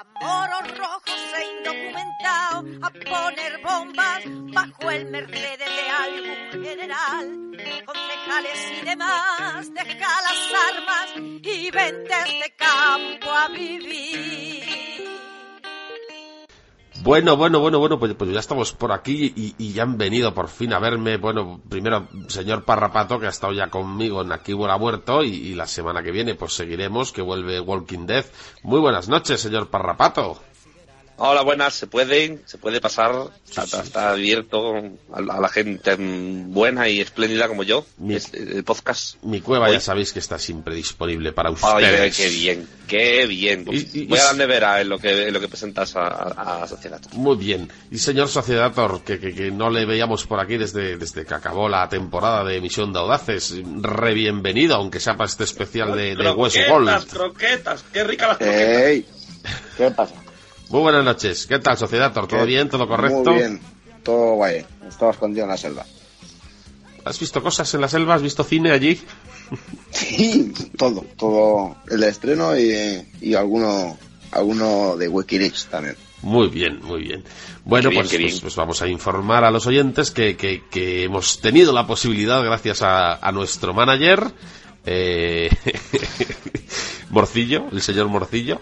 a 0.00 0.04
moros 0.24 0.78
rojos 0.78 1.20
e 1.38 1.44
indocumentados 1.58 2.64
a 2.80 2.90
poner 2.90 3.60
bombas 3.62 4.22
bajo 4.54 4.90
el 4.90 5.04
Mercedes 5.10 5.58
de 5.58 5.90
algún 6.04 6.64
general. 6.64 7.26
Concejales 7.84 8.72
y 8.80 8.84
demás, 8.86 9.74
deja 9.74 10.12
las 10.26 10.40
armas 10.70 11.08
y 11.16 11.70
vente 11.70 12.14
a 12.14 12.24
este 12.24 12.54
campo 12.56 13.30
a 13.30 13.48
vivir. 13.48 14.89
Bueno, 17.02 17.36
bueno, 17.36 17.60
bueno, 17.60 17.78
bueno, 17.78 17.98
pues, 17.98 18.14
pues 18.14 18.30
ya 18.30 18.40
estamos 18.40 18.72
por 18.72 18.92
aquí 18.92 19.32
y, 19.58 19.72
ya 19.72 19.84
han 19.84 19.96
venido 19.96 20.34
por 20.34 20.48
fin 20.48 20.74
a 20.74 20.78
verme. 20.78 21.16
Bueno, 21.16 21.60
primero, 21.68 22.08
señor 22.28 22.64
Parrapato, 22.64 23.18
que 23.18 23.26
ha 23.26 23.30
estado 23.30 23.54
ya 23.54 23.68
conmigo 23.68 24.20
en 24.20 24.32
Aquí 24.32 24.54
Muerto, 24.54 25.24
y, 25.24 25.28
y 25.30 25.54
la 25.54 25.66
semana 25.66 26.02
que 26.02 26.10
viene 26.10 26.34
pues 26.34 26.52
seguiremos, 26.52 27.12
que 27.12 27.22
vuelve 27.22 27.58
Walking 27.60 28.06
Dead. 28.06 28.26
Muy 28.62 28.80
buenas 28.80 29.08
noches, 29.08 29.40
señor 29.40 29.68
Parrapato. 29.68 30.38
Hola, 31.22 31.42
buenas, 31.42 31.74
se 31.74 31.86
puede, 31.86 32.38
se 32.46 32.56
puede 32.56 32.80
pasar, 32.80 33.12
está, 33.46 33.82
está 33.82 34.10
abierto 34.12 34.72
a, 35.12 35.20
la 35.20 35.48
gente 35.50 35.94
buena 35.98 36.88
y 36.88 36.98
espléndida 36.98 37.46
como 37.46 37.62
yo, 37.62 37.84
Mi- 37.98 38.14
es- 38.14 38.32
el 38.32 38.64
podcast. 38.64 39.22
Mi 39.22 39.42
cueva 39.42 39.66
Oye. 39.66 39.74
ya 39.74 39.80
sabéis 39.80 40.14
que 40.14 40.18
está 40.18 40.38
siempre 40.38 40.74
disponible 40.74 41.32
para 41.32 41.50
ustedes. 41.50 42.00
ay, 42.00 42.10
qué 42.10 42.28
bien, 42.30 42.66
qué 42.88 43.26
bien. 43.26 43.66
Y- 43.70 43.98
y- 44.00 44.06
Voy 44.06 44.16
y- 44.16 44.20
a 44.22 44.24
la 44.24 44.32
nevera 44.32 44.80
en 44.80 44.88
lo 44.88 44.98
que, 44.98 45.28
en 45.28 45.34
lo 45.34 45.40
que 45.40 45.48
presentas 45.48 45.94
a, 45.94 46.06
a, 46.06 46.62
a 46.62 46.66
Sociedad. 46.66 46.98
Muy 47.12 47.36
bien. 47.36 47.70
Y 47.90 47.98
señor 47.98 48.28
Sociedator, 48.28 49.02
que, 49.02 49.20
que, 49.20 49.34
que 49.34 49.50
no 49.50 49.68
le 49.68 49.84
veíamos 49.84 50.24
por 50.26 50.40
aquí 50.40 50.56
desde, 50.56 50.96
desde 50.96 51.26
que 51.26 51.34
acabó 51.34 51.68
la 51.68 51.86
temporada 51.90 52.44
de 52.44 52.56
Emisión 52.56 52.94
de 52.94 52.98
Audaces, 52.98 53.56
re 53.82 54.14
bienvenido, 54.14 54.74
aunque 54.76 55.00
sea 55.00 55.18
para 55.18 55.28
este 55.28 55.44
especial 55.44 55.94
de, 55.94 56.16
de 56.16 56.30
Westworld. 56.30 57.06
croquetas, 57.10 57.84
qué 57.92 58.04
ricas 58.04 58.28
las 58.28 58.38
croquetas. 58.38 58.82
¡Ey! 58.86 59.06
¿Qué 59.76 59.90
pasa? 59.90 60.14
Muy 60.70 60.80
buenas 60.80 61.04
noches. 61.04 61.46
¿Qué 61.46 61.58
tal, 61.58 61.76
Sociedator? 61.76 62.26
¿Todo 62.26 62.40
¿Qué? 62.40 62.46
bien? 62.46 62.68
¿Todo 62.68 62.86
correcto? 62.86 63.30
Muy 63.30 63.40
bien, 63.40 63.60
todo 64.02 64.34
guay. 64.34 64.64
Estaba 64.88 65.10
escondido 65.12 65.44
en 65.44 65.50
la 65.50 65.56
selva. 65.56 65.84
¿Has 67.04 67.18
visto 67.18 67.42
cosas 67.42 67.72
en 67.74 67.80
la 67.80 67.88
selva? 67.88 68.14
¿Has 68.14 68.22
visto 68.22 68.44
cine 68.44 68.70
allí? 68.72 69.00
Sí, 69.90 70.52
todo, 70.78 71.04
todo. 71.16 71.76
El 71.90 72.04
estreno 72.04 72.56
y, 72.56 73.04
y 73.20 73.34
alguno, 73.34 73.98
alguno 74.30 74.96
de 74.96 75.08
Wikileaks 75.08 75.66
también. 75.66 75.96
Muy 76.22 76.46
bien, 76.48 76.78
muy 76.84 77.02
bien. 77.02 77.24
Bueno, 77.64 77.90
bien, 77.90 78.02
pues, 78.06 78.16
pues- 78.16 78.40
pues 78.40 78.54
vamos 78.54 78.80
a 78.82 78.86
informar 78.86 79.42
a 79.42 79.50
los 79.50 79.66
oyentes 79.66 80.12
que, 80.12 80.36
que- 80.36 80.62
que 80.70 81.02
hemos 81.02 81.40
tenido 81.40 81.72
la 81.72 81.88
posibilidad, 81.88 82.40
gracias 82.44 82.82
a, 82.82 83.14
a 83.16 83.32
nuestro 83.32 83.74
manager, 83.74 84.32
eh, 84.86 85.50
Morcillo, 87.10 87.66
el 87.72 87.82
señor 87.82 88.06
Morcillo, 88.08 88.60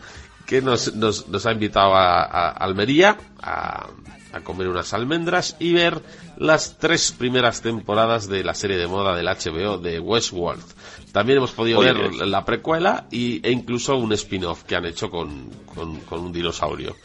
que 0.49 0.61
nos, 0.63 0.95
nos- 0.95 1.29
nos 1.29 1.47
ha 1.47 1.53
invitado 1.53 1.95
a, 1.95 2.23
a 2.23 2.49
Almería 2.51 3.19
a, 3.41 3.87
a 4.33 4.41
comer 4.43 4.67
unas 4.69 4.93
almendras 4.95 5.55
y 5.61 5.73
ver 5.75 6.03
las 6.39 6.79
tres 6.79 7.13
primeras 7.13 7.61
temporadas 7.63 8.29
de 8.29 8.43
la 8.43 8.55
serie 8.55 8.79
de 8.79 8.87
moda 8.87 9.15
del 9.15 9.27
HBO 9.27 9.79
de 9.79 10.01
Westworld. 10.01 10.65
También 11.13 11.39
hemos 11.39 11.53
podido 11.53 11.79
Oye, 11.81 11.93
ver 11.93 12.13
la 12.27 12.45
precuela 12.45 13.07
y, 13.11 13.47
e 13.47 13.51
incluso 13.53 13.97
un 13.97 14.13
spin-off 14.15 14.65
que 14.65 14.75
han 14.77 14.87
hecho 14.87 15.11
con, 15.11 15.51
con- 15.75 16.01
con 16.01 16.21
un 16.21 16.33
dinosaurio. 16.33 16.97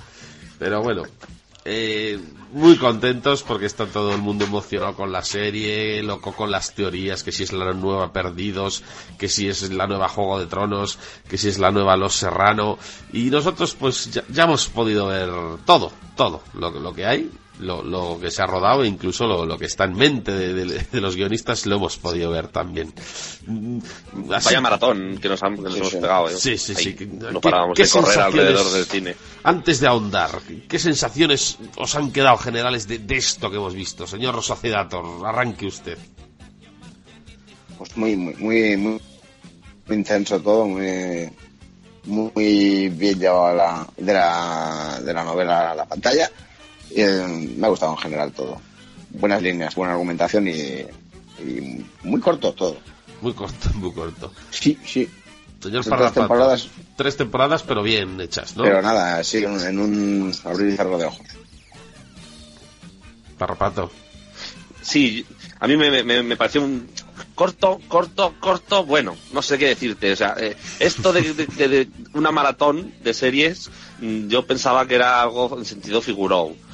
Pero 0.58 0.82
bueno, 0.82 1.04
eh, 1.66 2.20
muy 2.52 2.78
contentos 2.78 3.44
porque 3.44 3.66
está 3.66 3.86
todo 3.86 4.14
el 4.14 4.22
mundo 4.22 4.46
emocionado 4.46 4.96
con 4.96 5.12
la 5.12 5.24
serie, 5.24 6.04
loco 6.04 6.34
con 6.34 6.52
las 6.52 6.74
teorías, 6.76 7.24
que 7.24 7.32
si 7.32 7.44
es 7.44 7.54
la 7.54 7.74
nueva 7.74 8.14
Perdidos, 8.14 8.84
que 9.18 9.30
si 9.30 9.48
es 9.48 9.72
la 9.72 9.88
nueva 9.88 10.10
Juego 10.10 10.40
de 10.40 10.48
Tronos, 10.48 11.00
que 11.28 11.38
si 11.38 11.48
es 11.48 11.60
la 11.60 11.72
nueva 11.72 11.98
Los 11.98 12.16
Serrano. 12.16 12.78
Y 13.12 13.30
nosotros 13.30 13.76
pues 13.76 14.12
ya, 14.12 14.44
hemos 14.44 14.68
podido 14.68 15.08
ver 15.08 15.30
todo, 15.66 15.92
todo 16.16 16.44
lo, 16.54 16.72
lo 16.72 16.94
que 16.94 17.06
hay, 17.06 17.32
lo, 17.60 17.84
lo 17.84 18.20
que 18.20 18.32
se 18.32 18.42
ha 18.42 18.48
rodado 18.48 18.84
e 18.84 18.88
incluso 18.88 19.28
lo, 19.28 19.46
lo 19.46 19.58
que 19.58 19.66
está 19.66 19.84
en 19.86 19.94
mente 19.94 20.32
de, 20.32 20.54
de- 20.54 20.88
de 20.92 21.02
los 21.02 21.16
guionistas 21.16 21.66
lo 21.68 21.76
hemos 21.76 21.98
podido 21.98 22.32
ver 22.32 22.48
también. 22.48 22.94
Mm, 23.46 23.78
así- 24.34 24.46
Vaya 24.48 24.62
maratón 24.62 25.18
que 25.22 25.30
nos, 25.30 25.42
han, 25.44 25.56
que 25.56 25.62
nos 25.62 25.74
Sí, 25.74 25.80
hemos 25.80 25.92
sí. 25.92 25.98
pegado. 25.98 26.30
¿eh? 26.30 26.36
Sí, 26.36 26.58
sí, 26.58 26.74
Ahí, 26.76 26.84
sí. 26.84 26.94
¿Qué- 26.96 27.06
No 27.06 27.40
parábamos 27.42 27.76
qué 27.78 27.84
de 27.84 27.90
correr 27.90 28.06
sensaciones- 28.14 28.26
alrededor 28.50 28.72
del 28.74 28.86
cine. 28.86 29.16
Antes 29.44 29.80
de 29.80 29.88
ahondar, 29.88 30.32
¿qué 30.68 30.80
sensaciones 30.80 31.58
os 31.78 31.96
han 31.96 32.12
quedado 32.12 32.38
generales 32.38 32.88
de, 32.88 32.98
de 33.00 33.16
esto 33.18 33.50
que 33.52 33.58
hemos 33.58 33.74
visto? 33.76 34.08
Señor 34.08 34.42
Sociedator, 34.42 35.26
arranque 35.26 35.68
usted. 35.68 35.98
Pues 37.78 37.96
muy, 37.98 38.16
muy, 38.16 38.34
muy, 38.36 38.78
muy, 38.78 39.02
muy 39.88 39.96
intenso 39.98 40.40
todo, 40.40 40.66
muy, 40.66 41.30
muy 42.06 42.90
bien 42.90 43.20
llevado 43.20 43.48
a 43.48 43.54
la, 43.54 43.88
de, 43.98 44.14
la, 44.14 45.02
de 45.04 45.14
la 45.14 45.24
novela 45.24 45.72
a 45.72 45.76
la 45.76 45.86
pantalla. 45.86 46.30
Y, 46.96 47.02
eh, 47.02 47.54
me 47.58 47.66
ha 47.68 47.70
gustado 47.70 47.92
en 47.94 47.98
general 47.98 48.32
todo. 48.32 48.62
Buenas 49.12 49.42
líneas, 49.42 49.76
buena 49.76 49.94
argumentación 49.94 50.48
y, 50.48 50.54
y 51.40 51.86
muy 52.04 52.20
corto 52.22 52.54
todo. 52.54 52.78
Muy 53.22 53.34
corto, 53.34 53.70
muy 53.76 53.92
corto. 53.94 54.32
Sí, 54.50 54.78
sí. 54.86 55.10
Señor 55.62 55.86
tres 55.86 56.12
temporadas. 56.14 56.68
Tres 56.98 57.16
temporadas, 57.18 57.64
pero 57.64 57.82
bien 57.84 58.20
hechas, 58.20 58.56
¿no? 58.58 58.64
Pero 58.64 58.82
nada, 58.82 59.24
sí, 59.24 59.38
en, 59.38 59.60
en 59.62 59.80
un 59.80 60.34
abrir 60.44 60.74
y 60.74 60.76
cerrar 60.78 60.98
de 60.98 61.06
ojos. 61.06 61.26
Parrapato. 63.38 63.90
Sí, 64.82 65.26
a 65.60 65.68
mí 65.68 65.78
me, 65.78 66.04
me, 66.04 66.22
me 66.24 66.36
pareció 66.38 66.62
un 66.62 66.90
corto, 67.36 67.80
corto, 67.88 68.34
corto, 68.42 68.84
bueno, 68.86 69.16
no 69.32 69.42
sé 69.42 69.58
qué 69.58 69.68
decirte. 69.70 70.12
O 70.12 70.16
sea, 70.16 70.36
eh, 70.38 70.58
esto 70.80 71.14
de, 71.14 71.34
de- 71.34 71.48
de- 71.48 71.68
de 71.70 71.90
una 72.14 72.32
maratón 72.32 72.94
de 73.02 73.14
series, 73.14 73.70
mm, 74.00 74.28
yo 74.28 74.46
pensaba 74.46 74.86
que 74.88 74.96
era 74.96 75.22
algo 75.22 75.58
en 75.58 75.64
sentido 75.66 76.02
figurón, 76.02 76.50
mm, 76.52 76.73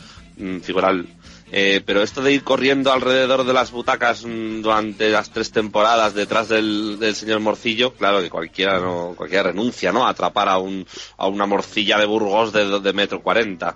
figural. 0.62 1.08
Eh, 1.52 1.82
pero 1.84 2.04
esto 2.04 2.22
de 2.22 2.32
ir 2.32 2.44
corriendo 2.44 2.92
alrededor 2.92 3.44
de 3.44 3.54
las 3.54 3.72
butacas 3.72 4.24
mm, 4.24 4.62
durante 4.62 5.10
las 5.10 5.32
tres 5.32 5.52
temporadas 5.52 6.14
detrás 6.14 6.48
del, 6.48 7.00
señor 7.16 7.40
Morcillo, 7.40 7.94
claro 7.96 8.22
que 8.22 8.30
cualquiera 8.30 8.80
no, 8.80 9.14
cualquiera 9.18 9.44
renuncia, 9.44 9.92
¿no? 9.92 10.06
A 10.06 10.10
atrapar 10.10 10.48
a 10.48 10.60
un, 10.60 10.86
a 11.18 11.28
una 11.28 11.48
morcilla 11.48 11.98
de 11.98 12.06
Burgos 12.06 12.54
de, 12.54 12.94
metro 12.94 13.22
cuarenta. 13.22 13.76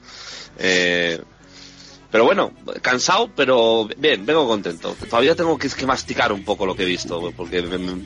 Eh, 0.59 1.19
pero 2.11 2.25
bueno, 2.25 2.51
cansado, 2.83 3.31
pero 3.35 3.89
bien, 3.97 4.23
vengo 4.23 4.47
contento. 4.47 4.95
Todavía 5.09 5.33
tengo 5.33 5.57
que, 5.57 5.67
masticar 5.87 6.31
un 6.31 6.43
poco 6.43 6.67
lo 6.67 6.75
que 6.75 6.83
he 6.83 6.85
visto, 6.85 7.31
porque 7.35 7.63
me- 7.63 8.03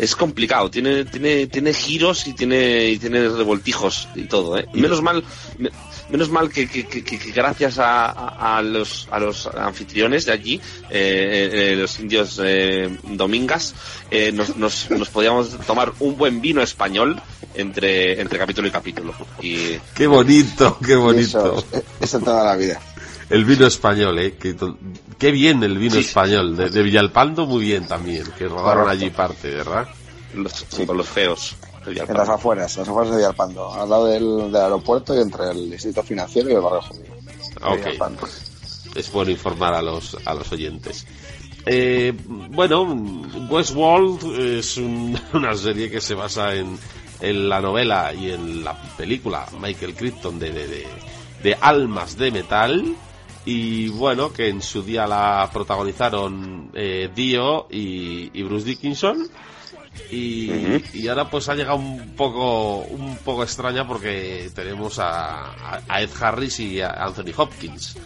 es 0.00 0.16
complicado. 0.16 0.70
Tiene, 0.70 1.04
tiene, 1.04 1.46
tiene 1.46 1.72
giros 1.74 2.26
y 2.26 2.32
tiene, 2.34 2.88
y 2.88 2.98
tiene 2.98 3.28
revoltijos 3.28 4.08
y 4.14 4.22
todo, 4.24 4.56
¿eh? 4.58 4.66
Menos 4.72 5.02
mal, 5.02 5.22
me- 5.58 5.70
menos 6.10 6.30
mal 6.30 6.48
que, 6.50 6.66
que- 6.68 6.86
que- 6.86 7.04
que 7.04 7.30
gracias 7.32 7.78
a, 7.78 8.06
a- 8.06 8.58
a 8.58 8.62
los, 8.62 9.06
a 9.10 9.18
los 9.20 9.46
anfitriones 9.46 10.24
de 10.26 10.32
allí, 10.32 10.60
eh, 10.90 11.72
eh, 11.72 11.76
los 11.76 11.98
indios 12.00 12.40
eh, 12.42 12.88
domingas, 13.04 13.74
eh, 14.10 14.32
nos, 14.32 14.56
nos, 14.56 14.90
nos 14.90 15.08
podíamos 15.10 15.50
tomar 15.66 15.92
un 16.00 16.16
buen 16.16 16.40
vino 16.40 16.62
español 16.62 17.20
entre, 17.54 18.20
entre 18.20 18.38
capítulo 18.38 18.68
y 18.68 18.70
capítulo. 18.70 19.14
Y 19.42 19.76
Qué 19.94 20.06
bonito, 20.06 20.78
qué 20.84 20.96
bonito. 20.96 21.58
Eso, 21.58 21.64
eso 22.00 22.18
toda 22.20 22.44
la 22.44 22.56
vida. 22.56 22.80
El 23.30 23.44
vino 23.44 23.66
español, 23.66 24.18
¿eh? 24.18 24.36
Qué, 25.18 25.30
bien 25.30 25.62
el 25.62 25.78
vino 25.78 25.94
Sí. 25.94 26.00
español. 26.00 26.56
De, 26.56 26.68
de 26.70 26.82
Villalpando, 26.82 27.46
muy 27.46 27.64
bien 27.64 27.86
también. 27.86 28.24
Que 28.36 28.48
rodaron 28.48 28.84
Correcto. 28.84 28.90
allí 28.90 29.10
parte, 29.10 29.50
¿verdad? 29.54 29.88
los, 30.34 30.64
con 30.86 30.96
los 30.96 31.08
feos. 31.08 31.56
En 31.62 31.78
las 31.78 31.88
Villalpando. 32.06 32.32
afueras, 32.32 32.76
las 32.76 32.88
afueras 32.88 33.10
de 33.12 33.16
Villalpando, 33.18 33.72
al 33.72 33.88
lado 33.88 34.06
del, 34.06 34.52
del 34.52 34.56
aeropuerto 34.62 35.14
y 35.16 35.20
entre 35.20 35.50
el 35.50 35.70
distrito 35.70 36.02
financiero 36.02 36.50
y 36.50 36.54
el 36.54 36.60
barrio 36.60 36.82
judío. 36.82 37.02
de 37.04 37.64
Ok. 37.66 37.76
Villalpando. 37.84 38.28
es 38.96 39.12
bueno 39.12 39.30
informar 39.30 39.74
a 39.74 39.82
los, 39.82 40.16
a 40.24 40.34
los 40.34 40.50
oyentes. 40.52 41.06
Eh, 41.66 42.12
bueno, 42.26 42.82
Westworld 43.48 44.40
es 44.40 44.76
un- 44.76 45.18
una 45.34 45.54
serie 45.56 45.90
que 45.90 46.00
se 46.00 46.14
basa 46.14 46.54
en, 46.54 46.78
en 47.20 47.48
la 47.48 47.60
novela 47.60 48.12
y 48.14 48.30
en 48.30 48.64
la 48.64 48.80
película 48.96 49.46
Michael 49.60 49.94
Crichton 49.94 50.38
de, 50.38 50.50
de, 50.52 50.66
de- 50.66 50.86
de 51.42 51.56
Almas 51.60 52.16
de 52.16 52.30
Metal. 52.30 52.94
Y 53.44 53.88
bueno, 53.88 54.32
que 54.32 54.48
en 54.48 54.60
su 54.62 54.82
día 54.82 55.06
la 55.06 55.48
protagonizaron 55.52 56.70
eh, 56.74 57.10
Dio 57.14 57.66
y, 57.70 58.30
y 58.38 58.42
Bruce 58.42 58.66
Dickinson. 58.66 59.28
Y, 60.10 60.50
y 60.94 61.08
ahora 61.08 61.28
pues 61.30 61.48
ha 61.48 61.54
llegado 61.54 61.76
un 61.76 62.14
poco 62.16 62.78
un 62.78 63.16
poco 63.18 63.42
extraña 63.42 63.86
porque 63.88 64.50
tenemos 64.54 64.98
a, 65.00 65.80
a- 65.88 66.00
Ed 66.02 66.10
Harris 66.20 66.60
y 66.60 66.80
a 66.80 66.90
Anthony 66.90 67.32
Hopkins. 67.36 67.96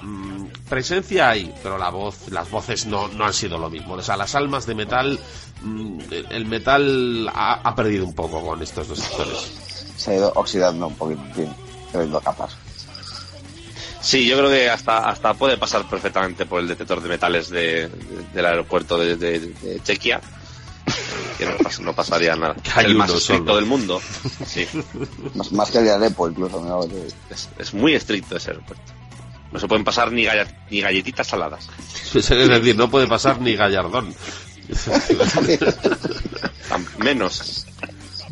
Mm, 0.00 0.46
presencia 0.68 1.28
hay, 1.30 1.52
pero 1.62 1.76
la 1.76 1.90
voz, 1.90 2.30
las 2.30 2.48
voces 2.50 2.86
no, 2.86 3.08
no 3.08 3.24
han 3.24 3.34
sido 3.34 3.58
lo 3.58 3.68
mismo. 3.68 3.94
O 3.94 4.02
sea, 4.02 4.16
las 4.16 4.34
almas 4.36 4.64
de 4.66 4.74
metal, 4.74 5.18
mm, 5.62 5.98
el 6.30 6.46
metal 6.46 7.28
ha, 7.34 7.54
ha 7.68 7.74
perdido 7.74 8.04
un 8.06 8.14
poco 8.14 8.40
con 8.46 8.62
estos 8.62 8.88
dos 8.88 9.00
actores. 9.02 9.92
Se 9.96 10.12
ha 10.12 10.14
ido 10.14 10.32
oxidando 10.34 10.86
un 10.86 10.94
poquitín, 10.94 11.48
perdiendo 11.92 12.20
capas. 12.20 12.56
Sí, 14.00 14.26
yo 14.26 14.36
creo 14.38 14.48
que 14.50 14.70
hasta 14.70 15.08
hasta 15.08 15.34
puede 15.34 15.56
pasar 15.56 15.84
perfectamente 15.88 16.46
por 16.46 16.60
el 16.60 16.68
detector 16.68 17.00
de 17.02 17.08
metales 17.08 17.48
de, 17.50 17.88
de- 17.88 17.90
del 18.32 18.46
aeropuerto 18.46 18.96
de, 18.98 19.16
de- 19.16 19.40
de 19.40 19.82
Chequia. 19.82 20.20
que 21.36 21.44
no, 21.46 21.52
pas- 21.58 21.78
no 21.80 21.92
pasaría 21.94 22.34
nada. 22.36 22.54
Hay 22.76 22.86
el 22.86 22.94
más 22.96 23.10
estricto 23.10 23.44
solo. 23.46 23.56
del 23.56 23.66
mundo. 23.66 24.00
Sí, 24.46 24.66
Más, 25.34 25.50
más 25.52 25.70
que 25.70 25.78
el 25.78 25.84
de 25.84 25.92
Alepo, 25.92 26.28
incluso. 26.28 26.60
digo. 26.62 26.88
es, 27.30 27.48
es 27.58 27.74
muy 27.74 27.94
estricto 27.94 28.36
ese 28.36 28.50
aeropuerto. 28.50 28.92
No 29.50 29.58
se 29.58 29.66
pueden 29.66 29.82
pasar 29.84 30.12
ni, 30.12 30.24
galla- 30.24 30.46
ni 30.70 30.80
galletitas 30.80 31.26
saladas. 31.26 31.68
Es 32.14 32.28
decir, 32.28 32.76
no 32.76 32.88
puede 32.90 33.06
pasar 33.08 33.40
ni 33.40 33.54
gallardón. 33.56 34.14
Menos. 36.98 37.66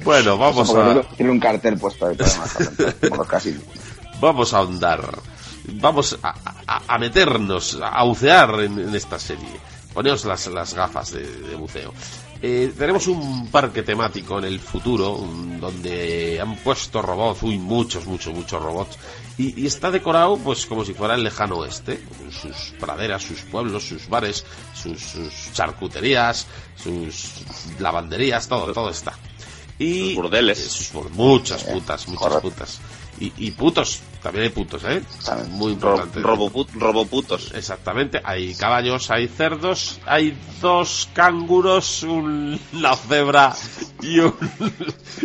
Bueno, 0.04 0.36
vamos 0.38 0.70
a, 0.74 1.02
tiene- 1.16 1.32
un 1.32 1.40
cartel 1.40 1.78
puesto 1.78 2.06
ahí, 2.06 2.16
casinos. 3.28 3.62
vamos 4.20 4.52
a 4.54 4.58
ahondar. 4.58 5.00
Vamos 5.74 6.18
a, 6.22 6.34
a- 6.66 6.82
a 6.86 6.98
meternos, 6.98 7.78
a 7.82 8.02
bucear 8.04 8.60
en, 8.60 8.78
en 8.78 8.94
esta 8.94 9.18
serie. 9.18 9.48
Poneos 9.92 10.24
las, 10.24 10.46
las 10.48 10.74
gafas 10.74 11.12
de, 11.12 11.22
de 11.26 11.54
buceo. 11.56 11.92
Eh, 12.42 12.74
tenemos 12.76 13.06
un 13.06 13.48
parque 13.50 13.82
temático 13.82 14.38
en 14.38 14.44
el 14.44 14.60
futuro 14.60 15.18
donde 15.58 16.38
han 16.38 16.54
puesto 16.56 17.00
robots, 17.00 17.42
uy, 17.42 17.56
muchos, 17.58 18.04
muchos, 18.06 18.34
muchos 18.34 18.62
robots. 18.62 18.98
Y, 19.38 19.62
y 19.62 19.66
está 19.66 19.90
decorado 19.90 20.36
pues 20.36 20.66
como 20.66 20.84
si 20.84 20.92
fuera 20.92 21.14
el 21.14 21.24
lejano 21.24 21.56
oeste. 21.56 22.02
Sus 22.30 22.74
praderas, 22.78 23.22
sus 23.22 23.40
pueblos, 23.40 23.84
sus 23.88 24.06
bares, 24.08 24.44
sus, 24.74 25.00
sus 25.00 25.52
charcuterías, 25.54 26.46
sus 26.76 27.30
lavanderías, 27.78 28.46
todo, 28.48 28.70
todo 28.72 28.90
está. 28.90 29.14
Y 29.78 30.08
Sus 30.14 30.14
burdeles. 30.22 30.58
eh, 30.58 30.68
sus 30.68 31.10
muchas 31.12 31.64
putas, 31.64 32.06
muchas 32.08 32.36
putas. 32.42 32.80
Y, 33.18 33.32
y 33.38 33.50
putos, 33.52 34.00
también 34.22 34.44
hay 34.44 34.50
putos, 34.50 34.84
¿eh? 34.84 35.02
También. 35.24 35.50
Muy 35.52 35.68
Ro- 35.68 35.72
importante. 35.96 36.20
roboput- 36.20 36.68
roboputos. 36.74 37.52
Exactamente, 37.54 38.20
hay 38.22 38.54
caballos, 38.54 39.10
hay 39.10 39.26
cerdos, 39.26 39.98
hay 40.04 40.36
dos 40.60 41.08
canguros, 41.14 42.02
un- 42.02 42.60
una 42.74 42.94
cebra 42.94 43.54
y 44.02 44.18
un, 44.18 44.34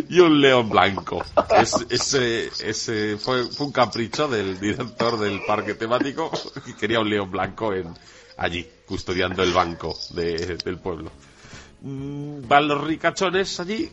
y 0.08 0.20
un 0.20 0.40
león 0.40 0.70
blanco. 0.70 1.22
Es- 1.54 1.84
ese 1.90 2.50
ese 2.66 3.18
fue, 3.18 3.44
fue 3.44 3.66
un 3.66 3.72
capricho 3.72 4.26
del 4.28 4.58
director 4.58 5.18
del 5.18 5.42
parque 5.46 5.74
temático 5.74 6.30
que 6.64 6.74
quería 6.74 7.00
un 7.00 7.10
león 7.10 7.30
blanco 7.30 7.74
en, 7.74 7.92
allí, 8.38 8.66
custodiando 8.86 9.42
el 9.42 9.52
banco 9.52 9.98
de- 10.10 10.56
del 10.64 10.78
pueblo. 10.78 11.10
Mm, 11.82 12.48
Van 12.48 12.68
los 12.68 12.82
ricachones 12.82 13.60
allí 13.60 13.90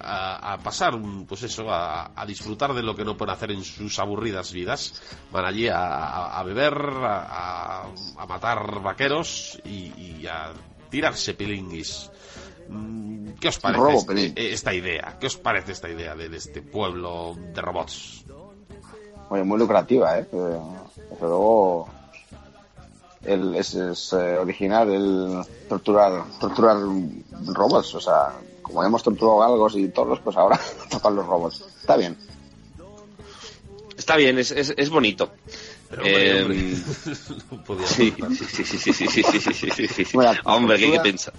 a, 0.00 0.52
a 0.54 0.58
pasar, 0.58 0.94
pues 1.28 1.42
eso, 1.42 1.70
a, 1.70 2.10
a 2.14 2.26
disfrutar 2.26 2.74
de 2.74 2.82
lo 2.82 2.94
que 2.94 3.04
no 3.04 3.16
pueden 3.16 3.34
hacer 3.34 3.50
en 3.52 3.64
sus 3.64 3.98
aburridas 3.98 4.52
vidas. 4.52 5.02
Van 5.32 5.44
allí 5.44 5.68
a, 5.72 6.42
beber, 6.44 6.74
a, 6.76 7.86
matar 8.28 8.80
vaqueros 8.82 9.60
y, 9.64 9.92
y 10.20 10.26
a 10.26 10.52
tirarse 10.90 11.34
pilinguis. 11.34 12.10
Mm, 12.68 13.30
¿Qué 13.40 13.48
os 13.48 13.58
parece 13.58 13.80
Robo 13.80 13.98
este- 13.98 14.26
eh, 14.26 14.52
esta 14.52 14.74
idea? 14.74 15.16
¿Qué 15.20 15.26
os 15.26 15.36
parece 15.36 15.72
esta 15.72 15.88
idea 15.88 16.14
de, 16.14 16.28
de 16.28 16.36
este 16.36 16.62
pueblo 16.62 17.34
de 17.36 17.60
robots? 17.60 18.24
Oye, 19.28 19.42
muy 19.44 19.58
lucrativa, 19.58 20.18
¿eh? 20.18 20.26
Eh, 20.32 20.58
Desde 21.10 21.26
luego, 21.26 21.88
es, 23.24 23.74
eh, 24.12 24.38
original 24.38 24.88
el 24.92 25.42
torturar, 25.68 26.24
torturar 26.40 26.76
robots. 27.46 27.94
O 27.96 28.00
sea, 28.00 28.34
como 28.66 28.82
hemos 28.84 29.02
torturado 29.02 29.38
galgos 29.38 29.76
y 29.76 29.88
toros, 29.88 30.18
pues 30.20 30.36
ahora 30.36 30.58
tocan 30.90 31.14
los 31.16 31.26
robots. 31.26 31.64
Está 31.80 31.96
bien. 31.96 32.16
Está 33.96 34.16
bien, 34.16 34.38
es, 34.38 34.50
es, 34.50 34.74
es 34.76 34.90
bonito. 34.90 35.30
Pero, 35.88 36.02
hombre, 36.02 36.30
Eh, 36.30 36.42
hombre, 36.42 36.76
no 37.50 37.64
podía 37.64 37.86
Sí, 37.86 38.12
sí, 38.36 38.44
sí, 38.44 38.64
sí, 38.64 38.92
sí, 38.92 38.92
sí, 38.92 39.06
sí, 39.08 39.22
sí, 39.22 39.40
sí, 39.40 39.70
sí, 39.70 39.86
sí, 39.88 40.04
sí. 40.04 40.10
Bueno, 40.16 40.32
Hombre, 40.44 40.78
que 40.78 40.84
hay 40.84 40.90
que 40.90 40.96
tortura- 40.98 41.02
pensar. 41.02 41.34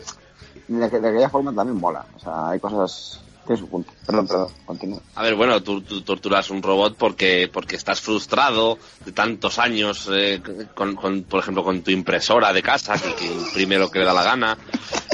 De, 0.67 0.85
aqu- 0.85 0.99
de 1.01 1.09
aquella 1.09 1.29
forma 1.29 1.53
también 1.53 1.77
mola. 1.79 2.05
O 2.15 2.19
sea, 2.19 2.49
hay 2.49 2.59
cosas... 2.59 3.21
Tiene 3.47 3.61
su 3.61 3.69
punto. 3.69 3.93
Perdón, 4.05 4.27
perdón, 4.27 4.47
continúa. 4.65 4.99
A 5.15 5.23
ver, 5.23 5.35
bueno, 5.35 5.63
tú, 5.63 5.81
tú 5.81 6.01
torturas 6.01 6.49
un 6.49 6.61
robot 6.61 6.95
porque 6.97 7.49
porque 7.51 7.77
estás 7.77 8.01
frustrado 8.01 8.77
de 9.05 9.13
tantos 9.13 9.57
años, 9.57 10.07
eh, 10.11 10.41
con, 10.75 10.95
con, 10.95 11.23
por 11.23 11.39
ejemplo, 11.39 11.63
con 11.63 11.81
tu 11.81 11.91
impresora 11.91 12.51
de 12.51 12.61
casa, 12.61 13.01
que, 13.01 13.13
que 13.15 13.25
imprime 13.25 13.77
lo 13.79 13.89
que 13.89 13.99
le 13.99 14.05
da 14.05 14.13
la 14.13 14.23
gana, 14.23 14.57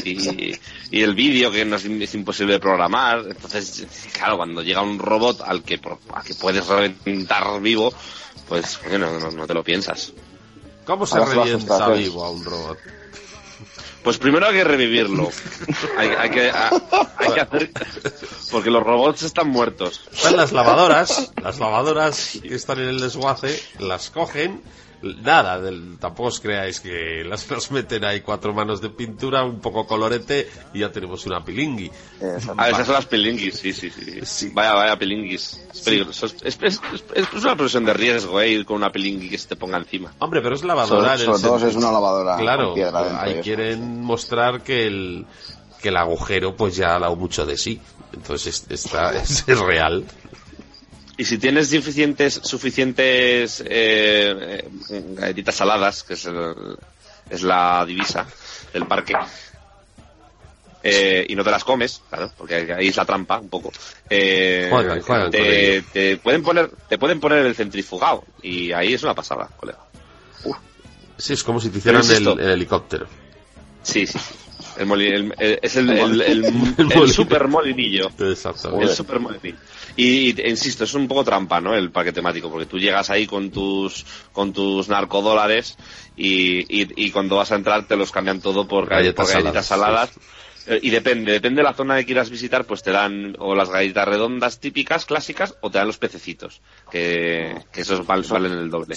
y, 0.04 0.52
y 0.92 1.02
el 1.02 1.14
vídeo 1.14 1.52
que 1.52 1.64
no 1.64 1.76
es, 1.76 1.86
es 1.86 2.16
imposible 2.16 2.54
de 2.54 2.60
programar. 2.60 3.24
Entonces, 3.30 3.88
claro, 4.14 4.38
cuando 4.38 4.62
llega 4.64 4.82
un 4.82 4.98
robot 4.98 5.42
al 5.42 5.62
que, 5.64 5.78
por- 5.78 6.00
al 6.14 6.24
que 6.24 6.34
puedes 6.34 6.66
reventar 6.68 7.62
vivo, 7.62 7.94
pues 8.50 8.80
bueno, 8.90 9.20
no, 9.20 9.30
no 9.32 9.46
te 9.48 9.54
lo 9.54 9.64
piensas. 9.64 10.12
¿Cómo 10.86 11.06
se 11.06 11.18
Ahora 11.18 11.34
revienta 11.36 11.88
vivo 11.90 12.26
a 12.26 12.32
un 12.32 12.44
robot? 12.44 12.80
Pues 14.04 14.18
primero 14.18 14.48
hay 14.48 14.54
que 14.54 14.64
revivirlo. 14.64 15.30
hay, 15.98 16.10
hay 16.10 16.30
que, 16.30 16.52
hay 16.52 17.32
que 17.34 17.40
hacer... 17.40 17.72
Porque 18.52 18.70
los 18.70 18.84
robots 18.84 19.24
están 19.24 19.50
muertos. 19.50 20.02
Están 20.12 20.38
las 20.38 20.52
lavadoras, 20.52 21.32
las 21.42 21.60
lavadoras 21.60 22.40
que 22.42 22.54
están 22.56 22.80
en 22.80 22.90
el 22.90 23.00
desguace, 23.00 23.60
las 23.80 24.10
cogen, 24.10 24.62
nada, 25.22 25.60
del- 25.60 25.98
tampoco 26.00 26.30
os 26.30 26.40
creáis 26.40 26.80
que 26.80 27.24
las, 27.26 27.50
las 27.52 27.70
meten 27.72 28.06
ahí 28.06 28.22
cuatro 28.22 28.54
manos 28.54 28.80
de 28.82 28.90
pintura, 28.90 29.44
un 29.44 29.60
poco 29.60 29.86
colorete 29.86 30.50
y 30.74 30.80
ya 30.80 30.92
tenemos 30.92 31.26
una 31.26 31.44
pilingui. 31.44 31.92
Esa- 32.22 32.54
Ah, 32.58 32.70
esas 32.70 32.86
son 32.86 32.96
las 32.96 33.06
pilinguis, 33.06 33.56
sí, 33.56 33.74
sí, 33.74 33.90
sí. 33.90 34.20
Sí. 34.24 34.52
Vaya, 34.54 34.74
vaya 34.74 34.98
pilinguis. 34.98 35.62
Es 35.74 35.82
peligroso. 35.82 36.26
Es, 36.28 36.36
es- 36.44 36.58
es- 36.62 36.82
es- 37.16 37.28
es 37.34 37.44
una 37.44 37.56
profesión 37.56 37.86
de 37.86 37.94
riesgo, 37.94 38.40
eh, 38.42 38.50
ir 38.50 38.66
con 38.66 38.78
una 38.78 38.92
pilingui 38.92 39.30
que 39.30 39.38
se 39.38 39.50
te 39.50 39.56
ponga 39.56 39.78
encima. 39.78 40.14
Hombre, 40.20 40.42
pero 40.42 40.56
es 40.56 40.64
lavadora. 40.64 41.18
sobre 41.18 41.38
sobre 41.38 41.42
todo 41.60 41.68
es 41.68 41.76
una 41.76 41.92
lavadora 41.92 42.38
Claro, 42.38 42.74
ahí 43.20 43.34
eso. 43.34 43.42
quieren 43.42 44.02
mostrar 44.02 44.62
que 44.64 44.88
el, 44.88 45.26
que 45.82 45.90
el 45.90 45.98
agujero 45.98 46.56
pues 46.56 46.76
ya 46.78 46.96
ha 46.96 47.00
dado 47.00 47.16
mucho 47.16 47.46
de 47.46 47.58
sí. 47.58 47.82
Entonces 48.14 48.64
es- 48.70 48.86
está, 48.86 49.12
es, 49.22 49.44
es 49.48 49.60
real. 49.60 50.06
Y 51.24 51.26
si 51.26 51.38
tienes 51.38 51.70
suficientes, 51.70 52.42
suficientes 52.44 53.64
eh, 53.66 54.68
galletitas 54.90 55.56
saladas, 55.56 56.04
que 56.04 56.16
es, 56.16 56.26
el- 56.26 56.76
es 57.30 57.44
la 57.44 57.86
divisa 57.86 58.28
del 58.74 58.86
parque, 58.88 59.14
eh, 60.84 61.26
y 61.30 61.34
no 61.38 61.46
te 61.46 61.52
las 61.52 61.64
comes, 61.64 62.02
claro, 62.10 62.30
porque 62.38 62.56
ahí 62.78 62.90
es 62.90 62.98
la 62.98 63.06
trampa 63.06 63.40
un 63.40 63.48
poco. 63.48 63.72
Eh, 64.10 64.68
Juegan, 64.70 65.00
juegan 65.02 65.24
con 65.28 65.32
te, 65.32 65.82
te 65.94 66.18
pueden 66.18 66.44
poner, 66.44 66.70
te 66.90 66.98
pueden 66.98 67.22
poner 67.22 67.46
el 67.46 67.56
centrifugado 67.56 68.26
y 68.42 68.74
ahí 68.74 68.94
es 68.94 69.02
una 69.04 69.16
pasada, 69.16 69.50
colega. 69.56 69.80
Sí, 71.18 71.32
es 71.32 71.44
como 71.46 71.62
si 71.62 71.70
te 71.70 71.78
hicieran 71.78 72.02
el, 72.12 72.38
helicóptero. 72.38 73.08
Sí, 73.82 74.06
sí. 74.06 74.20
El 74.78 74.88
moli- 74.88 75.08
el- 75.14 75.34
el- 75.40 75.60
es 75.62 75.76
el, 75.78 75.90
el, 76.22 77.08
super 77.14 77.48
molinillo. 77.48 78.10
Exactamente. 78.20 78.88
El 78.88 78.92
super 78.94 79.22
molinillo. 79.22 79.58
Y, 79.96 80.30
y, 80.42 80.50
insisto, 80.50 80.84
es 80.86 80.94
un 80.94 81.08
poco 81.08 81.24
trampa, 81.24 81.62
¿no? 81.62 81.76
El 81.76 81.92
parque 81.92 82.12
temático, 82.12 82.50
porque 82.50 82.66
tú 82.66 82.80
llegas 82.80 83.10
ahí 83.10 83.28
con 83.28 83.52
tus 83.52 84.06
con 84.32 84.52
tus 84.54 84.90
narcodólares 84.90 85.78
y, 86.16 86.60
y, 86.82 87.06
y 87.06 87.12
cuando 87.12 87.36
vas 87.38 87.52
a 87.52 87.56
entrar 87.56 87.86
te 87.88 87.96
los 87.96 88.12
cambian 88.12 88.42
todo 88.42 88.68
por, 88.68 88.86
gall- 88.86 88.90
Galletas 88.98 89.26
por 89.26 89.34
saladas, 89.34 89.66
saladas. 89.66 90.10
Eh, 90.66 90.80
Y 90.82 90.90
depende, 90.92 91.32
depende 91.34 91.60
de 91.62 91.64
la 91.64 91.74
zona 91.74 91.98
que 91.98 92.06
quieras 92.06 92.30
visitar, 92.30 92.66
pues 92.66 92.82
te 92.82 92.92
dan 92.92 93.36
o 93.40 93.54
las 93.54 93.70
galletas 93.70 94.08
redondas 94.08 94.60
típicas, 94.60 95.06
clásicas, 95.06 95.56
o 95.62 95.70
te 95.70 95.78
dan 95.78 95.88
los 95.88 95.98
pececitos, 95.98 96.62
que, 96.90 97.56
que 97.72 97.82
esos 97.82 98.06
val- 98.06 98.24
valen 98.30 98.54
el 98.54 98.70
doble. 98.70 98.96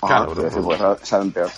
Claro, 0.00 0.34
sí, 0.34 0.56
no. 0.56 0.62
pues 0.66 0.78
sal- 0.80 0.98
salen 1.02 1.32
peor. 1.32 1.50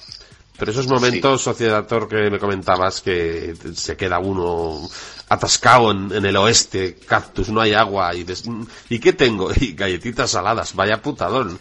Pero 0.58 0.70
esos 0.72 0.86
momentos, 0.88 1.42
sociedator, 1.42 2.08
que 2.08 2.30
me 2.30 2.38
comentabas, 2.38 3.00
que 3.00 3.54
se 3.74 3.96
queda 3.96 4.18
uno 4.18 4.88
atascado 5.28 5.90
en, 5.90 6.12
en 6.12 6.24
el 6.24 6.36
oeste, 6.36 6.94
cactus, 7.06 7.48
no 7.50 7.60
hay 7.60 7.74
agua, 7.74 8.14
y 8.14 8.24
dices, 8.24 8.46
"Mm, 8.48 8.62
¿y 8.90 8.98
qué 8.98 9.12
tengo? 9.12 9.50
Y 9.60 9.72
galletitas 9.74 10.30
saladas, 10.30 10.74
vaya 10.74 11.02
putadón. 11.02 11.58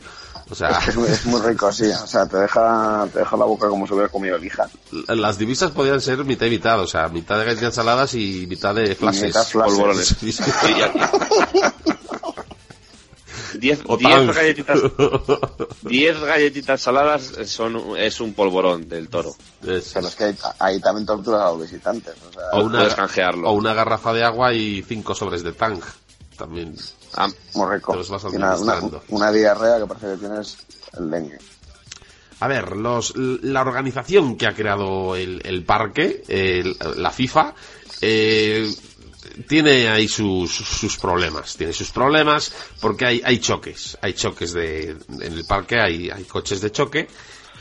O 0.48 0.54
sea, 0.54 0.80
Es 0.88 0.96
muy, 0.96 1.08
es 1.10 1.25
muy 1.25 1.42
rico, 1.42 1.72
sí. 1.72 1.86
O 1.86 2.06
sea, 2.06 2.28
te 2.28 2.38
deja, 2.38 3.08
te 3.12 3.18
deja 3.20 3.36
la 3.36 3.46
boca 3.46 3.68
como 3.68 3.88
si 3.88 3.94
hubiera 3.94 4.10
comido 4.10 4.38
lija. 4.38 4.70
las 5.08 5.40
divisas 5.40 5.72
podían 5.72 6.00
ser 6.00 6.24
mitad 6.24 6.46
y 6.46 6.52
mitad, 6.52 6.80
o 6.80 6.86
sea, 6.88 7.08
mitad 7.08 7.40
de 7.40 7.46
galletas 7.46 7.74
saladas 7.74 8.14
y 8.14 8.46
mitad 8.48 8.75
de 8.75 8.94
flashes. 8.96 9.24
mitad 9.24 9.44
flashes. 9.44 9.74
Polvorones. 9.74 10.16
Sí, 13.55 13.69
sí. 13.69 13.75
Sí, 13.75 13.75
ya- 13.75 13.75
Diez, 13.75 13.79
O 13.88 13.97
diez 13.97 14.12
Tang. 14.13 14.33
galletitas, 14.35 14.79
diez 15.81 16.19
galletitas 16.19 16.81
saladas 16.81 17.31
son, 17.45 17.97
es 17.97 18.19
un 18.19 18.33
polvorón 18.33 18.88
del 18.89 19.09
toro. 19.09 19.35
Es- 19.65 19.91
Pero 19.93 20.07
es 20.07 20.15
que 20.15 20.24
ahí, 20.25 20.38
ahí 20.59 20.79
también 20.79 21.05
torturas 21.05 21.41
a 21.41 21.45
los 21.51 21.62
visitantes. 21.62 22.13
O 22.29 22.33
sea, 22.33 22.43
o, 22.53 22.63
una, 22.65 22.79
puedes 22.79 22.95
canjearlo. 22.95 23.50
o 23.50 23.53
una 23.53 23.74
garrafa 23.74 24.13
de 24.13 24.24
agua 24.24 24.53
y 24.53 24.83
cinco 24.83 25.13
sobres 25.15 25.43
de 25.43 25.53
tang. 25.53 25.79
También. 26.38 26.75
Ah, 27.15 27.29
muy 27.53 27.75
rico. 27.75 27.93
te 27.93 27.97
los 28.00 28.09
vas 28.09 28.24
Y 28.24 28.27
una, 28.27 28.35
una, 28.35 28.51
administrando. 28.53 29.03
una 29.09 29.31
diarrea 29.31 29.77
que 29.79 29.85
parece 29.85 30.07
que 30.07 30.17
tienes 30.17 30.57
el 30.97 31.09
dengue. 31.09 31.38
A 32.41 32.47
ver, 32.50 32.75
los, 32.75 33.13
la 33.15 33.62
organización 33.62 34.35
que 34.38 34.45
ha 34.45 34.53
creado 34.53 35.15
el, 35.15 35.41
el 35.45 35.63
parque, 35.63 36.24
el- 36.27 36.75
la 36.97 37.09
FIFA, 37.12 37.53
eh, 38.01 38.69
tiene 39.48 39.89
ahí 39.89 40.08
sus, 40.08 40.51
sus 40.51 40.98
problemas. 40.98 41.55
Tiene 41.55 41.74
sus 41.74 41.91
problemas 41.91 42.51
porque 42.82 43.05
hay, 43.05 43.22
hay 43.24 43.39
choques. 43.39 43.98
Hay 44.01 44.13
choques 44.13 44.53
de, 44.53 44.91
en 45.10 45.22
el 45.34 45.46
parque, 45.46 45.79
hay, 45.79 46.10
hay 46.10 46.24
coches 46.24 46.62
de 46.62 46.72
choque 46.72 47.08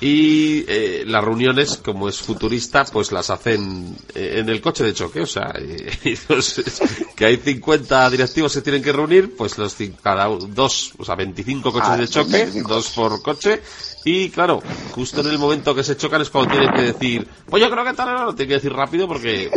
Y 0.01 0.65
eh, 0.69 1.05
las 1.07 1.25
reuniones, 1.25 1.77
como 1.77 2.09
es 2.09 2.19
futurista, 2.19 2.85
pues 2.85 3.13
las 3.13 3.31
hacen 3.31 3.97
eh, 4.15 4.37
en 4.41 4.49
el 4.49 4.61
coche 4.61 4.85
de 4.85 4.93
choque. 4.93 5.21
O 5.21 5.27
sea, 5.27 5.55
eh, 5.59 5.99
entonces, 6.05 6.83
que 7.15 7.25
hay 7.25 7.37
50 7.37 8.11
directivos 8.11 8.55
que 8.55 8.61
tienen 8.61 8.83
que 8.83 8.93
reunir, 8.93 9.35
pues 9.37 9.57
los 9.57 9.77
cada 10.03 10.27
dos, 10.27 10.93
o 10.99 11.05
sea, 11.05 11.15
25 11.15 11.73
coches 11.73 11.89
Ah, 11.91 11.97
de 11.97 12.09
choque, 12.09 12.39
25. 12.39 12.75
dos 12.75 12.91
por 12.91 13.23
coche. 13.23 13.63
Y 14.05 14.29
claro, 14.29 14.63
justo 14.93 15.23
en 15.23 15.29
el 15.29 15.39
momento 15.39 15.75
que 15.75 15.83
se 15.83 15.97
chocan 15.97 16.21
es 16.21 16.29
cuando 16.29 16.51
tienen 16.53 16.75
que 16.75 16.83
decir, 16.83 17.27
pues 17.49 17.63
yo 17.63 17.71
creo 17.71 17.85
que 17.85 17.95
tal, 17.95 18.15
no, 18.15 18.35
tienen 18.35 18.49
que 18.49 18.55
decir 18.55 18.73
rápido 18.73 19.09
porque 19.09 19.51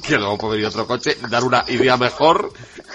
que 0.06 0.16
luego 0.16 0.38
puede 0.38 0.60
ir 0.60 0.66
otro 0.66 0.86
coche, 0.86 1.16
dar 1.30 1.44
una 1.44 1.64
idea 1.68 1.96
mejor 1.96 2.52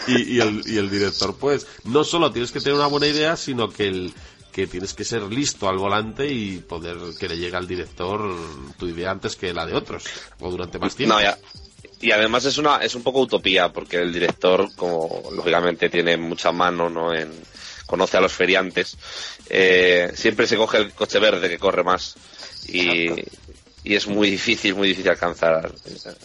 y, 0.07 0.35
y 0.35 0.39
el, 0.39 0.63
y 0.65 0.77
el 0.77 0.89
director, 0.89 1.35
pues, 1.37 1.67
no 1.83 2.03
solo 2.03 2.31
tienes 2.31 2.51
que 2.51 2.59
tener 2.59 2.75
una 2.75 2.87
buena 2.87 3.07
idea, 3.07 3.35
sino 3.35 3.69
que 3.69 3.87
el 3.87 4.13
que 4.57 4.65
tienes 4.65 4.95
que 4.95 5.03
ser 5.03 5.21
listo 5.21 5.69
al 5.69 5.77
volante 5.77 6.27
y 6.27 6.57
poder 6.57 6.97
que 7.19 7.29
le 7.29 7.37
llegue 7.37 7.55
al 7.55 7.67
director 7.67 8.35
tu 8.75 8.87
idea 8.87 9.11
antes 9.11 9.35
que 9.35 9.53
la 9.53 9.67
de 9.67 9.75
otros, 9.75 10.03
o 10.39 10.49
durante 10.49 10.79
más 10.79 10.95
tiempo. 10.95 11.13
No, 11.13 11.21
ya. 11.21 11.37
Y 12.01 12.09
además 12.09 12.45
es 12.45 12.57
una 12.57 12.77
es 12.77 12.95
un 12.95 13.03
poco 13.03 13.19
utopía 13.19 13.71
porque 13.71 13.97
el 13.97 14.11
director, 14.11 14.67
como 14.75 15.29
lógicamente 15.31 15.89
tiene 15.89 16.17
mucha 16.17 16.51
mano, 16.51 16.89
no 16.89 17.13
en 17.13 17.31
conoce 17.85 18.17
a 18.17 18.21
los 18.21 18.33
feriantes, 18.33 18.97
eh, 19.47 20.11
siempre 20.15 20.47
se 20.47 20.57
coge 20.57 20.79
el 20.79 20.91
coche 20.91 21.19
verde 21.19 21.49
que 21.49 21.59
corre 21.59 21.83
más 21.83 22.15
y, 22.67 23.09
y 23.87 23.95
es 23.95 24.07
muy 24.07 24.29
difícil, 24.29 24.75
muy 24.75 24.89
difícil 24.89 25.11
alcanzar 25.11 25.71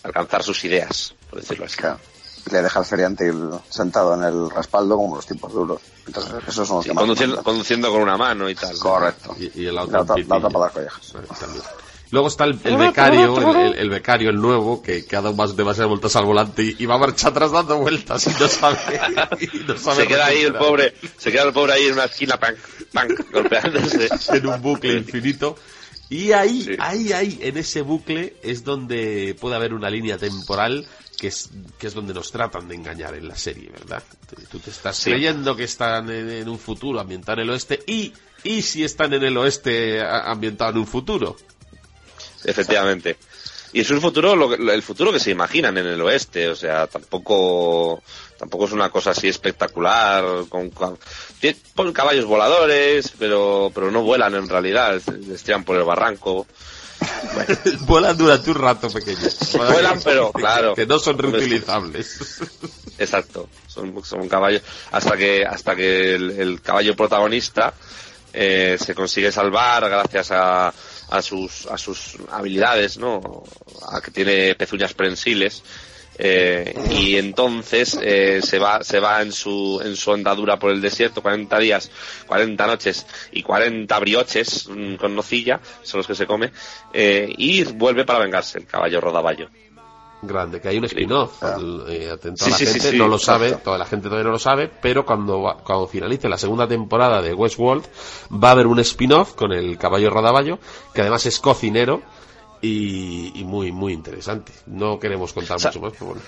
alcanzar 0.02 0.42
sus 0.42 0.64
ideas, 0.64 1.14
por 1.31 1.40
decirlo 1.40 1.66
así. 1.66 1.76
Claro. 1.76 1.99
Le 2.50 2.61
deja 2.61 2.81
al 2.81 2.85
feriante 2.85 3.28
el- 3.28 3.50
sentado 3.69 4.14
en 4.14 4.25
el 4.25 4.50
respaldo 4.50 4.97
como 4.97 5.14
los 5.16 5.26
tiempos 5.26 5.52
duros. 5.52 5.81
Entonces, 6.07 6.33
esos 6.49 6.66
son 6.66 6.76
los 6.78 6.85
Sí, 6.85 6.90
que 6.90 6.97
conduciendo, 6.97 7.42
conduciendo 7.42 7.92
con 7.92 8.02
una 8.02 8.16
mano 8.16 8.50
y 8.50 8.54
tal. 8.57 8.76
Correcto. 8.78 9.37
Y, 9.38 9.62
y 9.62 9.66
el 9.66 9.75
La 9.76 9.83
en 9.83 9.92
la 9.92 10.00
otra 10.00 10.14
pitillo. 10.16 10.40
para 10.49 10.59
las 10.64 10.73
collejas. 10.73 11.12
También. 11.38 11.62
Luego 12.11 12.28
está 12.28 12.45
el, 12.45 12.59
el 12.64 12.76
becario, 12.76 13.38
el, 13.38 13.57
el- 13.57 13.75
el 13.78 13.88
becario, 13.90 14.28
el 14.31 14.37
nuevo, 14.40 14.83
que, 14.83 15.07
que 15.07 15.16
ha 15.16 15.23
dado 15.23 15.35
más 15.37 15.57
demasiadas 15.57 15.88
vueltas 15.88 16.14
al 16.16 16.25
volante 16.26 16.62
y, 16.64 16.76
y 16.81 16.85
va 16.85 16.97
a 16.97 16.99
marcha 16.99 17.28
atrás 17.28 17.52
dando 17.52 17.78
vueltas 17.78 18.26
y 18.26 18.31
no 18.38 18.49
sabe. 18.49 18.76
y 19.40 19.59
no 19.61 19.78
sabe 19.78 20.02
Se 20.02 20.07
queda 20.09 20.26
ahí 20.26 20.42
el 20.42 20.52
pobre, 20.54 20.95
se 21.16 21.31
queda 21.33 21.45
el 21.45 21.52
pobre 21.52 21.75
ahí 21.75 21.87
en 21.87 21.92
una 21.95 22.04
esquina, 22.07 22.38
pan, 22.38 22.54
pan, 22.92 23.09
golpeándose. 23.33 24.09
en 24.37 24.47
un 24.49 24.61
bucle 24.61 24.95
infinito. 24.99 25.57
Y 26.12 26.33
ahí, 26.33 26.62
Sí. 26.62 26.76
ahí, 26.78 27.12
ahí, 27.12 27.38
en 27.40 27.57
ese 27.57 27.81
bucle 27.81 28.37
es 28.42 28.64
donde 28.64 29.35
puede 29.40 29.57
haber 29.57 29.73
una 29.73 29.88
línea 29.88 30.19
temporal 30.19 30.87
que 31.16 31.28
es, 31.28 31.49
que 31.78 31.87
es 31.87 31.95
donde 31.95 32.12
nos 32.12 32.31
tratan 32.31 32.69
de 32.69 32.75
engañar 32.75 33.14
en 33.14 33.28
la 33.28 33.37
serie, 33.37 33.71
¿verdad? 33.71 34.02
Tú- 34.50 34.59
te 34.59 34.71
estás 34.71 34.97
Sí. 34.97 35.11
creyendo 35.11 35.57
que 35.57 35.64
están 35.64 36.11
en, 36.11 36.28
en 36.28 36.49
un 36.50 36.59
futuro 36.59 37.00
ambientado 37.00 37.40
en 37.40 37.45
el 37.45 37.50
oeste 37.50 37.81
y, 37.87 38.12
y 38.45 38.61
si 38.61 38.85
están 38.85 39.12
en 39.14 39.23
el 39.23 39.37
oeste 39.38 40.02
a- 40.02 40.31
ambientado 40.31 40.73
en 40.73 40.78
un 40.78 40.87
futuro. 40.87 41.37
Efectivamente. 42.45 43.16
Y 43.73 43.81
es 43.81 43.90
un 43.90 44.00
futuro, 44.02 44.37
lo 44.37 44.52
el 44.54 44.83
futuro 44.83 45.11
que 45.12 45.19
se 45.21 45.31
imaginan 45.31 45.78
en 45.78 45.87
el 45.87 46.00
oeste, 46.02 46.49
o 46.49 46.54
sea, 46.57 46.87
tampoco, 46.88 48.02
tampoco 48.38 48.66
es 48.66 48.73
una 48.73 48.90
cosa 48.90 49.12
así 49.12 49.28
espectacular, 49.28 50.25
con, 50.50 50.69
con- 50.71 50.99
ponen 51.75 51.92
caballos 51.92 52.25
voladores, 52.25 53.12
pero, 53.18 53.70
pero 53.75 53.90
no 53.90 54.02
vuelan 54.02 54.34
en 54.34 54.49
realidad, 54.49 55.00
les 55.26 55.42
tiran 55.42 55.64
por 55.64 55.76
el 55.76 55.84
barranco. 55.84 56.46
Vuelan 57.80 58.16
durante 58.16 58.50
un 58.50 58.56
rato 58.56 58.88
pequeño. 58.88 59.18
Vuelan, 59.54 60.00
pero, 60.04 60.30
claro. 60.32 60.75
Que 60.75 60.87
no 60.87 61.00
son 61.00 61.18
reutilizables. 61.18 62.40
Exacto, 62.96 63.49
son, 63.66 64.04
son 64.04 64.28
caballos, 64.28 64.62
hasta 64.92 65.16
que, 65.16 65.44
hasta 65.44 65.75
que 65.75 66.14
el, 66.14 66.30
el 66.30 66.62
caballo 66.62 66.94
protagonista 66.94 67.75
eh, 68.32 68.76
se 68.82 68.94
consigue 68.94 69.30
salvar 69.32 69.88
gracias 69.88 70.30
a, 70.30 70.72
a 71.11 71.22
sus, 71.22 71.66
a 71.66 71.76
sus 71.76 72.16
habilidades, 72.30 72.96
¿no? 72.96 73.44
A 73.90 74.00
que 74.00 74.11
tiene 74.11 74.54
pezuñas 74.54 74.94
prensiles. 74.94 75.62
Eh, 76.19 76.75
y 76.90 77.16
entonces 77.16 77.99
eh, 78.02 78.40
se 78.42 78.59
va 78.59 78.83
se 78.85 79.00
va 79.00 79.23
en 79.23 79.33
su 79.33 79.81
en 79.85 79.97
su 79.97 80.12
andadura 80.12 80.59
por 80.59 80.71
el 80.71 80.81
desierto 80.81 81.23
40 81.23 81.59
días 81.59 81.90
40 82.26 82.66
noches 82.66 83.07
y 83.33 83.42
40 83.42 83.99
brioches 83.99 84.69
mm, 84.69 84.97
con 84.97 85.14
nocilla 85.16 85.61
son 85.83 85.99
los 85.99 86.07
que 86.07 86.14
se 86.14 86.26
come 86.26 86.52
eh, 86.92 87.33
y 87.37 87.64
vuelve 87.64 88.04
para 88.04 88.19
vengarse 88.21 88.59
el 88.59 88.66
caballo 88.66 89.00
rodaballo 89.00 89.49
Grande, 90.25 90.61
que 90.61 90.69
hay 90.69 90.78
un 90.78 90.85
spin-off. 90.85 91.42
eh, 91.88 92.09
atento 92.09 92.45
a 92.45 92.49
la 92.50 92.57
sí, 92.57 92.64
gente, 92.64 92.90
sí, 92.92 92.97
no 92.97 93.09
lo 93.09 93.19
sabe, 93.19 93.47
exacto. 93.47 93.64
toda 93.64 93.78
la 93.78 93.87
gente 93.87 94.04
todavía 94.04 94.26
no 94.26 94.31
lo 94.31 94.38
sabe, 94.38 94.69
pero 94.81 95.04
cuando, 95.04 95.42
va- 95.42 95.57
cuando 95.57 95.88
finalice 95.88 96.28
la 96.28 96.38
segunda 96.38 96.69
temporada 96.69 97.21
de 97.21 97.35
Westworld 97.35 97.85
va 98.33 98.50
a 98.50 98.52
haber 98.52 98.69
un 98.69 98.78
spin-off 98.78 99.35
con 99.35 99.52
el 99.52 99.76
caballo 99.78 100.11
rodaballo, 100.11 100.61
que 100.95 101.00
además 101.00 101.26
es 101.26 101.40
cocinero 101.40 102.02
y, 102.62 103.38
y 103.40 103.45
muy, 103.45 103.73
muy 103.73 103.92
interesante. 103.92 104.52
No 104.66 104.99
queremos 104.99 105.33
contar 105.35 105.61
Sa- 105.61 105.69
mucho 105.69 105.81
más, 105.81 105.92
pero 105.92 106.07
bueno. 106.07 106.23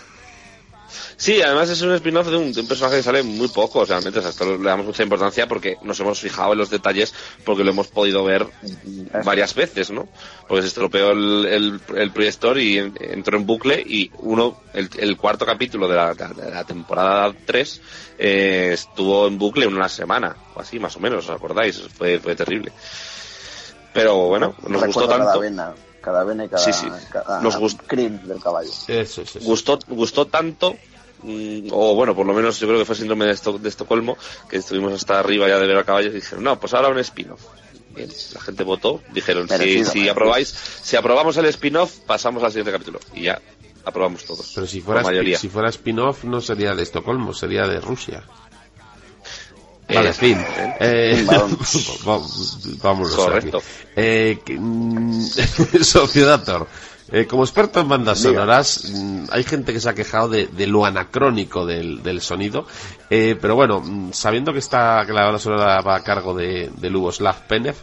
Sí, 1.17 1.41
además 1.41 1.71
es 1.71 1.81
un 1.83 1.93
spin-off 1.95 2.27
de 2.29 2.37
un, 2.37 2.53
de 2.53 2.61
un 2.61 2.69
personaje 2.69 2.99
que 2.99 3.03
sale 3.03 3.23
muy 3.23 3.49
poco, 3.49 3.85
realmente, 3.85 4.19
o 4.19 4.23
sea, 4.23 4.31
esto 4.31 4.45
le 4.59 4.63
damos 4.63 4.85
mucha 4.87 5.03
importancia 5.03 5.47
porque 5.49 5.77
nos 5.83 5.99
hemos 6.01 6.21
fijado 6.21 6.53
en 6.53 6.59
los 6.59 6.71
detalles 6.71 7.15
porque 7.45 7.65
lo 7.65 7.71
hemos 7.71 7.89
podido 7.89 8.23
ver 8.25 8.47
varias 9.25 9.55
veces, 9.55 9.91
¿no? 9.91 10.07
Porque 10.47 10.63
se 10.63 10.69
estropeó 10.69 11.13
el, 11.13 11.47
el, 11.47 11.81
el 11.97 12.13
proyector 12.13 12.59
y 12.59 12.79
en- 12.79 12.95
entró 13.01 13.39
en 13.39 13.47
bucle 13.47 13.81
y 13.85 14.11
uno, 14.19 14.57
el, 14.75 14.89
el 14.99 15.17
cuarto 15.17 15.47
capítulo 15.47 15.89
de 15.89 15.97
la, 15.97 16.15
de 16.15 16.51
la 16.51 16.65
temporada 16.65 17.35
3 17.47 17.81
eh, 18.19 18.71
estuvo 18.75 19.27
en 19.27 19.39
bucle 19.39 19.67
una 19.67 19.89
semana, 19.89 20.37
o 20.55 20.61
así, 20.61 20.79
más 20.79 20.95
o 20.97 21.01
menos, 21.01 21.25
¿os 21.25 21.31
acordáis? 21.35 21.81
Fue, 21.97 22.19
fue 22.21 22.37
terrible. 22.37 22.71
Pero 23.93 24.17
bueno, 24.29 24.55
nos 24.69 24.83
Recuerdo 24.83 24.87
gustó 24.87 25.09
tanto. 25.09 25.41
Cada 26.05 26.23
vena 26.25 26.45
y 26.45 26.49
cada, 26.49 26.63
Sí, 26.63 26.73
sí. 26.73 26.87
cada 27.11 27.41
Nos 27.41 27.57
gust- 27.59 27.81
crin 27.87 28.21
del 28.29 28.41
caballo. 28.43 28.71
Eso 28.89 29.23
es 29.23 29.37
eso. 29.37 29.41
gustó 29.41 29.79
gustó 29.89 30.27
tanto 30.27 30.77
mm, 31.23 31.69
o 31.73 31.95
bueno 31.95 32.15
por 32.15 32.27
lo 32.27 32.35
menos 32.35 32.61
yo 32.61 32.67
creo 32.67 32.79
que 32.79 32.85
fue 32.85 32.95
síndrome 32.97 33.25
de, 33.25 33.33
Esto- 33.33 33.59
de 33.59 33.69
Estocolmo 33.69 34.17
que 34.49 34.59
estuvimos 34.59 34.93
hasta 34.93 35.19
arriba 35.19 35.49
ya 35.49 35.59
de 35.59 35.67
ver 35.67 35.79
a 35.79 35.85
caballos 35.85 36.13
y 36.13 36.17
dijeron 36.17 36.45
no 36.45 36.61
pues 36.61 36.75
ahora 36.75 36.89
un 36.89 36.99
spin-off 36.99 37.41
Bien, 37.95 38.11
la 38.35 38.41
gente 38.41 38.65
votó 38.65 39.01
dijeron 39.13 39.49
si, 39.49 39.85
si 39.85 40.09
aprobáis 40.09 40.49
si 40.49 40.97
aprobamos 40.97 41.37
el 41.37 41.47
spin-off 41.47 41.99
pasamos 42.07 42.43
al 42.43 42.51
siguiente 42.51 42.73
capítulo 42.73 42.99
y 43.15 43.23
ya 43.23 43.41
aprobamos 43.85 44.25
todos 44.25 44.51
Pero 44.55 44.67
si 44.67 44.81
fuera, 44.81 45.05
si 45.37 45.49
fuera 45.49 45.69
spin-off 45.69 46.25
no 46.25 46.41
sería 46.41 46.75
de 46.75 46.83
Estocolmo, 46.83 47.33
sería 47.35 47.67
de 47.67 47.81
Rusia. 47.81 48.25
Eh, 49.89 49.95
Vale, 49.97 50.13
fin. 50.15 50.45
Eh, 50.81 51.23
Vamos. 51.27 52.03
vamos, 52.05 52.79
vámonos 52.83 53.15
Correcto. 53.15 53.63
Eh, 53.95 54.41
que, 54.45 54.59
mm, 54.59 55.21
Sociodator, 55.83 56.67
eh, 57.13 57.27
como 57.27 57.45
experto 57.45 57.81
en 57.81 57.89
bandas 57.89 58.19
Diga. 58.23 58.31
sonoras, 58.33 58.91
mm, 58.91 59.25
hay 59.31 59.45
gente 59.45 59.73
que 59.75 59.81
se 59.81 59.89
ha 59.91 59.95
quejado 59.95 60.29
de, 60.31 60.47
de 60.47 60.67
lo 60.67 60.87
anacrónico 60.87 61.67
del, 61.67 62.03
del 62.03 62.23
sonido, 62.23 62.67
eh, 63.11 63.37
pero 63.41 63.57
bueno, 63.57 63.81
mm, 63.81 64.13
sabiendo 64.13 64.53
que 64.55 64.59
está 64.61 65.05
que 65.07 65.13
la 65.13 65.25
banda 65.25 65.39
sonora 65.39 65.81
va 65.83 65.97
a 65.97 66.03
cargo 66.03 66.35
de, 66.35 66.71
de 66.77 66.91
Luboslav 66.91 67.47
Penev 67.47 67.77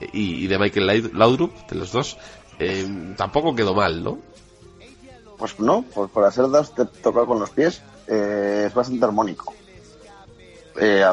eh, 0.00 0.08
y, 0.12 0.44
y 0.44 0.46
de 0.48 0.58
Michael 0.58 0.86
Laud- 0.88 1.12
Laudrup, 1.12 1.54
de 1.70 1.76
los 1.76 1.92
dos, 1.92 2.16
eh, 2.58 3.14
tampoco 3.16 3.54
quedó 3.54 3.74
mal, 3.74 4.02
¿no? 4.02 4.18
Pues 5.38 5.60
no, 5.60 5.84
pues 5.94 6.10
por 6.10 6.24
hacer 6.24 6.50
das 6.50 6.74
te 6.74 6.84
tocar 6.84 7.24
con 7.26 7.38
los 7.38 7.50
pies 7.50 7.80
eh, 8.08 8.64
es 8.66 8.74
bastante 8.74 9.04
armónico. 9.04 9.54
Eh, 10.80 11.04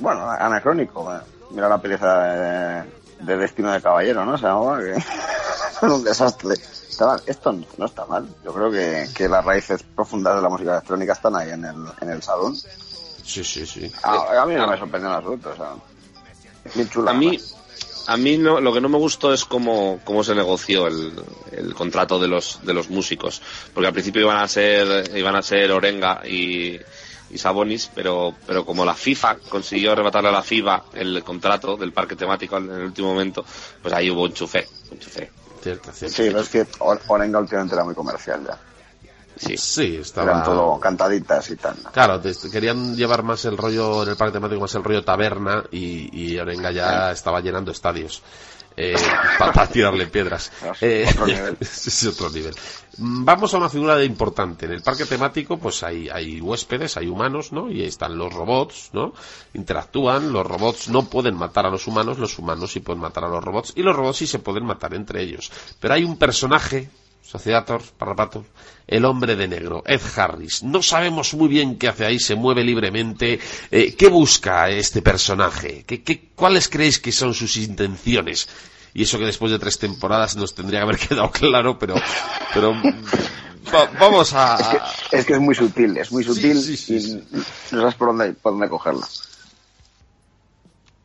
bueno, 0.00 0.28
anacrónico. 0.30 1.12
Mira 1.50 1.68
la 1.68 1.80
pieza 1.80 2.22
de, 2.22 2.84
de 3.20 3.36
Destino 3.36 3.72
de 3.72 3.80
Caballero, 3.80 4.24
¿no? 4.24 4.36
Se 4.36 4.44
llamaba 4.44 4.78
que 4.80 4.92
es 4.96 5.82
un 5.82 6.04
desastre. 6.04 6.54
Está 6.54 7.06
mal. 7.06 7.22
Esto 7.26 7.52
no, 7.52 7.64
no 7.78 7.86
está 7.86 8.04
mal. 8.06 8.28
Yo 8.44 8.52
creo 8.52 8.70
que, 8.70 9.08
que 9.14 9.28
las 9.28 9.44
raíces 9.44 9.82
profundas 9.82 10.36
de 10.36 10.42
la 10.42 10.48
música 10.48 10.72
electrónica 10.72 11.12
están 11.12 11.36
ahí 11.36 11.50
en 11.50 11.64
el, 11.64 11.76
en 12.00 12.10
el 12.10 12.22
salón. 12.22 12.56
Sí, 12.56 13.42
sí, 13.42 13.66
sí. 13.66 13.90
A, 14.02 14.42
a 14.42 14.46
mí 14.46 14.54
no 14.54 14.66
me 14.66 14.78
sorprendió 14.78 15.10
en 15.10 15.16
absoluto. 15.16 15.50
O 15.50 15.56
sea, 15.56 15.74
es 16.64 16.74
bien 16.74 16.88
chula. 16.88 17.10
a 17.10 17.14
mí 17.14 17.28
además. 17.28 17.54
a 18.06 18.16
mí 18.16 18.38
no, 18.38 18.60
lo 18.60 18.72
que 18.72 18.80
no 18.80 18.88
me 18.88 18.98
gustó 18.98 19.32
es 19.32 19.44
cómo, 19.44 20.00
cómo 20.04 20.22
se 20.22 20.34
negoció 20.34 20.86
el, 20.86 21.12
el 21.52 21.74
contrato 21.74 22.18
de 22.18 22.28
los, 22.28 22.60
de 22.64 22.74
los 22.74 22.90
músicos. 22.90 23.42
Porque 23.72 23.86
al 23.86 23.92
principio 23.92 24.22
iban 24.22 24.38
a 24.38 24.48
ser, 24.48 25.16
iban 25.16 25.36
a 25.36 25.42
ser 25.42 25.72
Orenga 25.72 26.20
y, 26.26 26.78
y 27.34 27.38
Sabonis, 27.38 27.90
pero, 27.94 28.32
pero 28.46 28.64
como 28.64 28.84
la 28.84 28.94
FIFA 28.94 29.36
consiguió 29.50 29.92
arrebatarle 29.92 30.28
a 30.28 30.32
la 30.32 30.42
FIBA 30.42 30.84
el 30.94 31.22
contrato 31.24 31.76
del 31.76 31.92
parque 31.92 32.14
temático 32.16 32.56
en 32.56 32.70
el 32.70 32.84
último 32.84 33.08
momento, 33.12 33.44
pues 33.82 33.92
ahí 33.92 34.08
hubo 34.10 34.22
un 34.22 34.32
chufé, 34.32 34.66
un 34.90 34.98
chufé. 35.00 35.30
Cierto, 35.62 35.92
cierto. 35.92 36.16
Sí, 36.16 36.22
pero 36.28 36.40
es 36.40 36.48
que 36.48 36.66
Or- 36.78 37.00
Orenga 37.08 37.40
últimamente 37.40 37.74
era 37.74 37.84
muy 37.84 37.94
comercial 37.94 38.44
ya. 38.46 38.58
Sí. 39.36 39.56
Sí, 39.56 39.96
estaba... 40.00 40.30
Eran 40.30 40.44
todo 40.44 40.78
cantaditas 40.78 41.50
y 41.50 41.56
tal. 41.56 41.74
Claro, 41.92 42.20
te- 42.20 42.34
te 42.34 42.48
querían 42.50 42.94
llevar 42.94 43.24
más 43.24 43.44
el 43.46 43.56
rollo 43.56 44.04
en 44.04 44.10
el 44.10 44.16
parque 44.16 44.34
temático, 44.34 44.60
más 44.60 44.74
el 44.76 44.84
rollo 44.84 45.02
taberna 45.04 45.64
y, 45.72 46.08
y 46.34 46.38
Orenga 46.38 46.70
ya 46.70 47.10
estaba 47.10 47.40
llenando 47.40 47.72
estadios. 47.72 48.22
Eh, 48.76 48.96
para 49.38 49.66
tirarle 49.66 50.06
piedras. 50.06 50.50
Eh, 50.80 51.06
Otro 51.08 51.26
nivel. 51.26 51.56
es 51.60 52.06
otro 52.06 52.30
nivel. 52.30 52.54
Vamos 52.96 53.52
a 53.54 53.58
una 53.58 53.68
figura 53.68 53.96
de 53.96 54.04
importante. 54.04 54.66
En 54.66 54.72
el 54.72 54.82
parque 54.82 55.04
temático, 55.04 55.58
pues 55.58 55.82
hay, 55.82 56.08
hay 56.08 56.40
huéspedes, 56.40 56.96
hay 56.96 57.08
humanos, 57.08 57.52
¿no? 57.52 57.70
Y 57.70 57.80
ahí 57.80 57.88
están 57.88 58.16
los 58.16 58.32
robots, 58.32 58.90
¿no? 58.92 59.12
Interactúan, 59.54 60.32
los 60.32 60.46
robots 60.46 60.88
no 60.88 61.06
pueden 61.06 61.34
matar 61.36 61.66
a 61.66 61.70
los 61.70 61.86
humanos, 61.86 62.18
los 62.18 62.38
humanos 62.38 62.72
sí 62.72 62.80
pueden 62.80 63.00
matar 63.00 63.24
a 63.24 63.28
los 63.28 63.42
robots, 63.42 63.72
y 63.74 63.82
los 63.82 63.96
robots 63.96 64.18
sí 64.18 64.26
se 64.26 64.38
pueden 64.38 64.64
matar 64.64 64.94
entre 64.94 65.22
ellos. 65.22 65.50
Pero 65.80 65.94
hay 65.94 66.04
un 66.04 66.16
personaje, 66.18 66.88
Sociedator, 67.24 67.82
Parrapato, 67.98 68.44
el 68.86 69.04
hombre 69.04 69.34
de 69.34 69.48
negro, 69.48 69.82
Ed 69.86 70.00
Harris. 70.16 70.62
No 70.62 70.82
sabemos 70.82 71.34
muy 71.34 71.48
bien 71.48 71.78
qué 71.78 71.88
hace 71.88 72.04
ahí, 72.04 72.18
se 72.20 72.34
mueve 72.34 72.62
libremente. 72.62 73.40
Eh, 73.70 73.94
¿Qué 73.96 74.08
busca 74.08 74.68
este 74.70 75.02
personaje? 75.02 75.84
¿Qué, 75.86 76.02
qué, 76.02 76.28
¿Cuáles 76.34 76.68
creéis 76.68 76.98
que 77.00 77.10
son 77.12 77.32
sus 77.34 77.56
intenciones? 77.56 78.48
Y 78.92 79.02
eso 79.04 79.18
que 79.18 79.24
después 79.24 79.50
de 79.50 79.58
tres 79.58 79.78
temporadas 79.78 80.36
nos 80.36 80.54
tendría 80.54 80.80
que 80.80 80.84
haber 80.84 80.98
quedado 81.08 81.30
claro, 81.30 81.78
pero, 81.78 81.94
pero 82.52 82.74
va- 83.74 83.90
vamos 83.98 84.32
a... 84.34 84.84
Es 85.10 85.24
que 85.24 85.32
es 85.32 85.40
muy 85.40 85.54
sutil, 85.54 85.96
es 85.96 86.12
muy 86.12 86.22
sutil 86.22 86.60
sí, 86.62 86.76
sí, 86.76 87.00
sí. 87.00 87.24
y 87.32 87.74
no 87.74 87.80
sabes 87.80 87.94
por 87.96 88.08
dónde, 88.08 88.34
por 88.34 88.52
dónde 88.52 88.68
cogerlo. 88.68 89.02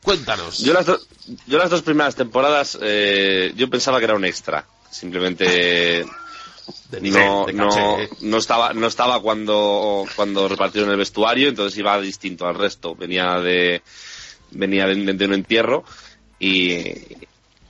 Cuéntanos. 0.03 0.59
Yo 0.59 0.73
las, 0.73 0.85
do- 0.85 0.99
yo 1.47 1.57
las 1.57 1.69
dos 1.69 1.81
primeras 1.81 2.15
temporadas 2.15 2.77
eh, 2.81 3.53
yo 3.55 3.69
pensaba 3.69 3.99
que 3.99 4.05
era 4.05 4.15
un 4.15 4.25
extra. 4.25 4.65
Simplemente 4.91 6.05
de 6.91 7.01
nivel, 7.01 7.25
no, 7.25 7.45
de 7.45 7.53
no, 8.21 8.37
estaba 8.37 8.73
no 8.73 8.87
estaba 8.87 9.21
cuando 9.21 10.05
cuando 10.15 10.47
repartieron 10.47 10.89
el 10.91 10.97
vestuario, 10.97 11.49
entonces 11.49 11.77
iba 11.79 11.99
distinto 11.99 12.47
al 12.47 12.55
resto. 12.55 12.95
Venía 12.95 13.39
de 13.39 13.81
venía 14.51 14.87
de, 14.87 14.95
de 15.13 15.25
un 15.25 15.33
entierro 15.33 15.83
y, 16.39 16.77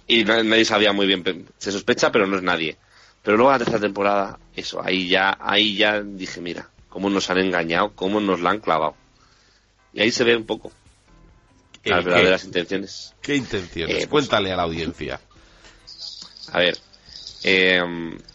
y 0.07 0.23
na- 0.23 0.43
nadie 0.43 0.65
sabía 0.65 0.93
muy 0.93 1.07
bien. 1.07 1.47
Se 1.57 1.71
sospecha, 1.71 2.11
pero 2.11 2.27
no 2.27 2.37
es 2.37 2.43
nadie. 2.43 2.77
Pero 3.21 3.35
luego 3.37 3.51
la 3.51 3.57
tercera 3.59 3.79
temporada, 3.79 4.39
eso, 4.55 4.81
ahí 4.83 5.07
ya 5.09 5.37
ahí 5.41 5.75
ya 5.75 6.01
dije, 6.01 6.39
mira, 6.41 6.69
cómo 6.89 7.09
nos 7.09 7.29
han 7.29 7.39
engañado, 7.39 7.91
cómo 7.95 8.19
nos 8.21 8.39
la 8.39 8.51
han 8.51 8.59
clavado. 8.59 8.95
Y 9.93 10.01
ahí 10.01 10.11
se 10.11 10.23
ve 10.23 10.35
un 10.37 10.45
poco 10.45 10.71
¿El 11.83 11.91
las 11.91 12.05
verdaderas 12.05 12.43
intenciones. 12.45 13.13
¿Qué 13.21 13.35
intenciones? 13.35 13.95
Eh, 13.95 13.97
pues- 13.99 14.09
Cuéntale 14.09 14.51
a 14.51 14.55
la 14.57 14.63
audiencia. 14.63 15.19
A 16.51 16.59
ver, 16.59 16.77
eh, 17.43 17.81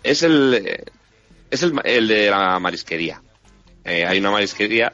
es 0.02 0.22
el 0.22 0.84
es 1.50 1.62
el, 1.62 1.72
el 1.84 2.08
de 2.08 2.30
la 2.30 2.58
marisquería. 2.58 3.22
Eh, 3.84 4.04
hay 4.06 4.18
una 4.18 4.30
marisquería. 4.30 4.92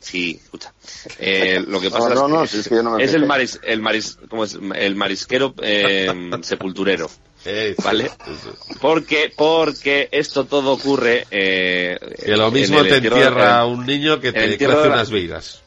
Sí, 0.00 0.38
escucha. 0.42 0.72
Eh, 1.18 1.62
lo 1.66 1.80
que 1.80 1.90
pasa 1.90 2.10
No, 2.14 2.26
no, 2.26 2.26
es, 2.26 2.30
no, 2.32 2.40
que 2.42 2.48
si 2.48 2.58
es 2.58 2.68
que 2.68 2.74
yo 2.74 2.82
no 2.82 2.90
me 2.92 3.02
es 3.04 3.10
fijé. 3.10 3.22
el 3.22 3.26
maris, 3.26 3.60
el 3.62 3.80
maris, 3.80 4.18
¿cómo 4.28 4.44
es? 4.44 4.58
El 4.74 4.96
marisquero 4.96 5.54
eh, 5.62 6.12
sepulturero, 6.42 7.10
¿vale? 7.82 8.10
Porque 8.80 9.32
porque 9.34 10.08
esto 10.12 10.44
todo 10.44 10.72
ocurre. 10.72 11.26
Eh, 11.30 11.98
Que 12.24 12.36
lo 12.36 12.48
en 12.48 12.52
mismo 12.54 12.80
el 12.80 12.88
te 12.88 12.96
entierra 12.96 13.62
en- 13.64 13.70
un 13.72 13.86
niño 13.86 14.20
que 14.20 14.32
te 14.32 14.40
de 14.58 14.68
la- 14.68 14.94
unas 14.94 15.10
vigas. 15.10 15.62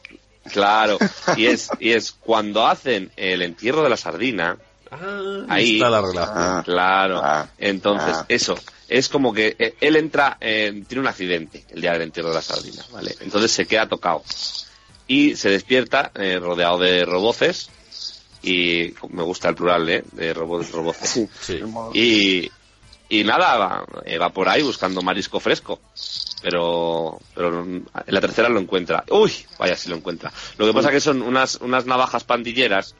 Claro, 0.52 0.98
y 1.36 1.46
es 1.46 1.68
y 1.80 1.90
es 1.92 2.12
cuando 2.12 2.66
hacen 2.66 3.10
el 3.16 3.42
entierro 3.42 3.82
de 3.82 3.90
la 3.90 3.96
sardina. 3.96 4.56
Ah, 4.90 5.44
Ahí. 5.48 5.74
está 5.74 5.90
la 5.90 6.00
relación. 6.00 6.34
Ah, 6.36 6.62
Claro. 6.64 7.20
Ah, 7.22 7.48
Entonces, 7.58 8.14
ah. 8.14 8.24
eso. 8.28 8.56
Es 8.88 9.08
como 9.08 9.34
que 9.34 9.54
eh, 9.58 9.74
él 9.80 9.96
entra, 9.96 10.38
eh, 10.40 10.82
tiene 10.88 11.02
un 11.02 11.08
accidente 11.08 11.64
el 11.70 11.80
día 11.82 11.92
del 11.92 12.02
entierro 12.02 12.30
de 12.30 12.36
la 12.36 12.42
sardina, 12.42 12.82
¿vale? 12.92 13.14
Entonces 13.20 13.52
se 13.52 13.66
queda 13.66 13.86
tocado. 13.86 14.22
Y 15.06 15.36
se 15.36 15.50
despierta 15.50 16.10
eh, 16.14 16.38
rodeado 16.40 16.78
de 16.78 17.04
roboces. 17.04 17.70
Y 18.42 18.94
me 19.10 19.22
gusta 19.24 19.48
el 19.48 19.54
plural, 19.56 19.88
¿eh? 19.90 20.04
De 20.12 20.32
robots, 20.32 20.70
roboces. 20.70 21.28
Sí, 21.40 21.60
Y, 21.92 22.50
y 23.10 23.24
nada, 23.24 23.58
va, 23.58 23.84
eh, 24.04 24.16
va 24.16 24.30
por 24.30 24.48
ahí 24.48 24.62
buscando 24.62 25.02
marisco 25.02 25.40
fresco. 25.40 25.80
Pero, 26.40 27.18
pero 27.34 27.62
en 27.64 27.84
la 28.06 28.20
tercera 28.20 28.48
lo 28.48 28.60
encuentra. 28.60 29.04
Uy, 29.10 29.32
vaya 29.58 29.76
si 29.76 29.88
lo 29.90 29.96
encuentra. 29.96 30.32
Lo 30.56 30.66
que 30.66 30.72
pasa 30.72 30.90
que 30.90 31.00
son 31.00 31.20
unas, 31.22 31.56
unas 31.56 31.84
navajas 31.84 32.22
pandilleras 32.24 32.94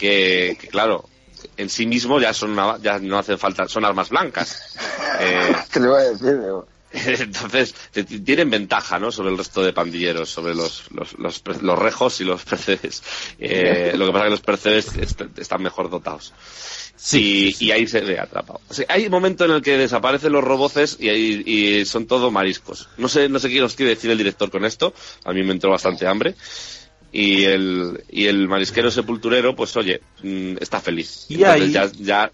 que, 0.00 0.56
que, 0.60 0.68
claro, 0.68 1.08
en 1.56 1.68
sí 1.70 1.86
mismo 1.86 2.18
ya 2.20 2.32
son 2.34 2.50
una- 2.52 2.78
ya 2.82 2.98
no 2.98 3.18
hacen 3.18 3.38
falta, 3.38 3.68
son 3.68 3.84
armas 3.84 4.08
blancas. 4.10 4.76
Eh, 5.22 5.52
Te 5.70 5.80
lo 5.80 5.88
iba 5.88 5.98
a 5.98 6.02
decir, 6.04 6.40
digo, 6.40 6.66
entonces, 6.92 7.74
t- 7.92 8.04
tienen 8.04 8.48
ventaja, 8.48 8.98
¿no? 8.98 9.12
Sobre 9.12 9.28
el 9.30 9.36
resto 9.36 9.62
de 9.62 9.74
pandilleros, 9.74 10.30
sobre 10.30 10.54
los, 10.54 10.84
los, 10.92 11.12
los, 11.18 11.42
los 11.62 11.78
rejos 11.78 12.20
y 12.22 12.24
los 12.24 12.42
percebes. 12.46 13.02
Eh, 13.38 13.92
lo 13.96 14.06
que 14.06 14.12
pasa 14.12 14.24
es 14.24 14.28
que 14.28 14.30
los 14.30 14.40
percebes 14.40 14.96
est- 14.96 15.38
están 15.38 15.62
mejor 15.62 15.90
dotados. 15.90 16.32
Sí, 16.96 17.54
y, 17.60 17.66
y 17.66 17.70
ahí 17.72 17.86
se 17.86 18.00
ve 18.00 18.18
atrapado. 18.18 18.60
O 18.68 18.72
sea, 18.72 18.86
hay 18.88 19.04
un 19.04 19.10
momento 19.10 19.44
en 19.44 19.50
el 19.50 19.60
que 19.62 19.76
desaparecen 19.76 20.32
los 20.32 20.42
roboces 20.44 20.96
y, 20.98 21.10
ahí- 21.10 21.42
y 21.44 21.84
son 21.84 22.06
todo 22.06 22.30
mariscos. 22.30 22.88
No 22.96 23.08
sé, 23.08 23.28
no 23.28 23.38
sé 23.38 23.50
qué 23.50 23.60
nos 23.60 23.74
quiere 23.74 23.94
decir 23.94 24.10
el 24.10 24.16
director 24.18 24.50
con 24.50 24.64
esto. 24.64 24.94
A 25.24 25.32
mí 25.34 25.42
me 25.42 25.52
entró 25.52 25.70
bastante 25.70 26.06
hambre. 26.06 26.34
Y 27.12 27.44
el, 27.44 28.04
y 28.08 28.26
el 28.26 28.46
marisquero 28.48 28.90
sepulturero, 28.90 29.56
pues 29.56 29.76
oye, 29.76 30.00
mm, 30.22 30.56
está 30.60 30.80
feliz. 30.80 31.26
Y 31.28 31.42
ahí- 31.44 31.72
ya, 31.72 31.90
ya, 31.98 32.30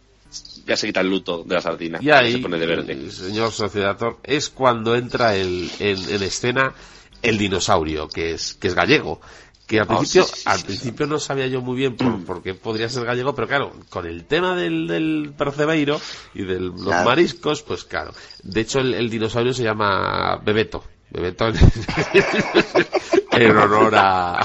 ya 0.66 0.76
se 0.76 0.86
quita 0.86 1.00
el 1.00 1.08
luto 1.10 1.44
de 1.44 1.54
la 1.54 1.60
sardina. 1.62 1.98
Y 2.02 2.10
ahí, 2.10 2.32
se 2.32 2.38
pone 2.38 2.58
de 2.58 2.66
verde. 2.66 3.10
señor 3.10 3.52
Sociedator, 3.52 4.18
es 4.22 4.50
cuando 4.50 4.94
entra 4.96 5.34
el, 5.36 5.70
en, 5.78 5.96
en 6.10 6.22
escena 6.22 6.74
el 7.22 7.38
dinosaurio, 7.38 8.08
que 8.08 8.32
es, 8.32 8.54
que 8.54 8.68
es 8.68 8.74
gallego. 8.74 9.20
Que 9.66 9.80
al 9.80 9.86
Oh, 9.88 9.98
principio, 9.98 10.22
sí, 10.24 10.34
sí, 10.34 10.40
sí, 10.42 10.48
al 10.48 10.58
sí, 10.58 10.66
principio 10.66 11.06
no 11.06 11.18
sabía 11.18 11.46
yo 11.48 11.60
muy 11.60 11.76
bien 11.76 11.96
por, 11.96 12.20
por 12.24 12.42
qué 12.42 12.54
podría 12.54 12.88
ser 12.88 13.04
gallego, 13.04 13.34
pero 13.34 13.48
claro, 13.48 13.72
con 13.88 14.06
el 14.06 14.24
tema 14.24 14.54
del, 14.54 14.86
del 14.86 15.32
percebeiro 15.36 16.00
y 16.34 16.44
de 16.44 16.60
los 16.60 16.82
Claro. 16.84 17.04
mariscos, 17.06 17.62
pues 17.62 17.84
claro. 17.84 18.12
De 18.44 18.60
hecho, 18.60 18.78
el, 18.80 18.94
el 18.94 19.10
dinosaurio 19.10 19.52
se 19.52 19.64
llama 19.64 20.36
Bebeto. 20.44 20.84
Bebeto 21.10 21.48
en, 23.32 23.56
honor 23.56 23.94
a, 23.94 24.40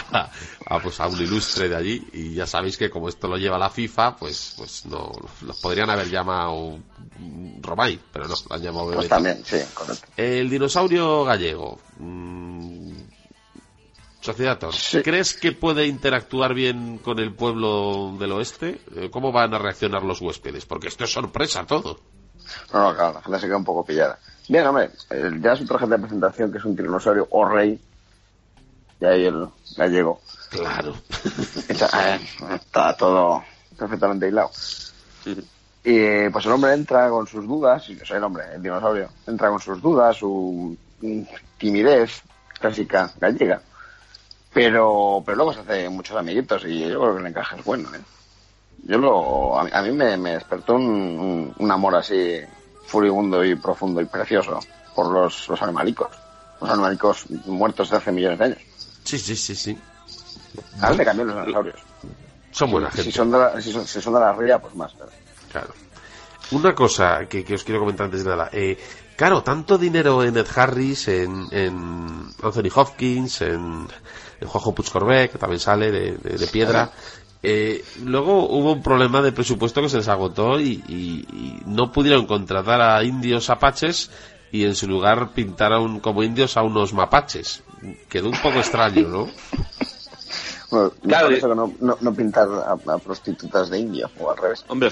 a, 0.66 0.80
pues 0.82 1.00
a 1.00 1.08
un 1.08 1.20
ilustre 1.20 1.70
de 1.70 1.76
allí. 1.76 2.08
Y 2.14 2.34
ya 2.36 2.46
sabéis 2.48 2.78
que 2.78 2.90
como 2.90 3.10
esto 3.10 3.28
lo 3.28 3.38
lleva 3.38 3.58
la 3.58 3.70
FIFA, 3.70 4.16
pues, 4.16 4.54
pues 4.58 4.86
no, 4.86 5.12
los 5.42 5.60
podrían 5.60 5.90
haber 5.90 6.10
llamado 6.10 6.80
Romay, 7.62 8.00
pero 8.12 8.28
no, 8.28 8.36
lo 8.50 8.56
han 8.56 8.62
llamado 8.62 8.86
Pues 8.86 8.98
Bebeto. 8.98 9.16
también, 9.16 9.44
sí, 9.46 9.58
correcto. 9.74 10.06
El 10.18 10.50
dinosaurio 10.50 11.24
gallego. 11.26 11.80
mm, 11.98 12.92
Sociedator, 14.22 14.72
Sí. 14.76 15.02
¿crees 15.02 15.34
que 15.34 15.52
puede 15.52 15.88
interactuar 15.88 16.54
bien 16.54 17.00
con 17.00 17.18
el 17.18 17.34
pueblo 17.34 18.16
del 18.20 18.32
oeste? 18.34 18.80
Eh, 18.96 19.10
¿Cómo 19.10 19.32
van 19.32 19.52
a 19.56 19.58
reaccionar 19.58 20.04
los 20.04 20.22
huéspedes? 20.22 20.68
Porque 20.68 20.90
esto 20.90 21.06
es 21.06 21.12
sorpresa 21.12 21.66
todo. 21.66 22.00
No, 22.72 22.84
no, 22.84 22.96
claro, 22.96 23.14
la 23.16 23.22
gente 23.24 23.40
se 23.40 23.48
queda 23.48 23.58
un 23.58 23.64
poco 23.66 23.84
pillada. 23.84 24.20
Bien, 24.52 24.68
hombre, 24.68 24.92
ya 25.40 25.56
su 25.56 25.66
traje 25.66 25.88
de 25.88 25.98
presentación, 25.98 26.52
que 26.52 26.58
es 26.58 26.66
un 26.66 26.76
tiranosaurio 26.76 27.26
o 27.32 27.46
rey, 27.48 27.80
y 29.00 29.06
ahí 29.06 29.24
el 29.26 29.48
gallego. 29.78 30.20
Claro. 30.50 30.94
Está, 31.70 32.16
eh, 32.18 32.20
está 32.56 32.98
todo 32.98 33.42
perfectamente 33.78 34.28
hilado. 34.28 34.52
Y 35.86 36.28
pues 36.30 36.46
el 36.46 36.52
hombre 36.52 36.74
entra 36.74 37.10
con 37.10 37.26
sus 37.28 37.48
dudas, 37.48 37.88
o 37.90 38.06
sea, 38.06 38.18
el 38.18 38.24
hombre, 38.26 38.44
el 38.54 38.62
dinosaurio, 38.62 39.10
entra 39.26 39.50
con 39.50 39.62
sus 39.62 39.82
dudas, 39.82 40.18
su 40.18 40.78
mm, 41.00 41.22
timidez 41.58 42.22
clásica 42.60 43.10
gallega. 43.22 43.62
Pero, 44.54 45.24
pero 45.26 45.38
luego 45.38 45.54
se 45.54 45.62
hace 45.62 45.88
muchos 45.88 46.18
amiguitos 46.18 46.66
y 46.66 46.82
yo 46.90 47.00
creo 47.00 47.14
que 47.16 47.22
el 47.22 47.28
encaje 47.28 47.56
es 47.56 47.64
bueno, 47.64 47.88
¿eh? 47.96 48.02
Yo 48.84 48.98
lo, 48.98 49.58
a, 49.58 49.64
mí- 49.64 49.72
a 49.74 49.82
mí 49.82 49.92
me, 49.94 50.18
me 50.18 50.34
despertó 50.34 50.76
un, 50.76 50.84
un- 50.84 51.54
un 51.58 51.72
amor 51.72 51.96
así 51.96 52.42
furibundo 52.86 53.44
y 53.44 53.56
profundo 53.56 54.02
y 54.02 54.06
precioso 54.06 54.60
por 54.96 55.12
los, 55.12 55.48
los 55.50 55.62
animalicos. 55.62 56.10
Los 56.60 56.70
animalicos 56.70 57.26
muertos 57.46 57.90
de 57.90 57.98
hace 57.98 58.12
millones 58.12 58.40
de 58.40 58.46
años. 58.46 58.58
Sí, 59.04 59.18
sí, 59.18 59.36
sí, 59.36 59.56
sí. 59.56 59.78
Ahora 60.82 60.96
me 60.96 61.06
cambian 61.06 61.28
los 61.28 61.38
dinosaurios. 61.46 61.80
Son 62.52 62.70
buena 62.70 62.92
Si 62.92 62.98
gente. 62.98 63.12
son 63.14 63.32
de 63.32 63.38
la, 63.40 63.62
si 63.62 63.72
son, 63.72 63.88
si 63.88 64.02
son 64.02 64.14
de 64.14 64.20
la 64.20 64.34
ría, 64.34 64.60
pues 64.60 64.76
más. 64.76 64.92
Claro. 65.52 65.74
Una 66.52 66.76
cosa 66.76 67.26
que, 67.30 67.46
que 67.46 67.56
os 67.56 67.64
quiero 67.64 67.80
comentar 67.80 68.06
antes 68.06 68.24
de 68.26 68.30
nada. 68.30 68.50
Eh, 68.52 68.78
claro, 69.16 69.42
tanto 69.42 69.78
dinero 69.78 70.22
en 70.24 70.36
Ed 70.36 70.48
Harris, 70.54 71.08
en, 71.08 71.48
en 71.52 72.26
Anthony 72.44 72.70
Hopkins, 72.76 73.42
en, 73.42 73.88
en 74.42 74.48
Juanjo 74.48 74.76
Puigcorbet, 74.76 75.32
que 75.32 75.38
también 75.38 75.62
sale 75.62 75.90
de, 75.92 76.18
de- 76.18 76.38
de 76.38 76.48
piedra. 76.48 76.92
Eh, 77.44 77.84
luego 78.04 78.48
hubo 78.50 78.74
un 78.74 78.84
problema 78.84 79.22
de 79.22 79.32
presupuesto 79.32 79.82
que 79.82 79.90
se 79.90 79.98
les 79.98 80.08
agotó 80.08 80.60
y, 80.60 80.84
y- 80.88 81.26
y 81.34 81.62
no 81.66 81.92
pudieron 81.92 82.28
contratar 82.28 82.82
a 82.82 83.04
indios 83.04 83.50
apaches 83.50 84.12
y 84.52 84.66
en 84.66 84.76
su 84.76 84.88
lugar 84.88 85.32
pintaron 85.34 86.00
como 86.02 86.22
indios 86.24 86.56
a 86.58 86.62
unos 86.62 86.94
mapaches. 86.94 87.64
Quedó 88.10 88.30
un 88.30 88.38
poco 88.42 88.60
extraño, 88.60 89.08
¿no? 89.08 89.28
Bueno, 90.70 90.92
Claro, 91.02 91.30
eso 91.32 91.50
que 91.50 91.56
no, 91.56 91.74
no, 91.82 91.98
no 92.00 92.14
pintar 92.14 92.48
a, 92.48 92.94
a 92.94 92.98
prostitutas 93.00 93.70
de 93.70 93.78
India, 93.80 94.10
o 94.18 94.32
al 94.32 94.38
revés. 94.38 94.64
Hombre, 94.70 94.90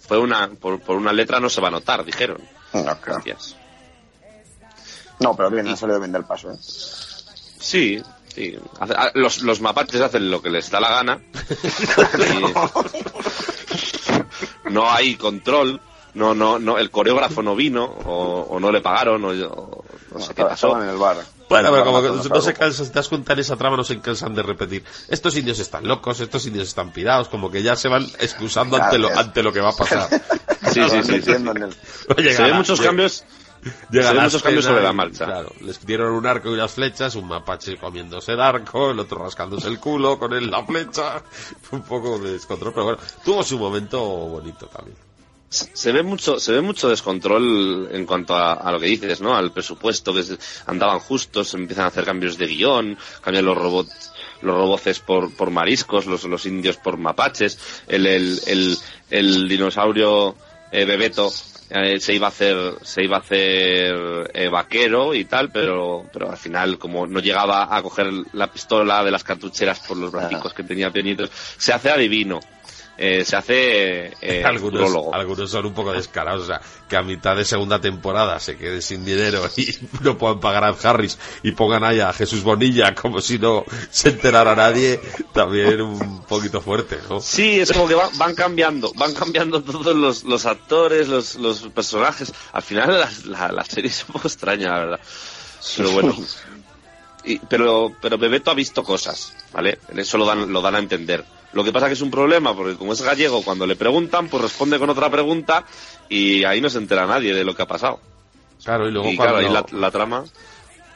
fue 0.00 0.18
una, 0.18 0.48
por, 0.48 0.80
por 0.80 0.96
una 0.96 1.12
letra 1.12 1.38
no 1.38 1.48
se 1.48 1.60
va 1.60 1.68
a 1.68 1.70
notar, 1.70 2.04
dijeron. 2.04 2.38
No, 2.72 2.82
claro. 2.82 2.98
Gracias. 3.24 3.54
No, 5.20 5.36
pero 5.36 5.48
bien, 5.50 5.68
han 5.68 5.76
salido 5.76 6.00
bien 6.00 6.10
del 6.10 6.24
paso, 6.24 6.50
¿eh? 6.50 6.56
Sí, 6.60 8.02
sí. 8.34 8.56
Los, 9.14 9.42
los 9.42 9.60
mapaches 9.60 10.00
hacen 10.00 10.30
lo 10.30 10.42
que 10.42 10.50
les 10.50 10.70
da 10.70 10.80
la 10.80 10.90
gana. 10.90 11.20
no 14.70 14.90
hay 14.90 15.16
control, 15.16 15.80
no, 16.14 16.34
no, 16.34 16.58
no, 16.58 16.78
el 16.78 16.90
coreógrafo 16.90 17.42
no 17.42 17.54
vino, 17.56 17.84
o, 17.84 18.46
o 18.50 18.60
no 18.60 18.70
le 18.70 18.80
pagaron, 18.80 19.24
o, 19.24 19.28
o 19.30 19.84
no 20.12 20.20
sé 20.20 20.34
qué 20.34 20.44
pasó. 20.44 20.80
En 20.82 20.88
el 20.88 20.96
bar. 20.96 21.16
Bueno, 21.48 21.70
pero 21.72 21.84
como 21.84 22.00
que 22.00 22.28
no 22.28 22.40
se 22.40 22.54
cansan, 22.54 22.86
si 22.86 22.92
te 22.92 22.98
das 23.00 23.08
cuenta 23.08 23.32
en 23.32 23.40
esa 23.40 23.56
trama, 23.56 23.76
no 23.76 23.82
se 23.82 23.98
cansan 24.00 24.36
de 24.36 24.42
repetir. 24.42 24.84
Estos 25.08 25.36
indios 25.36 25.58
están 25.58 25.86
locos, 25.86 26.20
estos 26.20 26.46
indios 26.46 26.68
están 26.68 26.92
pirados, 26.92 27.28
como 27.28 27.50
que 27.50 27.62
ya 27.64 27.74
se 27.74 27.88
van 27.88 28.04
excusando 28.20 28.80
ante 28.80 28.98
lo, 28.98 29.08
ante 29.18 29.42
lo 29.42 29.52
que 29.52 29.60
va 29.60 29.70
a 29.70 29.76
pasar. 29.76 30.08
Sí, 30.70 30.80
sí, 30.88 31.02
sí, 31.02 31.22
sí. 31.22 31.30
El- 31.32 31.74
Llega 32.18 32.36
Se 32.36 32.42
ven 32.44 32.54
muchos 32.56 32.80
cambios, 32.80 33.24
llega 33.90 34.08
se 34.08 34.08
ven 34.08 34.16
la 34.16 34.22
muchos 34.24 34.42
cambios 34.42 34.64
sobre 34.64 34.82
la 34.82 34.92
y, 34.92 34.94
marcha. 34.94 35.26
Claro, 35.26 35.52
les 35.60 35.84
dieron 35.84 36.12
un 36.12 36.26
arco 36.26 36.50
y 36.50 36.54
unas 36.54 36.72
flechas, 36.72 37.14
un 37.14 37.28
mapache 37.28 37.76
comiéndose 37.76 38.32
el 38.32 38.40
arco, 38.40 38.90
el 38.90 38.98
otro 38.98 39.22
rascándose 39.22 39.68
el 39.68 39.78
culo 39.78 40.18
con 40.18 40.32
él 40.32 40.50
la 40.50 40.64
flecha. 40.64 41.22
Fue 41.62 41.78
un 41.80 41.84
poco 41.84 42.18
de 42.18 42.32
descontrol, 42.32 42.72
pero 42.72 42.84
bueno, 42.84 43.00
tuvo 43.24 43.42
su 43.42 43.58
momento 43.58 44.00
bonito 44.00 44.66
también. 44.66 44.96
se 45.48 45.92
ve 45.92 46.02
mucho 46.02 46.38
se 46.38 46.52
ve 46.52 46.60
mucho 46.60 46.88
descontrol 46.88 47.88
en 47.92 48.06
cuanto 48.06 48.34
a, 48.36 48.52
a 48.52 48.70
lo 48.70 48.78
que 48.78 48.86
dices 48.86 49.20
no 49.20 49.34
al 49.36 49.52
presupuesto 49.52 50.14
que 50.14 50.22
andaban 50.66 51.00
justos 51.00 51.54
empiezan 51.54 51.86
a 51.86 51.88
hacer 51.88 52.04
cambios 52.04 52.38
de 52.38 52.46
guion 52.46 52.96
cambian 53.20 53.46
los 53.46 53.58
robots 53.58 54.12
los 54.42 54.56
roboces 54.56 55.00
por, 55.00 55.34
por 55.34 55.50
mariscos 55.50 56.06
los, 56.06 56.22
los 56.22 56.46
indios 56.46 56.76
por 56.76 56.98
mapaches 56.98 57.58
el 57.88 58.06
el, 58.06 58.40
el, 58.46 58.78
el 59.10 59.48
dinosaurio 59.48 60.36
eh, 60.70 60.84
Bebeto 60.84 61.32
eh, 61.70 62.00
se 62.00 62.14
iba 62.14 62.26
a 62.26 62.30
hacer 62.30 62.74
se 62.82 63.04
iba 63.04 63.16
a 63.16 63.20
hacer 63.20 64.30
eh, 64.34 64.48
vaquero 64.48 65.14
y 65.14 65.24
tal 65.24 65.50
pero 65.50 66.06
pero 66.12 66.30
al 66.30 66.36
final 66.36 66.78
como 66.78 67.06
no 67.06 67.20
llegaba 67.20 67.74
a 67.74 67.82
coger 67.82 68.12
la 68.32 68.48
pistola 68.48 69.04
de 69.04 69.10
las 69.10 69.24
cartucheras 69.24 69.80
por 69.80 69.96
los 69.96 70.10
bracicos 70.10 70.52
que 70.52 70.64
tenía 70.64 70.90
pequeñitos 70.90 71.30
se 71.30 71.72
hace 71.72 71.90
adivino 71.90 72.40
eh, 73.02 73.24
se 73.24 73.34
hace 73.34 74.12
eh, 74.20 74.44
algunos, 74.46 74.90
algunos 75.12 75.50
son 75.50 75.64
un 75.66 75.72
poco 75.72 75.92
descarados, 75.92 76.42
o 76.42 76.46
sea, 76.46 76.60
que 76.88 76.96
a 76.96 77.02
mitad 77.02 77.34
de 77.34 77.44
segunda 77.46 77.80
temporada 77.80 78.38
se 78.40 78.56
quede 78.58 78.82
sin 78.82 79.04
dinero 79.06 79.42
y 79.56 79.74
no 80.02 80.18
puedan 80.18 80.38
pagar 80.38 80.64
a 80.64 80.68
Harris 80.68 81.18
y 81.42 81.52
pongan 81.52 81.82
ahí 81.82 82.00
a 82.00 82.12
Jesús 82.12 82.42
Bonilla 82.42 82.94
como 82.94 83.20
si 83.20 83.38
no 83.38 83.64
se 83.90 84.10
enterara 84.10 84.54
nadie, 84.54 85.00
también 85.32 85.80
un 85.80 86.22
poquito 86.24 86.60
fuerte, 86.60 86.98
¿no? 87.08 87.20
Sí, 87.20 87.58
es 87.60 87.72
como 87.72 87.88
que 87.88 87.94
van, 87.94 88.10
van 88.18 88.34
cambiando, 88.34 88.92
van 88.96 89.14
cambiando 89.14 89.62
todos 89.64 89.96
los, 89.96 90.24
los 90.24 90.44
actores, 90.46 91.08
los, 91.08 91.36
los 91.36 91.60
personajes. 91.68 92.32
Al 92.52 92.62
final 92.62 93.00
la, 93.00 93.10
la, 93.24 93.52
la 93.52 93.64
serie 93.64 93.90
es 93.90 94.04
un 94.06 94.12
poco 94.12 94.28
extraña, 94.28 94.68
la 94.70 94.78
verdad. 94.78 95.00
Pero 95.76 95.90
bueno. 95.92 96.16
Y- 97.24 97.38
pero, 97.38 97.94
pero 98.00 98.16
Bebeto 98.18 98.50
ha 98.50 98.54
visto 98.54 98.82
cosas, 98.82 99.34
¿vale? 99.52 99.78
Eso 99.94 100.16
lo 100.18 100.24
dan, 100.26 100.52
lo 100.52 100.60
dan 100.62 100.74
a 100.74 100.78
entender. 100.78 101.24
Lo 101.52 101.64
que 101.64 101.72
pasa 101.72 101.86
que 101.88 101.94
es 101.94 102.00
un 102.00 102.10
problema, 102.10 102.54
porque 102.54 102.76
como 102.76 102.92
es 102.92 103.02
gallego, 103.02 103.42
cuando 103.42 103.66
le 103.66 103.74
preguntan, 103.76 104.28
pues 104.28 104.42
responde 104.42 104.78
con 104.78 104.88
otra 104.90 105.10
pregunta 105.10 105.64
y 106.08 106.44
ahí 106.44 106.60
no 106.60 106.70
se 106.70 106.78
entera 106.78 107.06
nadie 107.06 107.34
de 107.34 107.44
lo 107.44 107.54
que 107.54 107.62
ha 107.62 107.66
pasado. 107.66 107.98
Claro, 108.64 108.88
y 108.88 108.92
luego 108.92 109.08
y 109.10 109.16
claro, 109.16 109.32
cuando, 109.40 109.48
ahí 109.48 109.54
la, 109.72 109.78
la 109.80 109.90
trama... 109.90 110.24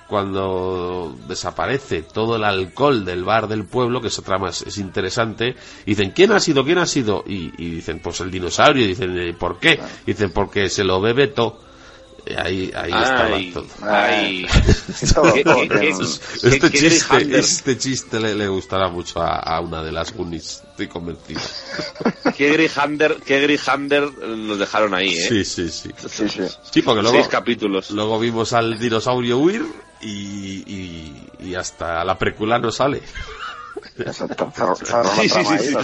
cuando 0.08 1.16
desaparece 1.26 2.02
todo 2.02 2.36
el 2.36 2.44
alcohol 2.44 3.04
del 3.04 3.24
bar 3.24 3.48
del 3.48 3.64
pueblo, 3.64 4.00
que 4.00 4.08
esa 4.08 4.22
trama 4.22 4.50
es, 4.50 4.62
es 4.62 4.78
interesante, 4.78 5.56
dicen, 5.86 6.10
¿quién 6.10 6.30
ha 6.32 6.40
sido? 6.40 6.64
¿quién 6.64 6.78
ha 6.78 6.86
sido? 6.86 7.24
Y, 7.26 7.52
y 7.58 7.70
dicen, 7.70 8.00
pues 8.00 8.20
el 8.20 8.30
dinosaurio, 8.30 8.84
y 8.84 8.88
dicen, 8.88 9.18
"Eh, 9.18 9.34
¿por 9.34 9.58
qué? 9.58 9.80
Dicen, 10.06 10.30
porque 10.30 10.68
se 10.68 10.84
lo 10.84 11.00
bebe 11.00 11.28
todo. 11.28 11.58
Ahí, 12.38 12.72
ahí 12.74 12.90
estaba 12.90 13.36
Ay, 13.36 13.52
todo. 13.52 13.66
ay. 13.82 14.46
Todo- 15.14 15.34
¿Qué- 15.34 15.44
todo 15.44 15.56
qué- 15.60 15.68
tiene 15.68 15.80
qué- 15.88 15.94
un- 15.94 16.52
Este 16.54 16.70
chiste, 16.70 17.38
este 17.38 17.78
chiste 17.78 18.18
le, 18.20 18.34
le 18.34 18.48
gustará 18.48 18.88
mucho 18.88 19.20
a, 19.20 19.36
a 19.40 19.60
una 19.60 19.82
de 19.82 19.92
las 19.92 20.12
Goonies, 20.14 20.62
estoy 20.70 20.86
convencido. 20.88 21.40
Qué 22.36 22.50
Grihander, 22.50 23.16
qué 23.24 23.40
Grihander 23.42 24.10
nos 24.26 24.58
dejaron 24.58 24.94
ahí, 24.94 25.14
¿eh? 25.16 25.28
Sí, 25.28 25.44
sí, 25.44 25.68
sí. 25.68 25.90
Sí, 26.08 26.28
sí. 26.28 26.42
Sí, 26.72 26.82
porque 26.82 27.02
luego, 27.02 27.16
Seis 27.18 27.28
capítulos. 27.28 27.90
luego 27.90 28.18
vimos 28.18 28.52
al 28.54 28.78
dinosaurio 28.78 29.38
huir 29.38 29.64
y, 30.00 30.64
y, 30.66 31.26
y 31.40 31.54
hasta 31.54 32.02
la 32.04 32.18
precuela 32.18 32.58
no 32.58 32.72
sale. 32.72 33.02
Cerró 34.12 34.26
la 35.04 35.04
Sí, 35.14 35.28
sí, 35.28 35.44
sí, 35.44 35.58
sí, 35.58 35.74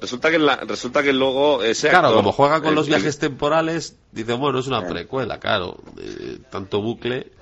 resulta 0.00 0.30
que 0.30 0.36
en 0.36 0.46
la- 0.46 0.56
resulta 0.56 1.02
que 1.02 1.12
luego 1.12 1.62
ese 1.62 1.88
Claro, 1.88 2.08
actor, 2.08 2.20
como 2.22 2.32
juega 2.32 2.60
con 2.60 2.70
el- 2.70 2.74
los 2.76 2.86
el- 2.86 2.94
viajes 2.94 3.18
temporales, 3.18 3.96
dicen, 4.12 4.38
bueno, 4.40 4.58
es 4.58 4.66
una 4.66 4.86
precuela, 4.86 5.38
claro. 5.40 5.78
eh, 5.98 6.38
tanto 6.50 6.80
bucle. 6.80 7.32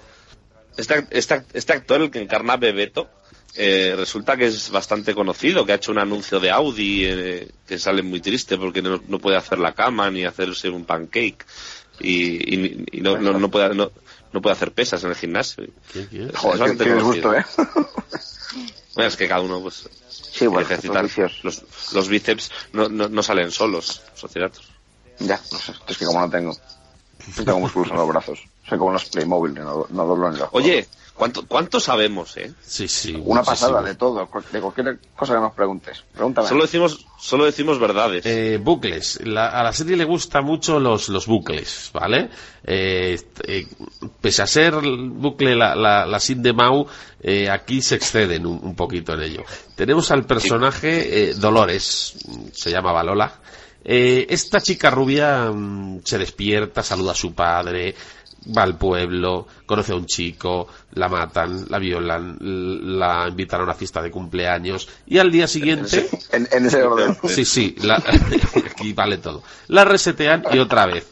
este, 0.77 1.07
este- 1.11 1.45
este 1.53 1.73
actor 1.75 2.01
el 2.01 2.11
que 2.11 2.21
encarna 2.23 2.55
a 2.55 2.57
Bebeto 2.57 3.09
eh, 3.57 3.93
resulta 3.95 4.38
que 4.38 4.47
es 4.47 4.71
bastante 4.71 5.15
conocido 5.15 5.67
que 5.67 5.73
ha 5.73 5.75
hecho 5.75 5.93
un 5.93 5.99
anuncio 5.99 6.41
de 6.41 6.51
Audi 6.51 7.05
eh, 7.05 7.51
que 7.67 7.79
sale 7.79 8.03
muy 8.03 8.21
triste 8.21 8.57
porque 8.57 8.81
no, 8.81 8.99
no 9.07 9.19
puede 9.19 9.37
hacer 9.37 9.59
la 9.59 9.75
cama 9.75 10.11
ni 10.11 10.25
hacerse 10.25 10.71
un 10.71 10.87
pancake 10.87 11.45
y, 12.01 12.55
y- 12.55 12.85
y 12.93 13.01
no, 13.03 13.19
no, 13.19 13.38
no 13.38 13.51
puede 13.51 13.75
no, 13.75 13.91
no 14.33 14.41
puede 14.41 14.55
hacer 14.57 14.73
pesas 14.73 15.05
en 15.05 15.11
el 15.11 15.17
gimnasio 15.17 15.67
¿Qué, 15.93 16.09
qué? 16.09 16.23
Es 16.25 16.37
Joder, 16.37 16.55
qué, 16.55 16.61
bastante 16.61 16.85
qué 16.85 16.91
conocido. 16.95 17.33
disgusto, 17.33 17.35
¿eh? 17.35 17.45
Bueno, 18.94 19.09
es 19.09 19.16
que 19.16 19.28
cada 19.28 19.40
uno 19.40 19.61
pues 19.61 19.88
Sí, 20.11 20.46
bueno, 20.46 20.68
los 21.42 21.62
los, 21.92 22.09
bíceps 22.09 22.50
no, 22.72 22.88
no, 22.88 23.09
no 23.09 23.22
salen 23.22 23.50
solos 23.50 24.02
sociedatos 24.14 24.66
Ya, 25.18 25.40
no 25.50 25.59
sé, 25.59 25.72
es 25.88 25.98
que 25.98 26.07
como 26.07 26.20
no 26.20 26.31
tengo. 26.31 26.57
No 27.37 27.44
tengo 27.44 27.61
músculos 27.61 27.90
en 27.90 27.96
los 27.96 28.09
brazos. 28.09 28.40
Soy 28.68 28.78
como 28.78 28.92
los 28.92 29.05
Playmobil, 29.05 29.55
no, 29.55 29.87
no 29.90 30.07
doblo 30.07 30.35
en 30.35 30.42
oye 30.52 30.88
¿cuánto, 31.14 31.46
cuánto 31.46 31.79
sabemos 31.81 32.37
eh 32.37 32.53
Sí, 32.62 32.88
sí. 32.88 33.11
Una 33.12 33.20
muchísimo. 33.20 33.44
pasada 33.44 33.83
de 33.83 33.94
todo, 33.94 34.29
de 34.53 34.61
cualquier 34.61 34.98
cosa 35.16 35.35
que 35.35 35.40
nos 35.40 35.53
preguntes. 35.55 36.03
Pregúntame. 36.12 36.48
solo 36.48 36.62
decimos 36.62 37.07
solo 37.18 37.44
decimos 37.44 37.79
verdades 37.79 38.27
Eh, 38.27 38.59
bucles. 38.61 39.20
La- 39.25 39.48
a 39.48 39.62
la 39.62 39.72
serie 39.72 39.96
le 39.96 40.05
gustan 40.05 40.44
mucho 40.44 40.81
los, 40.81 41.09
los 41.09 41.27
bucles, 41.27 41.90
¿vale? 41.92 42.31
Eh, 42.64 43.20
eh, 43.46 43.66
pese 44.20 44.42
a 44.42 44.46
ser 44.46 44.75
el 44.75 45.11
bucle 45.11 45.55
la, 45.55 45.75
la, 45.77 46.05
la 46.07 46.18
Sin 46.20 46.42
de 46.42 46.53
Mau, 46.53 46.87
eh, 47.20 47.48
aquí 47.48 47.81
se 47.83 47.94
exceden 47.94 48.44
un, 48.46 48.59
un 48.62 48.75
poquito 48.75 49.14
en 49.14 49.22
ello. 49.22 49.44
Tenemos 49.77 50.11
al 50.11 50.25
personaje 50.27 51.31
eh, 51.31 51.35
Dolores, 51.35 52.14
se 52.53 52.70
llama 52.70 53.03
Lola. 53.03 53.33
Eh, 53.85 54.27
esta 54.31 54.61
chica 54.61 54.90
rubia 54.90 55.51
mm, 55.51 56.03
se 56.05 56.16
despierta, 56.18 56.85
saluda 56.85 57.12
a 57.12 57.14
su 57.16 57.35
padre, 57.35 57.94
va 58.57 58.62
al 58.62 58.76
pueblo, 58.76 59.46
conoce 59.66 59.92
a 59.92 59.96
un 59.96 60.07
chico, 60.07 60.68
la 60.94 61.09
matan, 61.09 61.66
la 61.68 61.78
violan, 61.78 62.37
la 62.40 63.26
invitan 63.28 63.61
a 63.61 63.64
una 63.64 63.74
fiesta 63.74 64.02
de 64.02 64.11
cumpleaños 64.11 64.88
y 65.07 65.18
al 65.18 65.31
día 65.31 65.46
siguiente... 65.46 66.09
En, 66.33 66.48
en 66.50 66.66
ese 66.66 66.83
orden. 66.83 67.16
Sí, 67.28 67.44
sí, 67.44 67.76
la- 67.83 68.02
aquí 68.70 68.92
vale 68.92 69.18
todo. 69.18 69.42
La 69.68 69.85
resetean 69.85 70.44
y 70.52 70.59
otra 70.59 70.87
vez. 70.87 71.09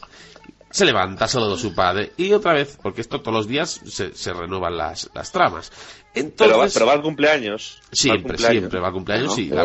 Se 0.69 0.85
levanta, 0.85 1.27
saluda 1.27 1.55
a 1.55 1.57
su 1.59 1.75
padre 1.75 2.13
y 2.15 2.31
otra 2.31 2.53
vez, 2.53 2.77
porque 2.81 3.01
esto 3.01 3.19
todos 3.19 3.33
los 3.35 3.47
días 3.47 3.81
se, 3.85 4.15
se 4.15 4.31
renuevan 4.33 4.77
las, 4.77 5.09
las 5.13 5.31
tramas. 5.31 5.69
Pero, 6.13 6.23
va, 6.27 6.29
Entonces, 6.65 6.73
pero 6.73 6.85
va 6.87 6.93
al 6.93 7.01
cumpleaños 7.01 7.79
al 7.91 7.97
siempre, 7.97 8.21
cumpleaños. 8.23 8.59
siempre 8.59 8.79
va 8.79 8.87
a 8.89 8.91
cumpleaños 8.91 9.37
¿no? 9.37 9.41
y 9.43 9.47
la, 9.47 9.63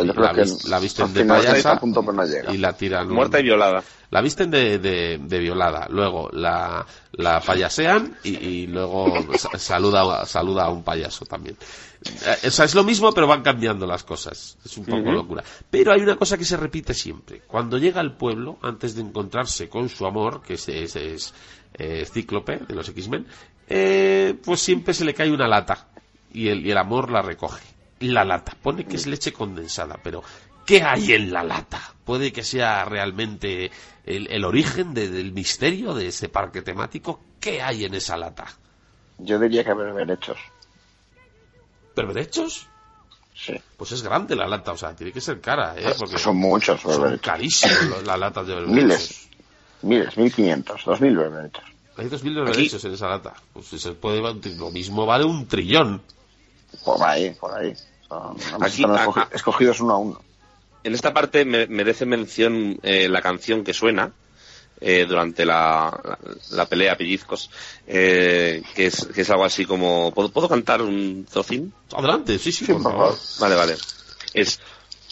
la 0.69 0.79
visten 0.79 1.07
al 1.07 1.15
de 1.15 1.25
payasa 1.25 1.73
a 1.73 1.81
punto, 1.81 2.01
pero 2.03 2.13
no 2.13 2.25
llega. 2.25 2.55
y 2.55 2.59
la 2.59 2.73
tiran. 2.77 3.09
muerta 3.09 3.41
y 3.41 3.43
violada 3.43 3.83
La 4.11 4.21
visten 4.21 4.51
de, 4.51 4.79
de, 4.79 5.19
de 5.21 5.39
violada, 5.41 5.89
luego 5.91 6.29
la, 6.33 6.87
la 7.13 7.41
payasean 7.41 8.17
y, 8.23 8.37
y 8.37 8.67
luego 8.69 9.13
sa- 9.37 9.59
saluda, 9.59 10.25
saluda 10.27 10.65
a 10.67 10.71
un 10.71 10.85
payaso 10.85 11.25
también. 11.25 11.57
Eh, 12.05 12.47
O 12.47 12.51
sea, 12.53 12.65
es 12.67 12.75
lo 12.77 12.85
mismo, 12.85 13.13
pero 13.13 13.27
van 13.27 13.43
cambiando 13.43 13.85
las 13.85 14.05
cosas. 14.05 14.57
Es 14.65 14.77
un 14.79 14.85
poco 14.85 15.11
locura. 15.11 15.43
Pero 15.69 15.93
hay 15.93 16.01
una 16.03 16.15
cosa 16.15 16.39
que 16.39 16.45
se 16.45 16.57
repite 16.57 16.95
siempre. 16.95 17.41
Cuando 17.49 17.79
llega 17.79 18.01
al 18.01 18.17
pueblo, 18.17 18.59
antes 18.63 18.95
de 18.95 19.03
encontrarse 19.03 19.69
con 19.69 19.89
su 19.89 20.07
amor, 20.07 20.43
que 20.43 20.55
es, 20.55 20.69
es, 20.69 20.95
es, 20.95 21.35
eh, 21.75 22.07
Cíclope 22.09 22.59
de 22.69 22.75
los 22.75 22.89
X-Men, 22.91 23.27
eh, 23.69 24.37
pues 24.45 24.61
siempre 24.61 24.95
se 24.95 25.05
le 25.05 25.13
cae 25.15 25.33
una 25.33 25.49
lata 25.49 25.89
y 26.33 26.49
el, 26.49 26.67
y 26.67 26.71
el 26.71 26.79
amor 26.79 27.11
la 27.11 27.23
recoge. 27.23 27.63
La 28.01 28.25
lata. 28.25 28.57
Pone 28.63 28.85
que 28.85 28.97
es 28.97 29.07
leche 29.07 29.33
condensada, 29.33 29.99
pero 30.03 30.23
¿qué 30.67 30.83
hay 30.83 31.13
en 31.15 31.33
la 31.33 31.43
lata? 31.43 31.81
Puede 32.05 32.33
que 32.33 32.45
sea 32.45 32.85
realmente 32.85 33.71
el, 34.05 34.27
el 34.31 34.45
origen 34.45 34.93
de- 34.95 35.09
del 35.09 35.33
misterio 35.33 35.95
de 35.95 36.09
ese 36.09 36.29
parque 36.29 36.63
temático. 36.63 37.21
¿Qué 37.41 37.63
hay 37.63 37.85
en 37.85 37.95
esa 37.95 38.17
lata? 38.17 38.47
Yo 39.19 39.39
diría 39.39 39.65
que 39.65 39.71
haber 39.71 39.95
derechos. 39.95 40.37
¿Berberechos? 41.95 42.67
Sí. 43.35 43.55
Pues 43.77 43.93
es 43.93 44.03
grande 44.03 44.35
la 44.37 44.47
lata, 44.47 44.73
o 44.73 44.77
sea, 44.77 44.95
tiene 44.95 45.13
que 45.13 45.21
ser 45.21 45.41
cara, 45.41 45.75
¿eh? 45.79 45.95
Porque 45.99 46.19
Son 46.19 46.37
muchos 46.37 46.81
son 46.81 46.93
berberechos. 46.93 47.25
carísimos 47.27 48.03
las 48.05 48.19
latas 48.19 48.47
de 48.47 48.55
berberechos. 48.55 48.83
Miles. 48.85 49.29
Miles, 49.83 50.17
mil 50.17 50.33
quinientos, 50.35 50.83
dos 50.85 51.01
mil 51.01 51.17
berberechos. 51.17 51.65
Hay 51.99 52.09
dos 52.09 52.23
mil 52.25 52.35
berberechos 52.35 52.85
en 52.85 52.93
esa 52.95 53.09
lata. 53.09 53.35
Pues 53.53 53.67
se 53.69 53.93
puede, 53.93 54.21
lo 54.57 54.71
mismo 54.71 55.07
vale 55.07 55.25
un 55.25 55.47
trillón. 55.47 56.03
Por 56.85 57.03
ahí, 57.03 57.31
por 57.31 57.55
ahí. 57.55 57.75
Son, 58.09 58.37
Aquí, 58.63 58.83
están 58.83 58.97
a- 58.97 59.05
escogi- 59.07 59.29
a- 59.33 59.35
escogidos 59.35 59.81
uno 59.81 59.95
a 59.95 59.99
uno. 59.99 60.21
En 60.85 60.95
esta 60.95 61.13
parte 61.13 61.45
me- 61.45 61.67
merece 61.67 62.07
mención 62.07 62.79
eh, 62.83 63.09
la 63.09 63.21
canción 63.23 63.65
que 63.65 63.75
suena 63.75 64.13
eh, 64.81 65.07
durante 65.09 65.45
la, 65.45 65.91
la, 66.05 66.19
la 66.51 66.67
pelea 66.67 66.93
a 66.93 66.97
pellizcos, 66.97 67.51
eh, 67.87 68.63
que, 68.75 68.87
es, 68.87 69.07
que 69.07 69.23
es 69.23 69.31
algo 69.31 69.45
así 69.45 69.65
como... 69.65 70.13
¿Puedo, 70.13 70.29
¿puedo 70.31 70.49
cantar 70.49 70.83
un 70.83 71.25
trocín? 71.31 71.73
Adelante, 71.95 72.39
sí, 72.39 72.53
sí, 72.53 72.67
Sí, 72.67 72.73
por 72.73 72.83
por 72.83 72.93
favor. 72.93 73.17
favor. 73.17 73.19
Vale, 73.41 73.55
vale. 73.57 73.77
Es... 74.35 74.61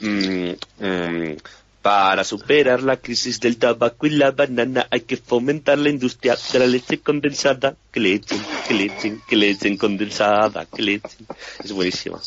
mm, 0.00 0.50
mm, 0.84 1.36
Para 1.84 2.24
superar 2.24 2.82
la 2.82 2.96
crisis 2.96 3.38
del 3.40 3.58
tabaco 3.58 4.06
y 4.06 4.10
la 4.10 4.30
banana 4.30 4.86
hay 4.90 5.02
que 5.02 5.18
fomentar 5.18 5.76
la 5.76 5.90
industria 5.90 6.34
de 6.50 6.58
la 6.58 6.66
leche 6.66 6.98
condensada. 7.00 7.76
Que 7.92 8.00
le 8.00 8.14
echen, 8.14 8.40
que 8.66 8.72
le 8.72 8.84
echen, 8.86 9.20
que 9.28 9.36
le 9.36 9.50
echen 9.50 9.76
condensada, 9.76 10.64
que 10.64 10.80
le 10.80 10.94
echen. 10.94 11.26
Es 11.62 11.72
buenísima. 11.72 12.18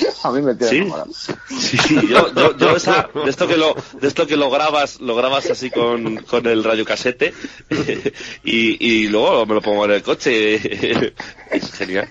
A 0.22 0.30
mí 0.30 0.42
me 0.42 0.54
tiene 0.54 0.70
¿Sí? 0.70 0.76
enamorado. 0.78 1.10
Sí, 1.48 1.78
yo, 2.08 2.32
yo, 2.34 2.56
yo 2.56 2.76
esa, 2.76 3.08
de 3.12 3.30
esto 3.30 3.46
que 3.48 3.56
lo, 3.56 3.74
de 4.00 4.08
esto 4.08 4.26
que 4.26 4.36
lo 4.36 4.50
grabas, 4.50 5.00
lo 5.00 5.16
grabas 5.16 5.50
así 5.50 5.70
con, 5.70 6.16
con 6.16 6.46
el 6.46 6.62
radio 6.64 6.84
casete 6.84 7.32
y, 8.44 8.86
y 8.86 9.08
luego 9.08 9.46
me 9.46 9.54
lo 9.54 9.62
pongo 9.62 9.84
en 9.86 9.92
el 9.92 10.02
coche. 10.02 11.14
Es 11.50 11.72
genial. 11.72 12.08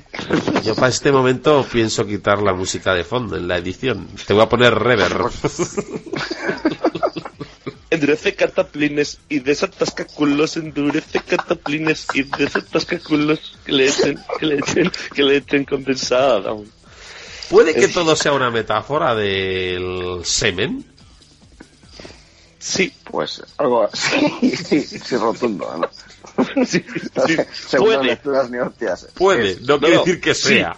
Yo 0.63 0.75
para 0.75 0.89
este 0.89 1.11
momento 1.11 1.65
pienso 1.71 2.05
quitar 2.05 2.41
la 2.41 2.53
música 2.53 2.93
de 2.93 3.03
fondo 3.03 3.35
en 3.37 3.47
la 3.47 3.57
edición. 3.57 4.07
Te 4.25 4.33
voy 4.33 4.43
a 4.43 4.49
poner 4.49 4.73
reverb. 4.73 5.31
Endurece 7.89 8.35
cataplines 8.35 9.19
y 9.29 9.39
desatasca 9.39 10.05
culos, 10.05 10.57
endurece 10.57 11.19
cataplines 11.19 12.07
y 12.13 12.23
desatasca 12.23 12.99
culos, 12.99 13.57
que 13.65 13.71
le 13.71 13.85
echen, 13.87 14.19
que 14.39 14.45
le 14.45 14.55
echen, 14.55 14.91
que 15.13 15.23
le 15.23 15.37
echen 15.37 15.63
condensada. 15.65 16.53
¿Puede 17.49 17.73
que 17.75 17.87
todo 17.87 18.15
sea 18.15 18.33
una 18.33 18.49
metáfora 18.49 19.15
del 19.15 20.21
semen? 20.23 20.85
Sí, 22.59 22.91
Pues 23.11 23.43
algo 23.57 23.83
así, 23.83 24.49
sí, 24.55 24.81
sí, 24.81 25.17
rotundo, 25.17 25.71
¿no? 25.77 26.65
sí, 26.65 26.83
sí, 27.27 27.37
según 27.67 27.87
puede, 27.89 28.03
lecturas 28.03 28.49
ni 28.49 28.57
hostias. 28.57 29.07
Puede, 29.13 29.55
no 29.61 29.75
no, 29.75 29.79
quiere 29.79 29.95
no, 29.95 29.99
decir 30.03 30.19
que 30.21 30.33
sí. 30.33 30.47
sea. 30.47 30.75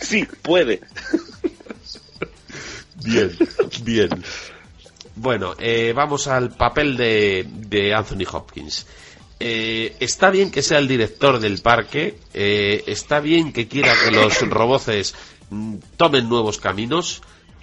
sí, 0.00 0.24
puede. 0.42 0.80
Bien, 3.04 3.36
bien. 3.82 4.08
Bueno, 5.16 5.54
eh, 5.58 5.92
vamos 5.94 6.26
al 6.28 6.50
papel 6.56 6.96
de, 6.96 7.46
de 7.48 7.92
Anthony 7.92 8.24
Hopkins. 8.32 8.86
Eh, 9.40 9.96
está 10.00 10.30
bien 10.30 10.50
que 10.50 10.62
sea 10.62 10.78
el 10.78 10.88
director 10.88 11.40
del 11.40 11.60
parque, 11.60 12.18
eh, 12.32 12.84
está 12.86 13.20
bien 13.20 13.52
que 13.52 13.66
quiera 13.68 13.92
que 14.04 14.10
los 14.12 14.40
roboces 14.48 15.14
mm, 15.50 15.76
tomen 15.96 16.28
nuevos 16.28 16.58
caminos, 16.58 17.20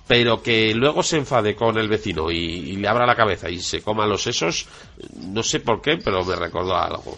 pero 0.08 0.44
que 0.44 0.74
luego 0.76 1.02
se 1.04 1.18
enfade 1.18 1.56
con 1.56 1.78
el 1.78 1.88
vecino 1.88 2.30
y, 2.30 2.38
y 2.38 2.76
le 2.76 2.88
abra 2.88 3.06
la 3.06 3.16
cabeza 3.16 3.50
y 3.50 3.60
se 3.62 3.82
coma 3.82 4.06
los 4.06 4.24
sesos, 4.24 4.68
no 5.16 5.42
sé 5.44 5.62
por 5.62 5.82
qué, 5.82 5.98
pero 5.98 6.24
me 6.26 6.36
recordó 6.36 6.76
a 6.76 6.86
algo. 6.86 7.18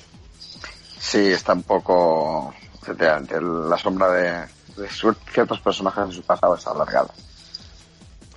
Sí, 0.99 1.17
está 1.19 1.53
un 1.53 1.63
poco, 1.63 2.53
efectivamente, 2.81 3.35
la 3.41 3.77
sombra 3.77 4.11
de, 4.11 4.87
ciertos 5.33 5.59
personajes 5.61 6.07
de 6.09 6.13
su 6.13 6.21
pasado 6.21 6.55
está 6.55 6.71
alargada. 6.71 7.13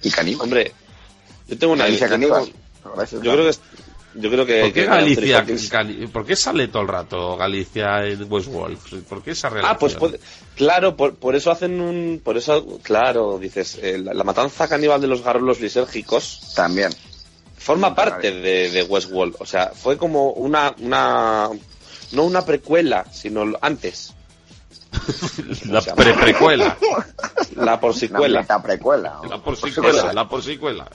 Y 0.03 0.11
caníbal. 0.11 0.45
Hombre, 0.45 0.73
yo 1.47 1.59
tengo 1.59 1.75
una 1.75 1.89
yo, 1.89 2.09
tengo- 2.09 2.47
yo 2.47 3.21
creo 3.21 3.45
que 3.51 3.57
yo 4.19 4.31
creo 4.31 4.47
que 4.47 4.61
¿Por 4.63 4.73
qué 4.73 4.81
que 4.83 4.87
Galicia, 4.87 5.45
Gali- 5.47 6.09
¿por 6.11 6.25
qué 6.27 6.37
sale 6.37 6.69
todo 6.69 6.83
el 6.83 6.89
rato 6.89 7.37
Galicia 7.37 8.05
en 8.07 8.31
Westworld? 8.31 8.79
¿Por 9.09 9.23
qué 9.23 9.33
esa 9.33 9.49
relación? 9.49 9.75
Ah, 9.75 9.79
pues 9.79 9.95
puede- 9.95 10.21
claro, 10.55 10.97
por, 10.97 11.15
por 11.17 11.35
eso 11.37 11.51
hacen 11.51 11.81
un, 11.81 12.21
por 12.25 12.37
eso, 12.37 12.79
claro, 12.83 13.39
dices, 13.39 13.79
eh, 13.83 13.99
la, 13.99 14.15
la 14.15 14.25
matanza 14.25 14.69
caníbal 14.69 15.01
de 15.01 15.07
los 15.09 15.23
garrolos 15.23 15.61
lisérgicos 15.61 16.53
También. 16.55 16.91
forma 17.59 17.95
parte 17.95 18.31
de, 18.33 18.71
de 18.71 18.83
Westworld, 18.85 19.37
o 19.39 19.47
sea, 19.47 19.73
fue 19.75 19.97
como 19.97 20.31
una, 20.31 20.75
una, 20.81 21.49
no 22.13 22.23
una 22.25 22.45
precuela, 22.45 23.05
sino 23.13 23.45
antes, 23.61 24.13
la 25.67 25.81
pre-precuela. 25.83 26.77
la 27.57 27.79
por 27.81 27.91
Una 27.91 27.99
secuela. 28.01 28.41
meta 28.41 28.63
precuela. 28.63 29.21
La 29.29 29.39
por 29.43 29.57
secuela, 29.57 30.13
la 30.13 30.29
por 30.29 30.43
secuela. 30.43 30.89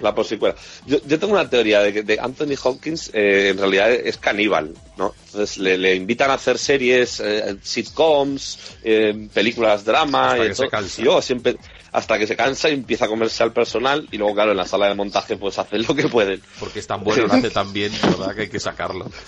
La 0.00 0.14
posicuela. 0.14 0.54
Yo, 0.86 0.98
yo 1.06 1.18
tengo 1.18 1.32
una 1.34 1.48
teoría 1.48 1.80
de 1.80 1.92
que 1.92 2.02
de 2.02 2.18
Anthony 2.18 2.54
Hopkins 2.62 3.10
eh, 3.12 3.48
en 3.50 3.58
realidad 3.58 3.90
es 3.92 4.16
caníbal, 4.16 4.74
¿no? 4.96 5.14
Entonces 5.26 5.58
le, 5.58 5.76
le 5.78 5.94
invitan 5.94 6.30
a 6.30 6.34
hacer 6.34 6.58
series, 6.58 7.20
eh, 7.20 7.56
sitcoms, 7.62 8.58
eh, 8.82 9.28
películas 9.32 9.84
drama, 9.84 10.32
Hasta 10.32 10.38
y 10.44 10.48
que 10.48 10.54
todo. 10.54 10.64
se 10.64 10.70
cansa. 10.70 11.00
Y 11.00 11.04
luego 11.04 11.22
siempre 11.22 11.56
hasta 11.92 12.18
que 12.18 12.26
se 12.26 12.36
cansa 12.36 12.70
y 12.70 12.74
empieza 12.74 13.06
a 13.06 13.08
comerse 13.08 13.42
al 13.42 13.52
personal 13.52 14.06
y 14.12 14.16
luego 14.16 14.34
claro 14.34 14.52
en 14.52 14.56
la 14.56 14.66
sala 14.66 14.86
de 14.88 14.94
montaje 14.94 15.36
pues 15.36 15.58
hacen 15.58 15.82
lo 15.82 15.94
que 15.94 16.08
pueden. 16.08 16.40
Porque 16.58 16.78
es 16.78 16.86
tan 16.86 17.02
bueno, 17.02 17.26
lo 17.26 17.32
hace 17.34 17.50
tan 17.50 17.72
bien, 17.72 17.92
¿verdad? 18.02 18.34
Que 18.34 18.42
hay 18.42 18.48
que 18.48 18.60
sacarlo. 18.60 19.10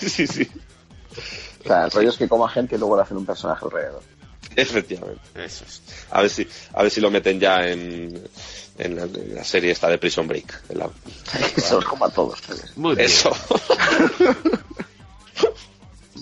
Sí, 0.00 0.26
sí, 0.26 0.48
O 1.64 1.68
sea, 1.68 1.84
el 1.84 1.90
rollo 1.92 2.08
es 2.08 2.16
que 2.16 2.28
coma 2.28 2.48
gente 2.48 2.74
y 2.74 2.78
luego 2.78 2.96
le 2.96 3.02
hacen 3.02 3.16
un 3.16 3.24
personaje 3.26 3.64
alrededor. 3.64 4.02
Efectivamente. 4.62 5.20
Eso 5.34 5.64
es. 5.66 5.82
A 6.10 6.20
ver 6.22 6.30
si 6.30 6.46
a 6.74 6.82
ver 6.82 6.90
si 6.90 7.00
lo 7.00 7.10
meten 7.10 7.38
ya 7.40 7.66
en, 7.68 8.22
en, 8.78 8.96
la, 8.96 9.02
en 9.04 9.34
la 9.34 9.44
serie 9.44 9.70
esta 9.70 9.88
de 9.88 9.98
Prison 9.98 10.26
Break. 10.28 10.62
en 10.70 10.78
la- 10.78 10.90
Se 11.56 11.74
los 11.74 11.84
coma 11.84 12.06
a 12.06 12.10
todos. 12.10 12.38
Muy 12.76 12.94
bien. 12.96 13.06
Eso. 13.06 13.30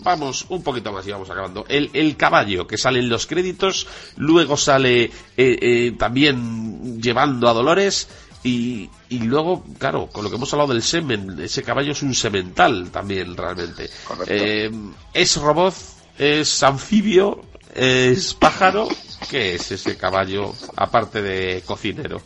Vamos 0.02 0.46
un 0.50 0.62
poquito 0.62 0.92
más 0.92 1.04
y 1.06 1.10
vamos 1.10 1.28
acabando. 1.30 1.64
El, 1.68 1.90
el 1.92 2.16
caballo 2.16 2.66
que 2.66 2.78
sale 2.78 3.00
en 3.00 3.08
los 3.08 3.26
créditos, 3.26 3.88
luego 4.16 4.56
sale 4.56 5.04
eh, 5.04 5.10
eh, 5.36 5.94
también 5.98 7.00
llevando 7.02 7.48
a 7.48 7.52
Dolores 7.52 8.06
y, 8.44 8.88
y 9.08 9.18
luego, 9.20 9.64
claro, 9.78 10.06
con 10.06 10.22
lo 10.22 10.30
que 10.30 10.36
hemos 10.36 10.52
hablado 10.52 10.72
del 10.74 10.82
semen, 10.84 11.36
ese 11.40 11.64
caballo 11.64 11.90
es 11.90 12.02
un 12.02 12.14
semental 12.14 12.90
también 12.92 13.36
realmente. 13.36 13.90
Eh, 14.28 14.70
es 15.12 15.36
robot, 15.38 15.74
es 16.18 16.62
anfibio, 16.62 17.44
es 17.76 18.34
pájaro. 18.34 18.88
¿Qué 19.30 19.54
es 19.54 19.70
ese 19.72 19.96
caballo 19.96 20.54
aparte 20.76 21.20
de 21.22 21.62
cocinero? 21.66 22.20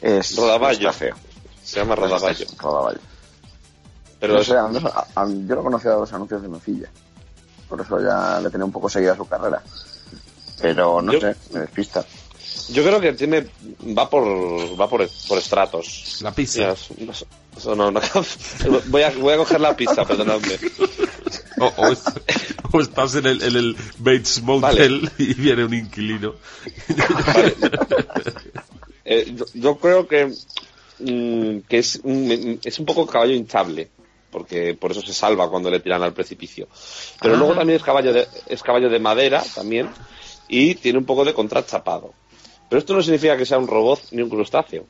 Es 0.00 0.36
Rodaballo. 0.36 0.92
feo. 0.92 1.16
Se 1.62 1.80
llama 1.80 1.94
Rodaballo. 1.96 2.46
Rodaballo. 2.58 3.00
Pero 4.20 4.34
no 4.34 4.44
sé, 4.44 4.54
a- 4.56 4.62
a- 4.64 5.22
a- 5.22 5.28
yo 5.28 5.54
lo 5.54 5.62
conocía 5.62 5.90
de 5.92 5.96
los 5.98 6.12
anuncios 6.12 6.42
de 6.42 6.48
Nocilla. 6.48 6.88
Por 7.68 7.80
eso 7.80 8.00
ya 8.00 8.40
le 8.40 8.50
tenía 8.50 8.64
un 8.64 8.72
poco 8.72 8.88
seguida 8.88 9.16
su 9.16 9.26
carrera. 9.26 9.62
Pero 10.60 11.02
no 11.02 11.12
Yo- 11.12 11.20
sé, 11.20 11.34
me 11.52 11.60
despista. 11.60 12.04
Yo 12.70 12.82
creo 12.84 13.00
que 13.00 13.12
tiene 13.14 13.46
va 13.98 14.08
por 14.08 14.24
va 14.80 14.88
por, 14.88 15.06
por 15.28 15.38
estratos. 15.38 16.18
La 16.22 16.32
pizza. 16.32 16.60
Ya, 16.60 16.70
eso- 16.72 17.74
no, 17.74 17.90
no- 17.90 18.00
voy 18.86 19.02
a 19.02 19.10
voy 19.10 19.34
a 19.34 19.36
coger 19.38 19.60
la 19.60 19.76
pizza, 19.76 20.04
perdonadme. 20.06 20.58
O, 21.60 21.66
o 21.76 21.88
es- 21.92 22.02
o 22.72 22.80
estás 22.80 23.14
en 23.16 23.26
el, 23.26 23.42
en 23.42 23.56
el 23.56 23.76
Bates 23.98 24.42
Motel 24.42 25.10
y 25.18 25.34
viene 25.34 25.64
un 25.64 25.74
inquilino. 25.74 26.34
Eh, 29.04 29.32
yo, 29.36 29.44
yo 29.54 29.76
creo 29.76 30.08
que 30.08 30.26
mm, 30.98 31.58
que 31.68 31.78
es 31.78 32.00
un, 32.02 32.58
es 32.64 32.78
un 32.78 32.86
poco 32.86 33.06
caballo 33.06 33.34
hinchable, 33.34 33.90
porque 34.30 34.74
por 34.74 34.92
eso 34.92 35.02
se 35.02 35.12
salva 35.12 35.48
cuando 35.50 35.70
le 35.70 35.80
tiran 35.80 36.02
al 36.02 36.14
precipicio. 36.14 36.68
Pero 37.20 37.34
Ah. 37.34 37.38
luego 37.38 37.54
también 37.54 37.76
es 37.76 37.82
caballo 37.82 38.12
de 38.12 38.26
es 38.48 38.62
caballo 38.62 38.88
de 38.88 38.98
madera 38.98 39.42
también 39.54 39.90
y 40.48 40.74
tiene 40.76 40.98
un 40.98 41.04
poco 41.04 41.24
de 41.24 41.34
contrachapado. 41.34 42.14
Pero 42.68 42.78
esto 42.80 42.94
no 42.94 43.02
significa 43.02 43.36
que 43.36 43.46
sea 43.46 43.58
un 43.58 43.68
robot 43.68 44.00
ni 44.12 44.22
un 44.22 44.30
crustáceo. 44.30 44.86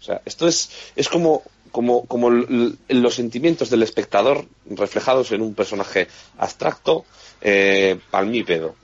O 0.00 0.04
sea, 0.04 0.20
esto 0.26 0.46
es, 0.46 0.70
es 0.94 1.08
como, 1.08 1.42
como, 1.74 2.06
como 2.06 2.30
los 2.30 3.14
sentimientos 3.16 3.68
del 3.68 3.82
espectador 3.82 4.46
reflejados 4.64 5.32
en 5.32 5.42
un 5.42 5.54
personaje 5.54 6.06
abstracto, 6.38 7.04
eh, 7.40 7.98
palmípedo. 8.12 8.76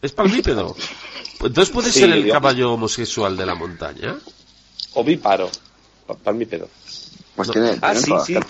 ¿Es 0.00 0.12
palmípedo? 0.12 0.76
Entonces 1.40 1.70
puede 1.74 1.90
Sí, 1.90 1.98
ser 1.98 2.10
el 2.12 2.30
caballo 2.30 2.74
homosexual 2.74 3.36
de 3.36 3.44
la 3.44 3.56
montaña. 3.56 4.14
Ovíparo. 4.94 5.50
pa- 6.06 6.14
Palmípedo. 6.14 6.68
Pues 7.34 7.48
No. 7.48 7.52
tiene, 7.54 7.70
Ah, 7.80 7.92
tiene 7.92 8.00
sí, 8.00 8.10
todas 8.10 8.26
sí. 8.26 8.34
¿eh? 8.34 8.40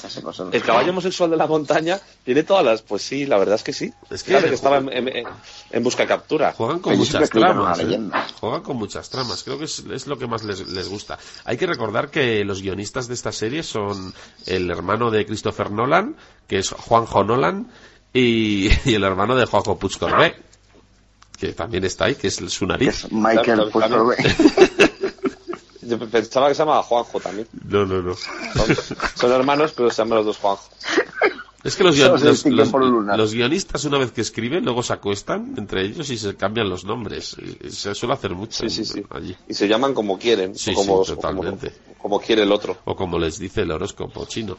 El 0.53 0.63
caballo 0.63 0.91
homosexual 0.91 1.31
de 1.31 1.37
la 1.37 1.47
montaña 1.47 2.01
tiene 2.25 2.43
todas 2.43 2.65
las. 2.65 2.83
Pues 2.83 3.03
sí, 3.03 3.27
la 3.27 3.39
verdad 3.39 3.55
es 3.55 3.63
que 3.63 3.73
sí. 3.73 3.93
Es 4.11 4.25
que- 4.25 4.31
Fíjate 4.33 4.49
que 4.49 4.55
estaba 4.55 4.79
en, 4.79 4.89
en- 4.93 5.25
en 5.71 5.83
busca 5.85 6.05
captura. 6.07 6.53
Juegan 6.53 6.81
con 6.81 6.99
muchas 6.99 7.31
tramas. 7.31 7.79
¿eh? 7.79 8.01
Juegan 8.41 8.63
con 8.63 8.77
muchas 8.77 9.09
tramas. 9.09 9.45
Creo 9.45 9.57
que 9.59 9.67
es, 9.67 9.85
es 9.91 10.07
lo 10.09 10.19
que 10.19 10.27
más 10.27 10.43
les, 10.43 10.67
les 10.69 10.89
gusta. 10.89 11.17
Hay 11.45 11.57
que 11.57 11.67
recordar 11.67 12.11
que 12.11 12.45
los 12.45 12.61
guionistas 12.61 13.07
de 13.07 13.15
esta 13.15 13.31
serie 13.31 13.63
son 13.63 14.13
el 14.47 14.69
hermano 14.71 15.13
de 15.13 15.27
Christopher 15.27 15.71
Nolan, 15.71 16.17
que 16.49 16.59
es 16.59 16.71
Juanjo 16.71 17.23
Nolan, 17.23 17.71
y, 18.13 18.69
y 18.85 18.95
el 18.95 19.05
hermano 19.05 19.37
de 19.37 19.47
Juanjo 19.47 19.79
Puig 19.79 19.93
que 21.39 21.53
también 21.55 21.85
está 21.85 22.05
ahí, 22.05 22.15
que 22.15 22.29
es 22.29 22.37
su 22.37 22.67
nariz. 22.67 23.05
es 23.05 23.13
Michael 23.13 23.69
Claro, 23.71 23.71
claro. 23.71 24.11
Yo 25.99 26.09
pensaba 26.09 26.49
que 26.49 26.55
se 26.55 26.63
llamaba 26.63 26.83
Juanjo 26.83 27.21
también. 27.21 27.47
No, 27.69 27.85
no, 27.87 28.03
no. 28.03 28.15
Son, 28.15 28.77
son 29.15 29.33
hermanos, 29.33 29.73
pero 29.77 29.91
se 29.91 29.97
llaman 30.03 30.19
los 30.19 30.27
dos 30.27 30.39
Juanjo. 30.39 30.69
Es 31.65 31.77
que 31.77 31.85
los, 31.85 31.97
guion- 31.97 33.17
los- 33.17 33.33
guionistas 33.35 33.85
una 33.85 33.99
vez 33.99 34.11
que 34.11 34.21
escriben, 34.21 34.65
luego 34.65 34.83
se 34.83 34.95
acuestan 34.95 35.55
entre 35.57 35.85
ellos 35.85 36.11
y 36.11 36.19
se 36.19 36.35
cambian 36.35 36.69
los 36.69 36.85
nombres. 36.85 37.37
Se 37.69 37.95
suele 37.95 38.15
hacer 38.15 38.33
mucho 38.35 38.69
Sí, 38.69 38.71
sí, 38.71 38.85
sí. 38.85 39.03
allí. 39.11 39.37
Y 39.49 39.55
se 39.55 39.69
llaman 39.69 39.95
como 39.95 40.19
quieren. 40.19 40.57
Sí, 40.57 40.73
o 40.73 40.75
como, 40.75 41.05
sí, 41.05 41.13
o 41.13 41.17
como- 41.17 41.41
totalmente. 41.41 41.73
como 41.99 42.21
quiere 42.21 42.43
el 42.43 42.51
otro. 42.51 42.79
O 42.85 42.97
como 42.97 43.17
les 43.19 43.39
dice 43.39 43.61
el 43.63 43.71
horóscopo 43.71 44.25
chino. 44.27 44.59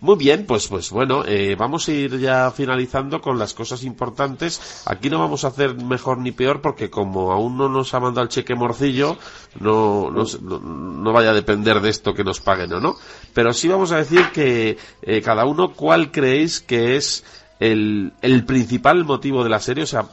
Muy 0.00 0.16
bien, 0.16 0.46
pues, 0.46 0.68
pues 0.68 0.90
bueno, 0.90 1.24
eh, 1.26 1.54
vamos 1.58 1.86
a 1.88 1.92
ir 1.92 2.18
ya 2.18 2.50
finalizando 2.50 3.20
con 3.20 3.38
las 3.38 3.52
cosas 3.54 3.84
importantes. 3.84 4.82
Aquí 4.86 5.10
no 5.10 5.18
vamos 5.18 5.44
a 5.44 5.48
hacer 5.48 5.74
mejor 5.74 6.18
ni 6.18 6.32
peor 6.32 6.60
porque 6.62 6.88
como 6.88 7.32
aún 7.32 7.56
no 7.58 7.68
nos 7.68 7.92
ha 7.94 8.00
mandado 8.00 8.22
el 8.22 8.28
cheque 8.30 8.54
morcillo, 8.54 9.18
no, 9.60 10.10
no, 10.10 10.24
no- 10.40 10.60
no 10.60 11.12
vaya 11.12 11.30
a 11.30 11.34
depender 11.34 11.80
de 11.80 11.90
esto 11.90 12.14
que 12.14 12.24
nos 12.24 12.40
paguen 12.40 12.72
o 12.72 12.80
no. 12.80 12.96
Pero 13.34 13.52
sí 13.52 13.68
vamos 13.68 13.92
a 13.92 13.98
decir 13.98 14.24
que 14.32 14.78
eh, 15.02 15.20
cada 15.22 15.44
uno 15.44 15.72
cuál 15.74 16.10
creéis 16.10 16.60
que 16.60 16.96
es 16.96 17.24
el, 17.60 18.12
el 18.22 18.44
principal 18.46 19.04
motivo 19.04 19.44
de 19.44 19.50
la 19.50 19.60
serie, 19.60 19.84
o 19.84 19.86
sea, 19.86 20.06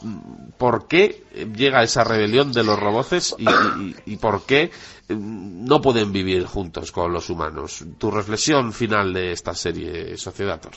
¿por 0.58 0.88
qué 0.88 1.24
llega 1.56 1.82
esa 1.82 2.04
rebelión 2.04 2.52
de 2.52 2.64
los 2.64 2.78
roboces 2.80 3.34
y, 3.40 3.96
y- 4.06 4.18
por 4.18 4.44
qué 4.46 4.70
mm, 5.10 5.66
no 5.66 5.82
pueden 5.82 6.12
vivir 6.12 6.46
juntos 6.46 6.92
con 6.92 7.12
los 7.14 7.30
humanos? 7.30 7.84
Tu 7.98 8.12
reflexión 8.12 8.74
final 8.74 9.14
de 9.14 9.32
esta 9.32 9.56
serie, 9.56 10.18
Sociedator. 10.18 10.74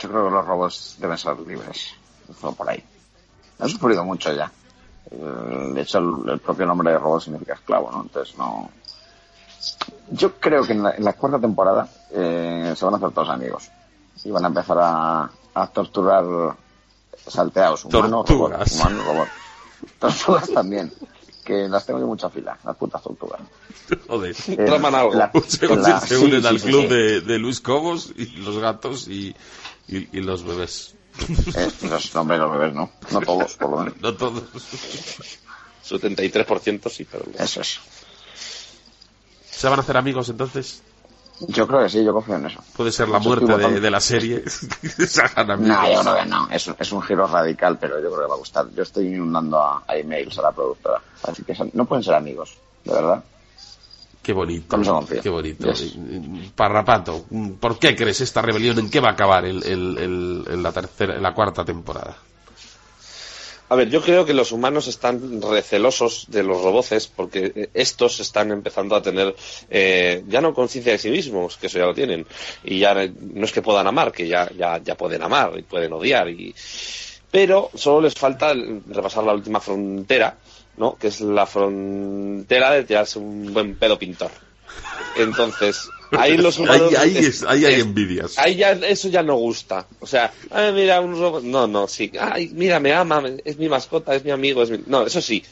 Yo 0.00 0.08
creo 0.10 0.24
que 0.26 0.30
los 0.32 0.44
robots 0.44 0.96
deben 0.98 1.16
ser 1.16 1.38
libres. 1.40 1.94
Por 2.40 2.68
ahí. 2.68 2.82
Han 3.60 3.68
sufrido 3.68 4.04
mucho 4.04 4.32
ya. 4.34 4.50
Eh, 5.10 5.70
De 5.74 5.80
hecho, 5.82 5.98
el, 5.98 6.28
el 6.30 6.38
propio 6.40 6.66
nombre 6.66 6.90
de 6.90 6.98
robot 6.98 7.22
significa 7.22 7.54
esclavo, 7.54 7.90
¿no? 7.92 8.02
Entonces, 8.02 8.36
no. 8.36 8.68
Yo 10.10 10.32
creo 10.40 10.64
que 10.64 10.72
en 10.72 10.82
la, 10.82 10.90
en 10.96 11.04
la 11.04 11.12
cuarta 11.12 11.38
temporada 11.38 11.88
eh, 12.10 12.74
se 12.76 12.84
van 12.84 12.94
a 12.94 12.96
hacer 12.96 13.12
todos 13.12 13.28
amigos. 13.30 13.70
Y 14.24 14.30
van 14.30 14.44
a 14.44 14.48
empezar 14.48 14.76
a, 14.80 15.30
a 15.54 15.66
torturar 15.68 16.24
salteados, 17.26 17.84
humanos, 17.86 18.24
Tortugas. 18.26 18.58
robots, 18.58 18.72
humanos, 18.74 19.04
robots. 19.06 19.30
Tortugas 19.98 20.50
también. 20.52 20.92
Que 21.44 21.68
las 21.68 21.84
tengo 21.84 22.00
yo 22.00 22.06
mucha 22.06 22.30
fila, 22.30 22.58
las 22.64 22.74
putas 22.76 23.02
tortugas. 23.02 23.40
Joder. 24.08 24.34
Eh, 24.48 24.56
Traman 24.64 24.94
algo. 24.94 25.14
la- 25.14 25.30
Se, 25.46 25.66
la- 25.76 26.00
se 26.00 26.16
sí, 26.16 26.24
unen 26.24 26.40
sí, 26.40 26.46
al 26.48 26.58
sí, 26.58 26.66
club 26.68 26.82
sí. 26.82 26.88
De, 26.88 27.20
de 27.20 27.38
Luis 27.38 27.60
Cobos 27.60 28.12
y 28.16 28.24
los 28.36 28.58
gatos 28.58 29.08
y, 29.08 29.34
y, 29.88 30.08
y 30.16 30.22
los 30.22 30.42
bebés. 30.42 30.94
Eh, 31.54 31.70
los 31.82 32.14
nombres 32.14 32.40
de 32.40 32.46
los 32.46 32.52
bebés, 32.58 32.74
¿no? 32.74 32.90
No 33.12 33.20
todos, 33.20 33.54
por 33.56 33.70
lo 33.70 33.76
menos. 33.78 34.00
No 34.00 34.14
todos. 34.14 34.42
73% 35.86 36.88
sí, 36.90 37.04
pero... 37.04 37.24
Eso 37.38 37.60
es. 37.60 37.78
¿Se 39.50 39.68
van 39.68 39.78
a 39.78 39.82
hacer 39.82 39.96
amigos 39.98 40.28
entonces? 40.30 40.82
Yo 41.40 41.66
creo 41.66 41.82
que 41.82 41.88
sí, 41.88 42.04
yo 42.04 42.12
confío 42.12 42.36
en 42.36 42.46
eso. 42.46 42.60
Puede 42.76 42.92
ser 42.92 43.08
la 43.08 43.18
muerte 43.18 43.46
de, 43.80 43.90
la 43.90 44.00
serie. 44.00 44.44
No, 45.68 45.74
yo 45.92 46.00
creo 46.02 46.14
que 46.16 46.26
no. 46.26 46.48
Es, 46.50 46.66
un- 46.68 46.76
es 46.78 46.92
un 46.92 47.02
giro 47.02 47.26
radical, 47.26 47.76
pero 47.78 47.96
yo 48.00 48.08
creo 48.10 48.22
que 48.22 48.28
va 48.28 48.34
a 48.34 48.38
gustar. 48.38 48.66
Yo 48.74 48.82
estoy 48.84 49.08
inundando 49.08 49.60
a, 49.60 49.82
a 49.86 49.96
emails 49.96 50.38
a 50.38 50.42
la 50.42 50.52
productora. 50.52 51.00
Así 51.24 51.42
que 51.42 51.54
son- 51.54 51.70
no 51.74 51.84
pueden 51.86 52.02
ser 52.04 52.14
amigos, 52.14 52.56
de 52.84 52.92
verdad. 52.94 53.24
Qué 54.22 54.32
bonito. 54.32 54.68
Qué 55.20 55.28
bonito. 55.28 55.66
Yes. 55.70 55.96
Parrapato, 56.54 57.24
¿por 57.60 57.78
qué 57.78 57.94
crees 57.94 58.20
esta 58.22 58.40
rebelión? 58.40 58.78
¿En 58.78 58.88
qué 58.88 59.00
va 59.00 59.08
a 59.10 59.12
acabar 59.12 59.44
el- 59.44 59.62
el- 59.64 60.62
la 60.62 60.72
tercera, 60.72 61.18
la 61.18 61.34
cuarta 61.34 61.62
temporada? 61.64 62.16
A 63.68 63.76
ver, 63.76 63.88
yo 63.88 64.02
creo 64.02 64.26
que 64.26 64.34
los 64.34 64.52
humanos 64.52 64.88
están 64.88 65.40
recelosos 65.40 66.26
de 66.28 66.42
los 66.42 66.62
roboces 66.62 67.06
porque 67.06 67.52
eh, 67.54 67.70
estos 67.72 68.20
están 68.20 68.50
empezando 68.50 68.94
a 68.94 69.02
tener 69.02 69.34
eh, 69.70 70.22
ya 70.28 70.42
no 70.42 70.52
conciencia 70.52 70.92
de 70.92 70.98
sí 70.98 71.10
mismos, 71.10 71.56
que 71.56 71.68
eso 71.68 71.78
ya 71.78 71.86
lo 71.86 71.94
tienen, 71.94 72.26
y 72.62 72.80
ya 72.80 72.92
eh, 73.02 73.12
no 73.18 73.46
es 73.46 73.52
que 73.52 73.62
puedan 73.62 73.86
amar, 73.86 74.12
que 74.12 74.28
ya, 74.28 74.50
ya, 74.56 74.78
ya 74.82 74.96
pueden 74.96 75.22
amar 75.22 75.58
y 75.58 75.62
pueden 75.62 75.94
odiar, 75.94 76.28
y... 76.28 76.54
pero 77.30 77.70
solo 77.74 78.02
les 78.02 78.14
falta 78.14 78.52
repasar 78.52 79.24
la 79.24 79.32
última 79.32 79.60
frontera, 79.60 80.36
¿no? 80.76 80.96
Que 80.96 81.06
es 81.06 81.22
la 81.22 81.46
frontera 81.46 82.70
de 82.72 82.84
tirarse 82.84 83.18
un 83.18 83.52
buen 83.52 83.76
pedo 83.76 83.98
pintor. 83.98 84.30
Entonces, 85.16 85.88
ahí 86.12 86.36
los 86.36 86.58
humanos... 86.58 86.94
Ahí, 86.96 87.10
ahí 87.16 87.18
es- 87.18 87.26
es- 87.26 87.42
ahí 87.44 87.64
hay 87.64 87.74
es- 87.74 87.80
envidias. 87.82 88.38
Ahí 88.38 88.56
ya, 88.56 88.72
eso 88.72 89.08
ya 89.08 89.22
no 89.22 89.36
gusta. 89.36 89.86
O 90.00 90.06
sea, 90.06 90.32
ay, 90.50 90.72
mira, 90.72 91.00
un 91.00 91.18
robot. 91.18 91.42
No, 91.42 91.66
no, 91.66 91.86
sí. 91.88 92.10
Ay, 92.20 92.50
mira, 92.54 92.80
me 92.80 92.92
ama, 92.92 93.22
es 93.44 93.56
mi 93.58 93.68
mascota, 93.68 94.14
es 94.14 94.24
mi 94.24 94.30
amigo, 94.30 94.62
es 94.62 94.70
mi... 94.70 94.80
No, 94.86 95.06
eso 95.06 95.20
sí. 95.20 95.44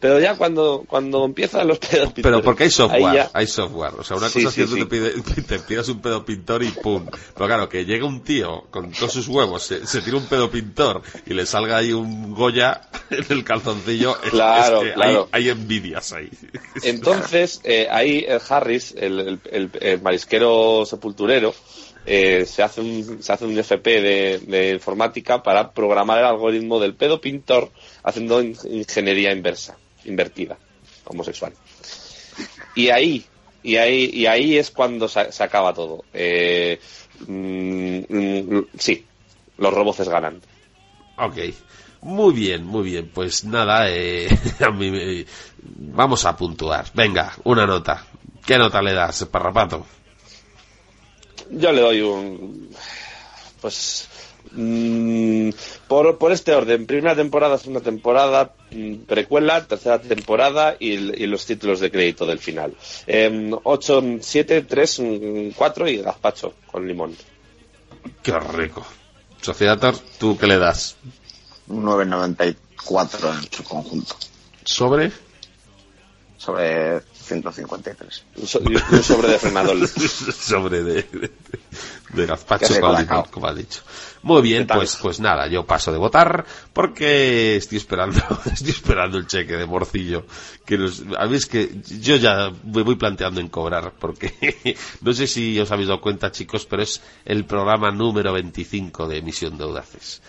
Pero 0.00 0.18
ya 0.18 0.34
cuando, 0.34 0.84
cuando 0.88 1.24
empiezan 1.26 1.68
los 1.68 1.78
pedos 1.90 2.12
Pero 2.14 2.42
porque 2.42 2.64
hay 2.64 2.70
software, 2.70 3.14
ya- 3.14 3.30
hay 3.34 3.46
software. 3.46 3.92
O 3.98 4.02
sea, 4.02 4.16
una 4.16 4.28
Sí, 4.30 4.42
cosa 4.42 4.54
sí, 4.54 4.62
es 4.62 4.70
que 4.70 4.74
sí. 4.76 4.80
tú 4.84 4.88
te, 5.34 5.42
te 5.42 5.58
pidas 5.60 5.88
un 5.90 6.00
pedo 6.00 6.24
pintor 6.24 6.62
y 6.62 6.68
pum. 6.70 7.06
Pero 7.34 7.46
claro, 7.46 7.68
que 7.68 7.84
llegue 7.84 8.02
un 8.04 8.22
tío 8.24 8.64
con 8.70 8.90
todos 8.92 9.12
sus 9.12 9.28
huevos, 9.28 9.62
se, 9.62 9.86
se 9.86 10.00
tira 10.00 10.16
un 10.16 10.24
pedo 10.26 10.50
pintor 10.50 11.02
y 11.26 11.34
le 11.34 11.44
salga 11.44 11.76
ahí 11.76 11.92
un 11.92 12.34
Goya 12.34 12.80
en 13.10 13.26
el 13.28 13.44
calzoncillo. 13.44 14.16
es- 14.24 14.30
Claro, 14.30 14.80
es 14.82 14.88
que 14.88 14.94
claro. 14.94 15.28
Hay, 15.32 15.42
hay 15.44 15.48
envidias 15.50 16.12
ahí. 16.14 16.30
Entonces, 16.82 17.60
eh, 17.64 17.86
ahí 17.90 18.24
el 18.26 18.40
Harris, 18.48 18.94
el, 18.96 19.20
el- 19.20 19.40
el- 19.50 19.70
el 19.80 20.00
marisquero 20.02 20.84
sepulturero, 20.86 21.54
eh, 22.06 22.46
se, 22.46 22.62
hace 22.62 22.80
un, 22.80 23.22
se 23.22 23.32
hace 23.32 23.44
un 23.44 23.58
FP 23.58 24.00
de, 24.00 24.38
de 24.38 24.70
informática 24.70 25.42
para 25.42 25.70
programar 25.72 26.18
el 26.18 26.24
algoritmo 26.24 26.80
del 26.80 26.94
pedo 26.94 27.20
pintor 27.20 27.70
haciendo 28.02 28.42
in- 28.42 28.56
ingeniería 28.70 29.32
inversa, 29.32 29.76
invertida, 30.04 30.58
homosexual. 31.06 31.52
Y 32.74 32.88
ahí, 32.90 33.26
y 33.62 33.76
ahí, 33.76 34.10
y 34.12 34.26
ahí 34.26 34.56
es 34.58 34.70
cuando 34.70 35.08
se, 35.08 35.30
se 35.32 35.42
acaba 35.42 35.74
todo. 35.74 36.04
Eh, 36.12 36.80
mm, 37.26 37.98
mm, 38.08 38.66
sí, 38.78 39.06
los 39.58 39.74
roboces 39.74 40.08
ganan. 40.08 40.40
Ok. 41.16 41.36
Muy 42.02 42.32
bien, 42.32 42.64
muy 42.64 42.82
bien. 42.84 43.10
Pues 43.12 43.44
nada, 43.44 43.90
eh, 43.90 44.28
a 44.60 44.70
mí 44.70 44.90
me- 44.90 45.26
vamos 45.62 46.24
a 46.24 46.36
puntuar. 46.36 46.86
Venga, 46.94 47.34
una 47.44 47.66
nota. 47.66 48.06
¿Qué 48.46 48.56
nota 48.56 48.80
le 48.80 48.94
das, 48.94 49.26
Parrapato? 49.26 49.86
Yo 51.50 51.72
le 51.72 51.80
doy 51.80 52.00
un. 52.00 52.70
Pues. 53.60 54.08
mm, 54.52 55.50
por, 55.88 56.18
por 56.18 56.32
este 56.32 56.54
orden: 56.54 56.86
primera 56.86 57.14
temporada, 57.14 57.58
segunda 57.58 57.80
temporada, 57.80 58.54
mm, 58.70 58.94
precuela, 59.06 59.66
tercera 59.66 60.00
temporada 60.00 60.76
y, 60.78 60.96
los 61.26 61.46
títulos 61.46 61.80
de 61.80 61.90
crédito 61.90 62.26
del 62.26 62.38
final. 62.38 62.74
8, 63.62 64.04
7, 64.20 64.62
3, 64.62 65.02
4 65.56 65.88
y 65.88 65.98
gazpacho 65.98 66.54
con 66.70 66.86
limón. 66.86 67.16
Qué 68.22 68.38
rico. 68.38 68.86
Sociedator, 69.40 69.96
¿tú 70.18 70.36
qué 70.36 70.46
le 70.46 70.58
das? 70.58 70.96
Un 71.68 71.84
994 71.84 73.32
en 73.32 73.52
su 73.52 73.64
conjunto. 73.64 74.16
¿Sobre? 74.64 75.10
Sobre 76.40 77.02
153. 77.02 78.24
Un 78.36 78.46
so- 78.46 78.60
un 78.60 79.02
sobre 79.02 79.28
de 79.28 79.38
frenador. 79.38 79.76
sobre 79.88 80.82
de, 80.82 81.02
de, 81.02 81.30
de 82.14 82.26
gazpacho 82.26 82.80
colacao. 82.80 83.18
limón, 83.18 83.30
como 83.30 83.46
ha 83.46 83.52
dicho. 83.54 83.82
Muy 84.22 84.40
bien, 84.40 84.66
pues, 84.66 84.96
pues 85.02 85.20
nada, 85.20 85.48
yo 85.48 85.66
paso 85.66 85.92
de 85.92 85.98
votar 85.98 86.46
porque 86.72 87.56
estoy 87.56 87.76
esperando, 87.76 88.18
estoy 88.52 88.70
esperando 88.70 89.18
el 89.18 89.26
cheque 89.26 89.58
de 89.58 89.66
morcillo. 89.66 90.24
Que 90.64 90.78
nos, 90.78 91.02
a 91.18 91.26
mí 91.26 91.36
es 91.36 91.44
que 91.44 91.78
yo 92.00 92.16
ya 92.16 92.50
me 92.64 92.82
voy 92.84 92.94
planteando 92.96 93.38
en 93.42 93.48
cobrar 93.48 93.92
porque 94.00 94.76
no 95.02 95.12
sé 95.12 95.26
si 95.26 95.60
os 95.60 95.70
habéis 95.70 95.88
dado 95.88 96.00
cuenta, 96.00 96.32
chicos, 96.32 96.64
pero 96.64 96.82
es 96.82 97.02
el 97.26 97.44
programa 97.44 97.90
número 97.90 98.32
25 98.32 99.06
de 99.08 99.18
Emisión 99.18 99.58
de 99.58 99.64
Audaces. 99.64 100.22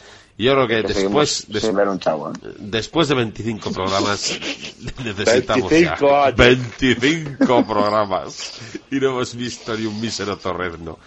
Yo 0.44 0.54
creo 0.54 0.68
que 0.68 0.82
Que 0.82 0.94
después, 0.94 1.30
seguimos 1.30 1.46
des- 1.48 1.64
sin 1.64 1.76
ver 1.76 1.88
un 1.88 2.00
chavo. 2.00 2.32
¿eh? 2.32 2.54
después 2.60 3.08
de 3.08 3.16
25 3.16 3.72
programas 3.72 4.32
necesitamos 5.04 5.70
25 5.70 6.08
ya 6.10 6.26
años. 6.26 6.38
25 6.38 7.66
programas 7.68 8.54
y 8.90 8.96
no 9.00 9.10
hemos 9.10 9.36
visto 9.36 9.76
ni 9.78 9.86
un 9.86 10.00
mísero 10.02 10.38
torrezno. 10.38 10.98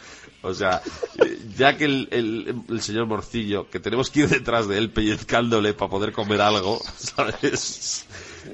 O 0.42 0.52
sea, 0.52 0.82
eh, 1.18 1.38
ya 1.56 1.76
que 1.76 1.86
el, 1.86 2.08
el- 2.10 2.54
el 2.68 2.82
señor 2.82 3.06
Morcillo, 3.06 3.70
que 3.70 3.80
tenemos 3.80 4.10
que 4.10 4.20
ir 4.20 4.28
detrás 4.28 4.68
de 4.68 4.76
él 4.78 4.90
pellizcándole 4.90 5.72
para 5.74 5.90
poder 5.90 6.12
comer 6.12 6.40
algo, 6.42 6.80
¿sabes? 6.98 8.04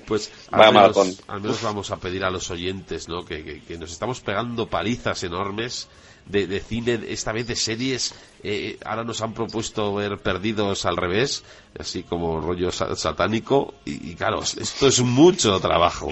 Pues 0.06 0.30
al 0.50 0.58
menos, 0.60 0.74
maratón. 0.74 1.14
al 1.28 1.40
menos 1.40 1.62
vamos 1.62 1.90
a 1.90 1.96
pedir 1.98 2.24
a 2.24 2.30
los 2.30 2.50
oyentes, 2.50 3.08
¿no? 3.08 3.24
Que, 3.24 3.44
que- 3.44 3.62
que 3.62 3.78
nos 3.78 3.92
estamos 3.92 4.20
pegando 4.20 4.66
palizas 4.68 5.22
enormes 5.24 5.88
de, 6.26 6.46
de 6.46 6.60
cine, 6.60 7.00
esta 7.08 7.32
vez 7.32 7.46
de 7.46 7.56
series. 7.56 8.14
eh, 8.42 8.78
ahora 8.84 9.04
nos 9.04 9.20
han 9.20 9.34
propuesto 9.34 9.94
ver 9.94 10.18
Perdidos 10.18 10.86
al 10.86 10.96
revés, 10.96 11.42
así 11.78 12.02
como 12.04 12.40
rollo 12.40 12.70
sa- 12.72 12.94
satánico. 12.96 13.74
Y, 13.84 14.10
y 14.10 14.14
claro, 14.14 14.42
esto 14.42 14.86
es 14.88 15.00
mucho 15.02 15.58
trabajo. 15.60 16.10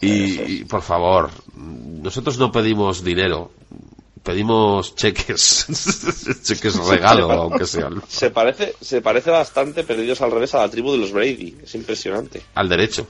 Y, 0.00 0.40
y, 0.60 0.64
por 0.64 0.82
favor, 0.82 1.30
nosotros 1.54 2.36
no 2.38 2.52
pedimos 2.52 3.02
dinero, 3.02 3.52
pedimos 4.24 4.96
cheques, 4.96 5.66
cheques 6.42 6.76
regalo, 6.76 7.30
aunque 7.30 7.66
sean 7.66 8.02
Se 8.08 8.30
parece, 8.30 8.74
se 8.80 9.00
parece 9.00 9.30
bastante, 9.30 9.84
perdidos 9.84 10.20
al 10.22 10.32
revés, 10.32 10.54
a 10.54 10.58
la 10.58 10.68
tribu 10.70 10.90
de 10.92 10.98
los 10.98 11.12
Brady. 11.12 11.58
Es 11.62 11.74
impresionante. 11.76 12.42
al 12.56 12.68
derecho. 12.68 13.06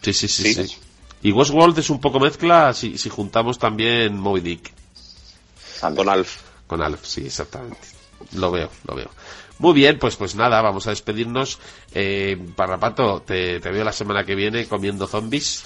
Sí, 0.00 0.12
sí, 0.14 0.28
sí, 0.28 0.54
Sí. 0.54 0.66
sí. 0.68 0.76
Y 1.22 1.32
Westworld 1.32 1.78
es 1.78 1.90
un 1.90 2.00
poco 2.00 2.20
mezcla 2.20 2.72
si, 2.74 2.96
si 2.98 3.08
juntamos 3.08 3.58
también 3.58 4.18
Moby 4.18 4.40
Dick. 4.40 4.72
Con 5.80 6.08
Alf. 6.08 6.40
Con 6.66 6.82
Alf, 6.82 7.04
sí, 7.04 7.22
exactamente. 7.26 7.78
Lo 8.32 8.50
veo, 8.50 8.70
lo 8.86 8.94
veo. 8.94 9.10
Muy 9.58 9.72
bien, 9.72 9.98
pues 9.98 10.16
pues 10.16 10.34
nada, 10.34 10.60
vamos 10.62 10.86
a 10.86 10.90
despedirnos. 10.90 11.58
Eh, 11.94 12.36
Parrapato, 12.56 13.22
te, 13.22 13.60
te 13.60 13.70
veo 13.70 13.84
la 13.84 13.92
semana 13.92 14.24
que 14.24 14.34
viene 14.34 14.66
comiendo 14.66 15.06
zombies. 15.06 15.64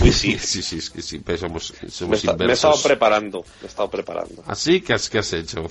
Uy, 0.00 0.12
sí. 0.12 0.38
sí, 0.40 0.62
sí, 0.62 0.78
es 0.78 0.90
que 0.90 1.02
sí, 1.02 1.18
pero 1.18 1.38
somos, 1.38 1.72
Me, 1.82 1.90
somos 1.90 2.18
está- 2.18 2.32
me 2.32 2.38
he 2.38 2.44
inversos. 2.44 2.70
estado 2.76 2.82
preparando, 2.82 3.40
me 3.60 3.66
he 3.66 3.68
estado 3.68 3.90
preparando. 3.90 4.42
Así 4.46 4.80
que 4.80 4.94
has, 4.94 5.10
¿qué 5.10 5.18
has 5.18 5.32
hecho? 5.32 5.66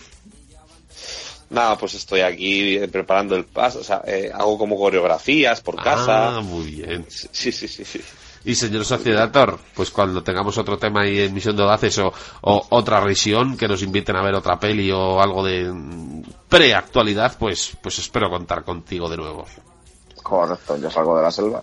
Nada, 1.49 1.77
pues 1.77 1.95
estoy 1.95 2.21
aquí 2.21 2.77
eh, 2.77 2.87
preparando 2.87 3.35
el 3.35 3.43
paso, 3.43 3.79
o 3.79 3.83
sea, 3.83 4.01
eh, 4.05 4.31
hago 4.33 4.57
como 4.57 4.77
coreografías 4.77 5.59
por 5.59 5.75
casa. 5.75 6.37
Ah, 6.37 6.41
muy 6.41 6.65
bien. 6.71 7.05
Sí, 7.09 7.51
sí, 7.51 7.67
sí, 7.67 7.83
sí. 7.83 8.01
Y 8.45 8.55
señor 8.55 8.85
Sociedator, 8.85 9.59
pues 9.75 9.91
cuando 9.91 10.23
tengamos 10.23 10.57
otro 10.57 10.77
tema 10.77 11.01
ahí 11.01 11.19
en 11.19 11.33
Misión 11.33 11.55
de 11.55 11.61
Audaces 11.63 11.97
o, 11.99 12.11
o 12.41 12.65
otra 12.69 12.99
revisión, 13.01 13.55
que 13.57 13.67
nos 13.67 13.83
inviten 13.83 14.15
a 14.15 14.23
ver 14.23 14.33
otra 14.33 14.59
peli 14.59 14.91
o 14.91 15.21
algo 15.21 15.43
de 15.45 15.71
preactualidad, 16.49 17.37
pues, 17.37 17.73
pues 17.83 17.99
espero 17.99 18.29
contar 18.29 18.63
contigo 18.63 19.09
de 19.09 19.17
nuevo. 19.17 19.45
Correcto, 20.23 20.77
yo 20.77 20.89
salgo 20.89 21.17
de 21.17 21.23
la 21.23 21.31
selva, 21.31 21.61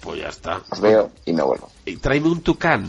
Pues 0.00 0.20
ya 0.20 0.28
está. 0.28 0.62
os 0.70 0.80
veo 0.80 1.10
y 1.24 1.32
me 1.32 1.42
vuelvo. 1.42 1.70
Y 1.84 1.96
tráeme 1.96 2.28
un 2.28 2.40
tucán. 2.42 2.86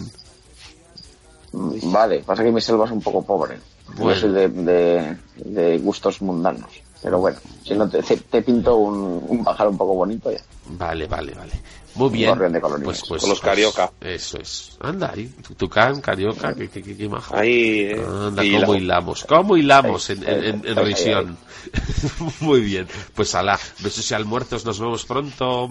Mm, 1.51 1.91
Vale, 1.91 2.19
pasa 2.19 2.43
que 2.43 2.51
mi 2.51 2.61
selva 2.61 2.85
es 2.85 2.91
un 2.91 3.01
poco 3.01 3.23
pobre. 3.23 3.59
Bueno. 3.95 4.13
Yo 4.13 4.19
soy 4.19 4.31
de, 4.31 4.49
de, 4.49 5.17
de 5.37 5.77
gustos 5.79 6.21
mundanos. 6.21 6.69
Pero 7.01 7.19
bueno, 7.19 7.37
si 7.63 7.75
no 7.75 7.87
te, 7.87 8.01
te- 8.01 8.41
pinto 8.41 8.75
un, 8.75 9.23
un 9.27 9.43
pájaro 9.43 9.69
un 9.69 9.77
poco 9.77 9.93
bonito 9.93 10.31
ya. 10.31 10.41
Vale, 10.69 11.05
vale, 11.07 11.33
vale. 11.33 11.53
Muy 11.95 12.09
bien. 12.09 12.37
de. 12.37 12.59
Pues, 12.59 13.03
pues, 13.07 13.21
Con 13.21 13.29
los 13.29 13.39
pues, 13.39 13.41
carioca. 13.41 13.91
Eso 14.01 14.39
es. 14.39 14.75
Anda 14.81 15.11
ahí. 15.15 15.27
tu- 15.47 15.53
Tucán, 15.53 16.01
carioca, 16.01 16.53
que, 16.53 16.69
que, 16.69 16.81
que, 16.83 16.97
que 16.97 17.07
majo. 17.07 17.35
Ahí, 17.35 17.91
eh, 17.91 18.03
Anda, 18.05 18.43
y 18.43 18.59
cómo 18.59 18.73
la- 18.73 18.79
hilamos, 18.79 19.23
cómo 19.25 19.57
hilamos 19.57 20.09
en, 20.09 20.23
en, 20.23 20.29
en- 20.29 20.43
en 20.43 20.55
Ahí, 20.55 20.61
ahí, 20.65 20.73
revisión. 20.73 21.37
Muy 22.41 22.61
bien. 22.61 22.87
Pues 23.15 23.33
alá, 23.35 23.59
besos 23.79 24.09
y 24.11 24.13
almuerzos, 24.13 24.65
nos 24.65 24.79
vemos 24.79 25.05
pronto. 25.05 25.69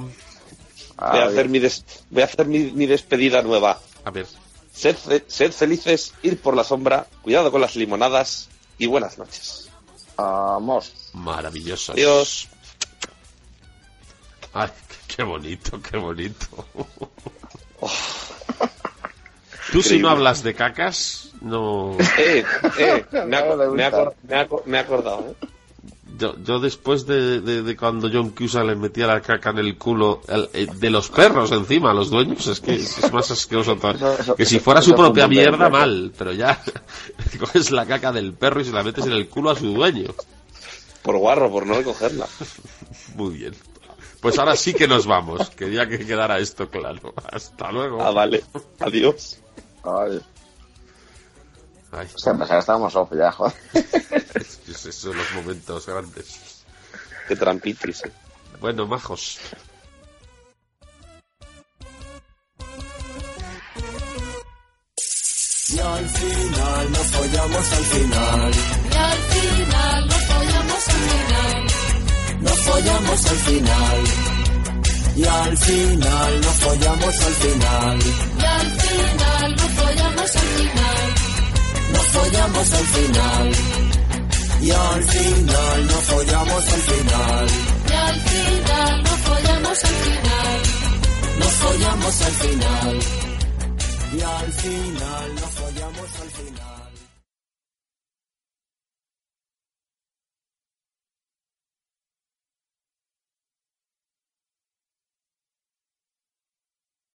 Voy 0.98 1.18
a 1.20 1.24
Ah, 1.24 1.26
hacer, 1.26 1.48
mi, 1.48 1.58
des- 1.58 1.84
voy 2.10 2.22
a 2.22 2.24
hacer 2.26 2.46
mi, 2.46 2.58
mi 2.72 2.86
despedida 2.86 3.42
nueva. 3.42 3.78
A 4.04 4.10
ver. 4.10 4.26
Sed, 4.72 4.96
fe- 4.96 5.24
sed 5.26 5.52
felices, 5.52 6.12
ir 6.22 6.40
por 6.40 6.54
la 6.56 6.64
sombra, 6.64 7.06
cuidado 7.22 7.50
con 7.50 7.60
las 7.60 7.76
limonadas 7.76 8.48
y 8.78 8.86
buenas 8.86 9.18
noches. 9.18 9.68
Vamos. 10.16 10.92
Maravilloso. 11.12 11.92
Adiós. 11.92 12.48
Ay, 14.54 14.70
qué 15.06 15.22
bonito, 15.22 15.80
qué 15.82 15.96
bonito. 15.98 16.46
Tú 19.72 19.82
si 19.82 19.98
no 19.98 20.08
hablas 20.08 20.42
de 20.42 20.54
cacas, 20.54 21.30
no... 21.42 21.96
Eh, 22.18 22.44
eh, 22.78 23.04
me 23.24 23.36
he 23.36 24.80
acordado, 24.80 25.30
¿eh? 25.30 25.34
Yo, 26.18 26.34
yo 26.42 26.58
después 26.60 27.06
de, 27.06 27.40
de- 27.40 27.62
de 27.62 27.76
cuando 27.76 28.08
John 28.12 28.30
Cusa 28.30 28.64
le 28.64 28.74
metía 28.76 29.06
la 29.06 29.20
caca 29.20 29.50
en 29.50 29.58
el 29.58 29.76
culo 29.76 30.22
el- 30.28 30.48
eh, 30.54 30.66
de 30.74 30.90
los 30.90 31.08
perros 31.10 31.52
encima, 31.52 31.90
a 31.90 31.94
los 31.94 32.10
dueños, 32.10 32.46
es 32.46 32.60
que 32.60 32.74
es 32.76 33.12
más 33.12 33.30
asqueroso 33.30 33.76
todo. 33.76 33.90
Eso- 33.92 34.18
eso- 34.18 34.34
que 34.36 34.46
si 34.46 34.58
fuera 34.60 34.80
su 34.80 34.94
propia 34.94 35.28
mierda, 35.28 35.68
mal, 35.68 36.12
pero 36.16 36.32
ya 36.32 36.62
coges 37.38 37.70
la 37.70 37.84
caca 37.86 38.12
del 38.12 38.32
perro 38.32 38.60
y 38.60 38.64
se 38.64 38.72
la 38.72 38.82
metes 38.82 39.04
en 39.06 39.12
el 39.12 39.28
culo 39.28 39.50
a 39.50 39.56
su 39.56 39.66
dueño. 39.74 40.14
Por 41.02 41.18
guarro, 41.18 41.50
por 41.50 41.66
no 41.66 41.74
recogerla. 41.74 42.26
Muy 43.14 43.34
bien. 43.36 43.54
Pues 44.20 44.38
ahora 44.38 44.56
sí 44.56 44.72
que 44.74 44.88
nos 44.88 45.06
vamos, 45.06 45.50
quería 45.50 45.86
que 45.88 45.98
quedara 46.06 46.38
esto 46.38 46.68
claro. 46.70 47.12
Hasta 47.30 47.70
luego. 47.70 48.02
Ah, 48.02 48.10
vale. 48.10 48.42
Adiós. 48.80 49.38
Ay, 51.96 52.02
Ay, 52.02 52.14
hostia, 52.14 52.32
pensaba 52.32 52.56
que 52.56 52.58
estábamos 52.58 52.96
off 52.96 53.10
ya, 53.16 53.32
joder. 53.32 53.54
es 54.34 54.94
son 54.94 55.16
los 55.16 55.32
momentos 55.32 55.86
grandes. 55.86 56.64
Qué 57.26 57.36
trampitis, 57.36 58.04
eh. 58.04 58.12
Bueno, 58.60 58.86
majos. 58.86 59.38
Y 65.68 65.78
al 65.78 66.08
final 66.08 66.92
nos 66.92 67.06
follamos 67.06 67.72
al 67.72 67.84
final. 67.84 68.52
Y 68.92 68.96
al 68.96 69.18
final 69.18 70.06
nos 70.06 70.24
follamos 70.26 70.88
al 70.88 71.02
final. 71.10 71.66
Nos 72.42 72.60
follamos 72.60 73.26
al 73.26 73.36
final. 73.36 74.04
Y 75.16 75.24
al 75.24 75.56
final 75.56 76.40
nos 76.42 76.54
follamos 76.56 77.20
al 77.20 77.34
final. 77.34 77.98
Y 78.38 78.44
al 78.44 78.70
final 78.70 79.56
nos 79.56 79.70
follamos 79.72 80.36
al 80.36 80.46
final. 80.46 81.25
Nos 81.92 82.06
follamos 82.06 82.72
al 82.72 82.86
final. 82.86 83.52
Y 84.62 84.70
al 84.70 85.04
final 85.04 85.86
nos 85.86 86.02
follamos 86.04 86.68
al 86.74 86.80
final. 86.80 87.46
Y 87.88 87.92
al 87.92 88.20
final 88.20 89.02
nos 89.02 89.20
follamos 89.20 89.84
al 89.84 89.96
final. 90.04 90.62
Nos 91.38 91.52
follamos 91.52 92.22
al 92.22 92.32
final. 92.32 92.98
Y 94.16 94.20
al 94.20 94.52
final 94.52 95.34
nos 95.34 95.50
follamos 95.50 96.10
al 96.22 96.30
final. 96.30 96.65